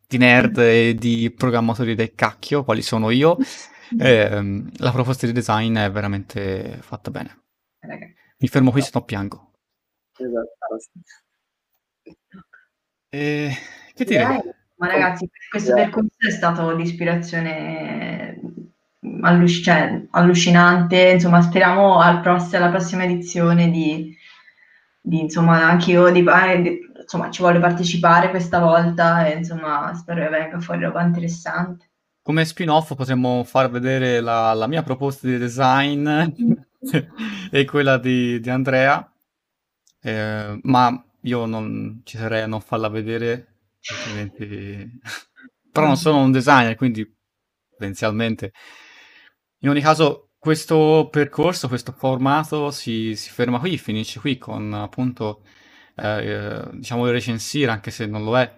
di 0.07 0.17
nerd 0.17 0.57
e 0.57 0.95
di 0.95 1.31
programmatori 1.31 1.95
del 1.95 2.13
cacchio, 2.13 2.63
quali 2.63 2.81
sono 2.81 3.09
io. 3.09 3.37
Eh, 3.99 4.63
la 4.77 4.91
proposta 4.91 5.27
di 5.27 5.31
design 5.31 5.77
è 5.77 5.91
veramente 5.91 6.79
fatta 6.81 7.11
bene. 7.11 7.43
Mi 8.39 8.47
fermo 8.47 8.71
qui, 8.71 8.81
se 8.81 8.89
no 8.91 9.03
piango. 9.03 9.51
Esatto. 10.17 10.89
E, 13.11 13.51
che 13.93 14.03
dire? 14.03 14.64
Ma 14.77 14.87
ragazzi, 14.87 15.29
questo 15.49 15.73
percorso 15.73 16.09
è 16.17 16.31
stato 16.31 16.75
di 16.75 16.83
ispirazione 16.83 18.39
alluc- 19.21 19.61
cioè, 19.61 20.05
allucinante. 20.11 21.11
Insomma, 21.11 21.41
speriamo 21.41 21.99
al 21.99 22.21
pross- 22.21 22.53
alla 22.53 22.69
prossima 22.69 23.03
edizione 23.03 23.69
di, 23.71 24.15
di 24.99 25.19
insomma, 25.19 25.65
anche 25.65 25.91
io 25.91 26.09
di, 26.11 26.23
di, 26.23 26.79
insomma, 27.01 27.29
ci 27.29 27.41
voglio 27.41 27.59
partecipare 27.59 28.29
questa 28.29 28.59
volta 28.59 29.27
e 29.27 29.37
insomma, 29.37 29.93
spero 29.95 30.23
che 30.23 30.29
venga 30.29 30.59
fuori 30.59 30.81
roba 30.81 31.01
interessante. 31.03 31.89
Come 32.21 32.43
spin-off 32.43 32.95
potremmo 32.95 33.43
far 33.43 33.69
vedere 33.69 34.19
la, 34.19 34.53
la 34.53 34.67
mia 34.67 34.81
proposta 34.81 35.27
di 35.27 35.37
design 35.37 36.07
e 37.51 37.65
quella 37.65 37.97
di, 37.97 38.39
di 38.39 38.49
Andrea, 38.49 39.11
eh, 40.01 40.59
ma 40.63 41.03
io 41.21 41.45
non 41.45 42.01
ci 42.03 42.17
sarei 42.17 42.41
a 42.41 42.47
non 42.47 42.61
farla 42.61 42.89
vedere, 42.89 43.54
altrimenti... 43.93 44.99
però 45.71 45.87
non 45.87 45.97
sono 45.97 46.19
un 46.21 46.31
designer, 46.31 46.75
quindi 46.75 47.05
potenzialmente 47.69 48.53
in 49.65 49.71
ogni 49.71 49.81
caso, 49.81 50.29
questo 50.37 51.07
percorso, 51.09 51.67
questo 51.67 51.91
formato 51.91 52.69
si, 52.69 53.15
si 53.15 53.31
ferma 53.31 53.57
qui, 53.57 53.79
finisce 53.79 54.19
qui 54.19 54.37
con 54.37 54.73
appunto, 54.73 55.41
eh, 55.95 56.67
diciamo, 56.73 57.07
recensire, 57.07 57.71
anche 57.71 57.89
se 57.89 58.05
non 58.05 58.23
lo 58.23 58.37
è, 58.37 58.55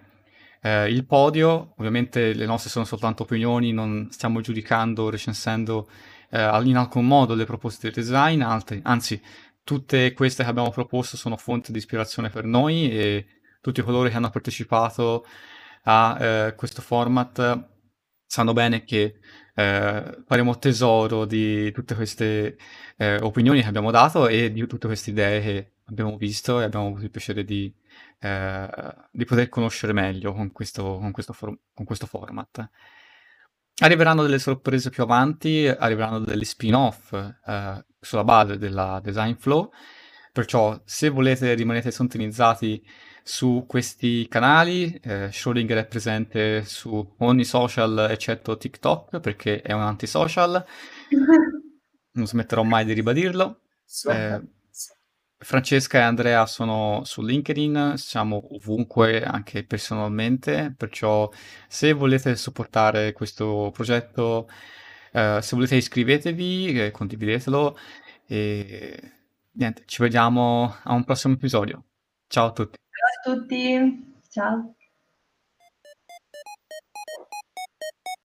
eh, 0.60 0.90
il 0.90 1.06
podio. 1.06 1.72
Ovviamente 1.78 2.34
le 2.34 2.44
nostre 2.44 2.68
sono 2.68 2.84
soltanto 2.84 3.22
opinioni, 3.22 3.72
non 3.72 4.08
stiamo 4.10 4.42
giudicando, 4.42 5.08
recensendo 5.08 5.88
eh, 6.30 6.60
in 6.64 6.76
alcun 6.76 7.06
modo 7.06 7.34
le 7.34 7.46
proposte 7.46 7.88
di 7.88 7.94
design, 7.94 8.42
altri, 8.42 8.80
anzi 8.84 9.18
tutte 9.64 10.12
queste 10.12 10.44
che 10.44 10.50
abbiamo 10.50 10.70
proposto 10.70 11.16
sono 11.16 11.38
fonte 11.38 11.72
di 11.72 11.78
ispirazione 11.78 12.28
per 12.28 12.44
noi 12.44 12.90
e 12.90 13.26
tutti 13.60 13.82
coloro 13.82 14.08
che 14.08 14.16
hanno 14.16 14.30
partecipato 14.30 15.24
a 15.84 16.16
eh, 16.20 16.54
questo 16.54 16.82
format 16.82 17.68
sanno 18.26 18.52
bene 18.52 18.84
che 18.84 19.18
eh, 19.54 20.22
faremo 20.26 20.58
tesoro 20.58 21.24
di 21.24 21.72
tutte 21.72 21.94
queste 21.94 22.58
eh, 22.96 23.16
opinioni 23.16 23.62
che 23.62 23.68
abbiamo 23.68 23.90
dato 23.90 24.28
e 24.28 24.52
di 24.52 24.66
tutte 24.66 24.86
queste 24.86 25.10
idee 25.10 25.40
che 25.40 25.72
abbiamo 25.86 26.16
visto 26.16 26.60
e 26.60 26.64
abbiamo 26.64 26.88
avuto 26.88 27.04
il 27.04 27.10
piacere 27.10 27.42
di, 27.42 27.74
eh, 28.20 28.68
di 29.10 29.24
poter 29.24 29.48
conoscere 29.48 29.92
meglio 29.92 30.32
con 30.34 30.52
questo, 30.52 30.98
con 30.98 31.10
questo, 31.10 31.32
for- 31.32 31.58
con 31.72 31.86
questo 31.86 32.06
format. 32.06 32.68
Arriveranno 33.80 34.22
delle 34.22 34.38
sorprese 34.38 34.90
più 34.90 35.02
avanti, 35.02 35.66
arriveranno 35.66 36.18
degli 36.18 36.44
spin-off 36.44 37.12
eh, 37.12 37.84
sulla 37.98 38.24
base 38.24 38.58
della 38.58 39.00
design 39.02 39.34
flow, 39.34 39.70
perciò 40.32 40.80
se 40.84 41.08
volete 41.08 41.54
rimanere 41.54 41.90
sintonizzati 41.90 42.84
su 43.28 43.66
questi 43.68 44.26
canali, 44.26 44.98
eh, 45.02 45.28
Schrödinger 45.30 45.76
è 45.76 45.86
presente 45.86 46.64
su 46.64 47.14
ogni 47.18 47.44
social 47.44 48.08
eccetto 48.10 48.56
TikTok 48.56 49.20
perché 49.20 49.60
è 49.60 49.72
un 49.72 49.82
antisocial, 49.82 50.64
non 52.12 52.26
smetterò 52.26 52.62
mai 52.62 52.86
di 52.86 52.94
ribadirlo. 52.94 53.60
Eh, 54.10 54.40
Francesca 55.36 55.98
e 55.98 56.02
Andrea 56.02 56.46
sono 56.46 57.02
su 57.04 57.20
LinkedIn, 57.20 57.94
siamo 57.96 58.42
ovunque 58.54 59.22
anche 59.22 59.62
personalmente, 59.62 60.74
perciò 60.74 61.30
se 61.68 61.92
volete 61.92 62.34
supportare 62.34 63.12
questo 63.12 63.70
progetto, 63.74 64.48
eh, 65.12 65.40
se 65.42 65.54
volete 65.54 65.76
iscrivetevi, 65.76 66.80
eh, 66.80 66.90
condividetelo 66.90 67.76
e 68.26 69.12
niente, 69.52 69.82
ci 69.84 70.00
vediamo 70.00 70.78
a 70.82 70.94
un 70.94 71.04
prossimo 71.04 71.34
episodio. 71.34 71.84
Ciao 72.26 72.46
a 72.46 72.52
tutti. 72.52 72.78
Ciao 72.98 73.32
a 73.32 73.36
tutti, 73.36 74.18
ciao. 74.28 74.74